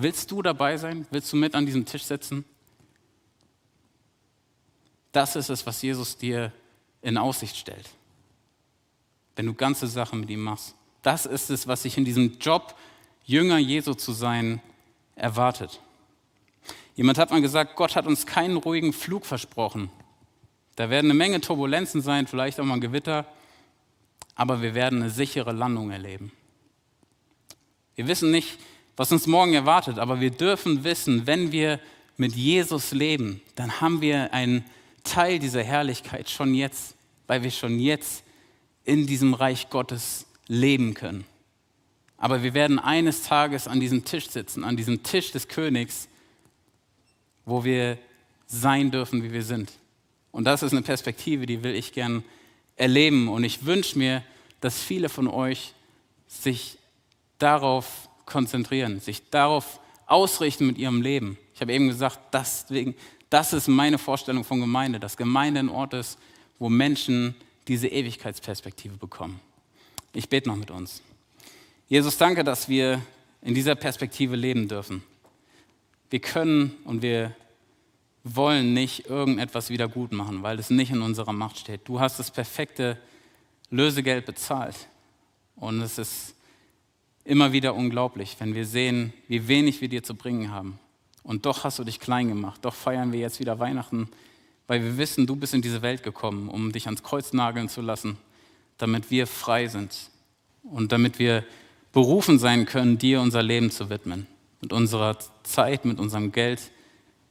Willst 0.00 0.30
du 0.30 0.42
dabei 0.42 0.76
sein? 0.76 1.06
Willst 1.10 1.32
du 1.32 1.36
mit 1.36 1.56
an 1.56 1.66
diesem 1.66 1.84
Tisch 1.84 2.04
sitzen? 2.04 2.44
Das 5.10 5.34
ist 5.34 5.50
es, 5.50 5.66
was 5.66 5.82
Jesus 5.82 6.16
dir 6.16 6.52
in 7.02 7.18
Aussicht 7.18 7.56
stellt, 7.56 7.90
wenn 9.34 9.46
du 9.46 9.54
ganze 9.54 9.88
Sachen 9.88 10.20
mit 10.20 10.30
ihm 10.30 10.40
machst. 10.40 10.76
Das 11.02 11.26
ist 11.26 11.50
es, 11.50 11.66
was 11.66 11.82
sich 11.82 11.98
in 11.98 12.04
diesem 12.04 12.38
Job, 12.38 12.76
Jünger 13.24 13.58
Jesu 13.58 13.94
zu 13.94 14.12
sein, 14.12 14.60
erwartet. 15.16 15.80
Jemand 16.94 17.18
hat 17.18 17.32
mal 17.32 17.42
gesagt, 17.42 17.74
Gott 17.74 17.96
hat 17.96 18.06
uns 18.06 18.24
keinen 18.24 18.56
ruhigen 18.56 18.92
Flug 18.92 19.26
versprochen. 19.26 19.90
Da 20.76 20.90
werden 20.90 21.06
eine 21.06 21.18
Menge 21.18 21.40
Turbulenzen 21.40 22.02
sein, 22.02 22.28
vielleicht 22.28 22.60
auch 22.60 22.64
mal 22.64 22.74
ein 22.74 22.80
Gewitter, 22.80 23.26
aber 24.36 24.62
wir 24.62 24.74
werden 24.74 25.02
eine 25.02 25.10
sichere 25.10 25.50
Landung 25.50 25.90
erleben. 25.90 26.30
Wir 27.96 28.06
wissen 28.06 28.30
nicht, 28.30 28.60
was 28.98 29.12
uns 29.12 29.28
morgen 29.28 29.54
erwartet, 29.54 29.96
aber 29.98 30.20
wir 30.20 30.32
dürfen 30.32 30.82
wissen, 30.82 31.24
wenn 31.26 31.52
wir 31.52 31.78
mit 32.16 32.34
Jesus 32.34 32.90
leben, 32.90 33.40
dann 33.54 33.80
haben 33.80 34.00
wir 34.00 34.34
einen 34.34 34.64
Teil 35.04 35.38
dieser 35.38 35.62
Herrlichkeit 35.62 36.28
schon 36.28 36.52
jetzt, 36.52 36.96
weil 37.28 37.44
wir 37.44 37.52
schon 37.52 37.78
jetzt 37.78 38.24
in 38.84 39.06
diesem 39.06 39.34
Reich 39.34 39.70
Gottes 39.70 40.26
leben 40.48 40.94
können. 40.94 41.24
Aber 42.16 42.42
wir 42.42 42.54
werden 42.54 42.80
eines 42.80 43.22
Tages 43.22 43.68
an 43.68 43.78
diesem 43.78 44.04
Tisch 44.04 44.28
sitzen, 44.30 44.64
an 44.64 44.76
diesem 44.76 45.04
Tisch 45.04 45.30
des 45.30 45.46
Königs, 45.46 46.08
wo 47.44 47.62
wir 47.62 47.98
sein 48.48 48.90
dürfen, 48.90 49.22
wie 49.22 49.32
wir 49.32 49.44
sind. 49.44 49.70
Und 50.32 50.42
das 50.42 50.64
ist 50.64 50.72
eine 50.72 50.82
Perspektive, 50.82 51.46
die 51.46 51.62
will 51.62 51.76
ich 51.76 51.92
gern 51.92 52.24
erleben. 52.74 53.28
Und 53.28 53.44
ich 53.44 53.64
wünsche 53.64 53.96
mir, 53.96 54.24
dass 54.60 54.82
viele 54.82 55.08
von 55.08 55.28
euch 55.28 55.72
sich 56.26 56.78
darauf 57.38 58.07
konzentrieren, 58.28 59.00
sich 59.00 59.28
darauf 59.30 59.80
ausrichten 60.06 60.66
mit 60.66 60.78
ihrem 60.78 61.02
Leben. 61.02 61.38
Ich 61.54 61.60
habe 61.60 61.72
eben 61.72 61.88
gesagt, 61.88 62.18
deswegen, 62.32 62.94
das 63.30 63.52
ist 63.52 63.68
meine 63.68 63.98
Vorstellung 63.98 64.44
von 64.44 64.60
Gemeinde, 64.60 65.00
dass 65.00 65.16
Gemeinde 65.16 65.60
ein 65.60 65.68
Ort 65.68 65.94
ist, 65.94 66.18
wo 66.58 66.68
Menschen 66.68 67.34
diese 67.66 67.88
Ewigkeitsperspektive 67.88 68.96
bekommen. 68.96 69.40
Ich 70.12 70.28
bete 70.28 70.48
noch 70.48 70.56
mit 70.56 70.70
uns. 70.70 71.02
Jesus, 71.88 72.16
danke, 72.16 72.44
dass 72.44 72.68
wir 72.68 73.02
in 73.42 73.54
dieser 73.54 73.74
Perspektive 73.74 74.36
leben 74.36 74.68
dürfen. 74.68 75.02
Wir 76.10 76.20
können 76.20 76.76
und 76.84 77.02
wir 77.02 77.34
wollen 78.24 78.72
nicht 78.72 79.06
irgendetwas 79.06 79.70
wieder 79.70 79.88
gut 79.88 80.12
machen, 80.12 80.42
weil 80.42 80.58
es 80.58 80.70
nicht 80.70 80.90
in 80.90 81.02
unserer 81.02 81.32
Macht 81.32 81.58
steht. 81.58 81.82
Du 81.84 82.00
hast 82.00 82.18
das 82.18 82.30
perfekte 82.30 82.98
Lösegeld 83.70 84.26
bezahlt. 84.26 84.88
Und 85.56 85.80
es 85.82 85.98
ist 85.98 86.34
immer 87.28 87.52
wieder 87.52 87.74
unglaublich, 87.74 88.36
wenn 88.38 88.54
wir 88.54 88.64
sehen, 88.64 89.12
wie 89.28 89.48
wenig 89.48 89.82
wir 89.82 89.88
dir 89.88 90.02
zu 90.02 90.14
bringen 90.14 90.50
haben. 90.50 90.78
Und 91.22 91.44
doch 91.44 91.64
hast 91.64 91.78
du 91.78 91.84
dich 91.84 92.00
klein 92.00 92.28
gemacht. 92.28 92.64
Doch 92.64 92.74
feiern 92.74 93.12
wir 93.12 93.20
jetzt 93.20 93.38
wieder 93.38 93.58
Weihnachten, 93.58 94.08
weil 94.66 94.82
wir 94.82 94.96
wissen, 94.96 95.26
du 95.26 95.36
bist 95.36 95.52
in 95.52 95.60
diese 95.60 95.82
Welt 95.82 96.02
gekommen, 96.02 96.48
um 96.48 96.72
dich 96.72 96.86
ans 96.86 97.02
Kreuz 97.02 97.34
nageln 97.34 97.68
zu 97.68 97.82
lassen, 97.82 98.16
damit 98.78 99.10
wir 99.10 99.26
frei 99.26 99.66
sind 99.66 100.10
und 100.62 100.90
damit 100.90 101.18
wir 101.18 101.44
berufen 101.92 102.38
sein 102.38 102.64
können, 102.64 102.96
dir 102.96 103.20
unser 103.20 103.42
Leben 103.42 103.70
zu 103.70 103.90
widmen. 103.90 104.26
Mit 104.62 104.72
unserer 104.72 105.18
Zeit, 105.42 105.84
mit 105.84 105.98
unserem 105.98 106.32
Geld, 106.32 106.70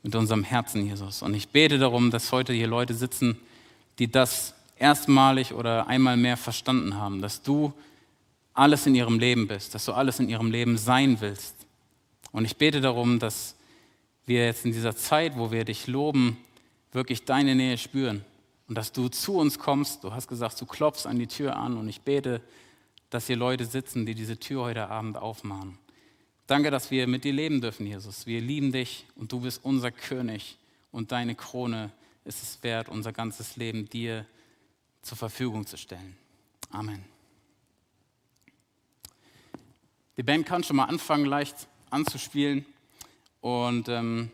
mit 0.04 0.14
unserem 0.14 0.44
Herzen, 0.44 0.86
Jesus. 0.86 1.24
Und 1.24 1.34
ich 1.34 1.50
bete 1.50 1.80
darum, 1.80 2.12
dass 2.12 2.32
heute 2.32 2.54
hier 2.54 2.68
Leute 2.68 2.94
sitzen, 2.94 3.38
die 3.98 4.12
das 4.12 4.54
erstmalig 4.78 5.54
oder 5.54 5.88
einmal 5.88 6.18
mehr 6.18 6.38
verstanden 6.38 6.98
haben, 6.98 7.20
dass 7.20 7.42
du 7.42 7.74
alles 8.58 8.86
in 8.88 8.96
ihrem 8.96 9.20
Leben 9.20 9.48
bist, 9.48 9.76
dass 9.76 9.86
du 9.86 9.94
alles 9.94 10.20
in 10.20 10.30
ihrem 10.30 10.52
Leben 10.52 10.78
sein 10.78 11.22
willst. 11.22 11.56
Und 12.32 12.46
ich 12.46 12.58
bete 12.58 12.82
darum, 12.82 13.20
dass 13.20 13.56
wir 14.26 14.46
jetzt 14.46 14.66
in 14.66 14.72
dieser 14.72 14.96
Zeit, 14.96 15.38
wo 15.38 15.52
wir 15.52 15.64
dich 15.64 15.88
loben, 15.88 16.38
wirklich 16.92 17.26
deine 17.26 17.56
Nähe 17.56 17.78
spüren 17.78 18.26
und 18.68 18.76
dass 18.76 18.92
du 18.92 19.10
zu 19.10 19.38
uns 19.38 19.60
kommst. 19.60 20.04
Du 20.04 20.14
hast 20.14 20.28
gesagt, 20.28 20.60
du 20.60 20.66
klopfst 20.66 21.06
an 21.06 21.20
die 21.20 21.28
Tür 21.28 21.56
an 21.56 21.78
und 21.78 21.88
ich 21.88 22.02
bete, 22.02 22.42
dass 23.10 23.28
hier 23.28 23.38
Leute 23.38 23.66
sitzen, 23.66 24.06
die 24.06 24.16
diese 24.16 24.38
Tür 24.38 24.64
heute 24.64 24.90
Abend 24.90 25.18
aufmachen. 25.18 25.78
Danke, 26.48 26.72
dass 26.72 26.92
wir 26.92 27.08
mit 27.08 27.24
dir 27.24 27.34
leben 27.34 27.62
dürfen, 27.62 27.86
Jesus. 27.86 28.26
Wir 28.26 28.42
lieben 28.42 28.72
dich 28.72 29.06
und 29.16 29.32
du 29.32 29.42
bist 29.42 29.64
unser 29.64 29.92
König 29.92 30.58
und 30.92 31.12
deine 31.12 31.36
Krone 31.36 31.92
ist 32.26 32.42
es 32.42 32.64
wert, 32.64 32.90
unser 32.90 33.14
ganzes 33.14 33.56
Leben 33.56 33.88
dir 33.88 34.26
zur 35.02 35.18
Verfügung 35.18 35.66
zu 35.66 35.78
stellen. 35.78 36.18
Amen. 36.70 37.17
Die 40.18 40.24
Band 40.24 40.48
kann 40.48 40.64
schon 40.64 40.78
mal 40.78 40.86
anfangen, 40.86 41.26
leicht 41.26 41.68
anzuspielen. 41.92 42.66
Und 43.40 43.88
ähm, 43.88 44.32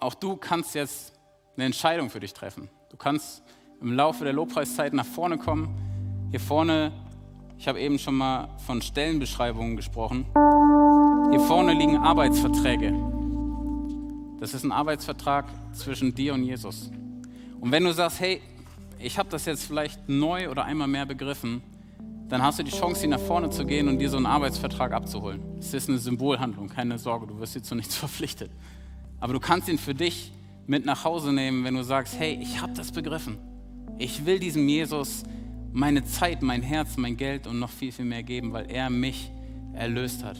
auch 0.00 0.14
du 0.14 0.34
kannst 0.34 0.74
jetzt 0.74 1.12
eine 1.54 1.66
Entscheidung 1.66 2.10
für 2.10 2.18
dich 2.18 2.34
treffen. 2.34 2.68
Du 2.90 2.96
kannst 2.96 3.44
im 3.80 3.92
Laufe 3.92 4.24
der 4.24 4.32
Lobpreiszeit 4.32 4.92
nach 4.92 5.06
vorne 5.06 5.38
kommen. 5.38 6.28
Hier 6.32 6.40
vorne, 6.40 6.90
ich 7.56 7.68
habe 7.68 7.80
eben 7.80 7.96
schon 8.00 8.16
mal 8.16 8.48
von 8.66 8.82
Stellenbeschreibungen 8.82 9.76
gesprochen. 9.76 10.26
Hier 11.30 11.40
vorne 11.40 11.74
liegen 11.74 11.96
Arbeitsverträge. 11.96 12.92
Das 14.40 14.52
ist 14.52 14.64
ein 14.64 14.72
Arbeitsvertrag 14.72 15.46
zwischen 15.72 16.12
dir 16.12 16.34
und 16.34 16.42
Jesus. 16.42 16.90
Und 17.60 17.70
wenn 17.70 17.84
du 17.84 17.94
sagst, 17.94 18.18
hey, 18.18 18.42
ich 18.98 19.16
habe 19.16 19.28
das 19.28 19.44
jetzt 19.44 19.64
vielleicht 19.64 20.08
neu 20.08 20.50
oder 20.50 20.64
einmal 20.64 20.88
mehr 20.88 21.06
begriffen, 21.06 21.62
dann 22.34 22.42
hast 22.42 22.58
du 22.58 22.64
die 22.64 22.72
Chance, 22.72 23.02
hier 23.02 23.10
nach 23.10 23.20
vorne 23.20 23.48
zu 23.48 23.64
gehen 23.64 23.86
und 23.86 24.00
dir 24.00 24.10
so 24.10 24.16
einen 24.16 24.26
Arbeitsvertrag 24.26 24.90
abzuholen. 24.90 25.40
Es 25.60 25.72
ist 25.72 25.88
eine 25.88 25.98
Symbolhandlung, 25.98 26.68
keine 26.68 26.98
Sorge, 26.98 27.28
du 27.28 27.38
wirst 27.38 27.52
hier 27.52 27.62
zu 27.62 27.76
nichts 27.76 27.94
verpflichtet. 27.94 28.50
Aber 29.20 29.34
du 29.34 29.38
kannst 29.38 29.68
ihn 29.68 29.78
für 29.78 29.94
dich 29.94 30.32
mit 30.66 30.84
nach 30.84 31.04
Hause 31.04 31.32
nehmen, 31.32 31.62
wenn 31.62 31.76
du 31.76 31.84
sagst, 31.84 32.18
hey, 32.18 32.36
ich 32.42 32.60
habe 32.60 32.72
das 32.72 32.90
begriffen. 32.90 33.38
Ich 33.98 34.26
will 34.26 34.40
diesem 34.40 34.68
Jesus 34.68 35.22
meine 35.72 36.02
Zeit, 36.02 36.42
mein 36.42 36.62
Herz, 36.62 36.96
mein 36.96 37.16
Geld 37.16 37.46
und 37.46 37.60
noch 37.60 37.70
viel, 37.70 37.92
viel 37.92 38.04
mehr 38.04 38.24
geben, 38.24 38.52
weil 38.52 38.68
er 38.68 38.90
mich 38.90 39.30
erlöst 39.72 40.24
hat. 40.24 40.38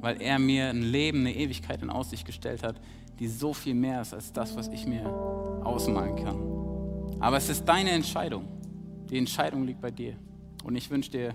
Weil 0.00 0.20
er 0.20 0.40
mir 0.40 0.70
ein 0.70 0.82
Leben, 0.82 1.20
eine 1.20 1.36
Ewigkeit 1.36 1.82
in 1.82 1.90
Aussicht 1.90 2.26
gestellt 2.26 2.64
hat, 2.64 2.80
die 3.20 3.28
so 3.28 3.54
viel 3.54 3.74
mehr 3.74 4.02
ist 4.02 4.12
als 4.12 4.32
das, 4.32 4.56
was 4.56 4.66
ich 4.66 4.88
mir 4.88 5.06
ausmalen 5.06 6.16
kann. 6.16 7.20
Aber 7.20 7.36
es 7.36 7.48
ist 7.48 7.64
deine 7.64 7.90
Entscheidung. 7.90 8.48
Die 9.08 9.18
Entscheidung 9.18 9.64
liegt 9.64 9.80
bei 9.80 9.92
dir. 9.92 10.16
Und 10.62 10.76
ich 10.76 10.90
wünsche 10.90 11.10
dir 11.10 11.34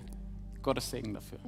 Gottes 0.61 0.89
Segen 0.89 1.13
dafür. 1.13 1.39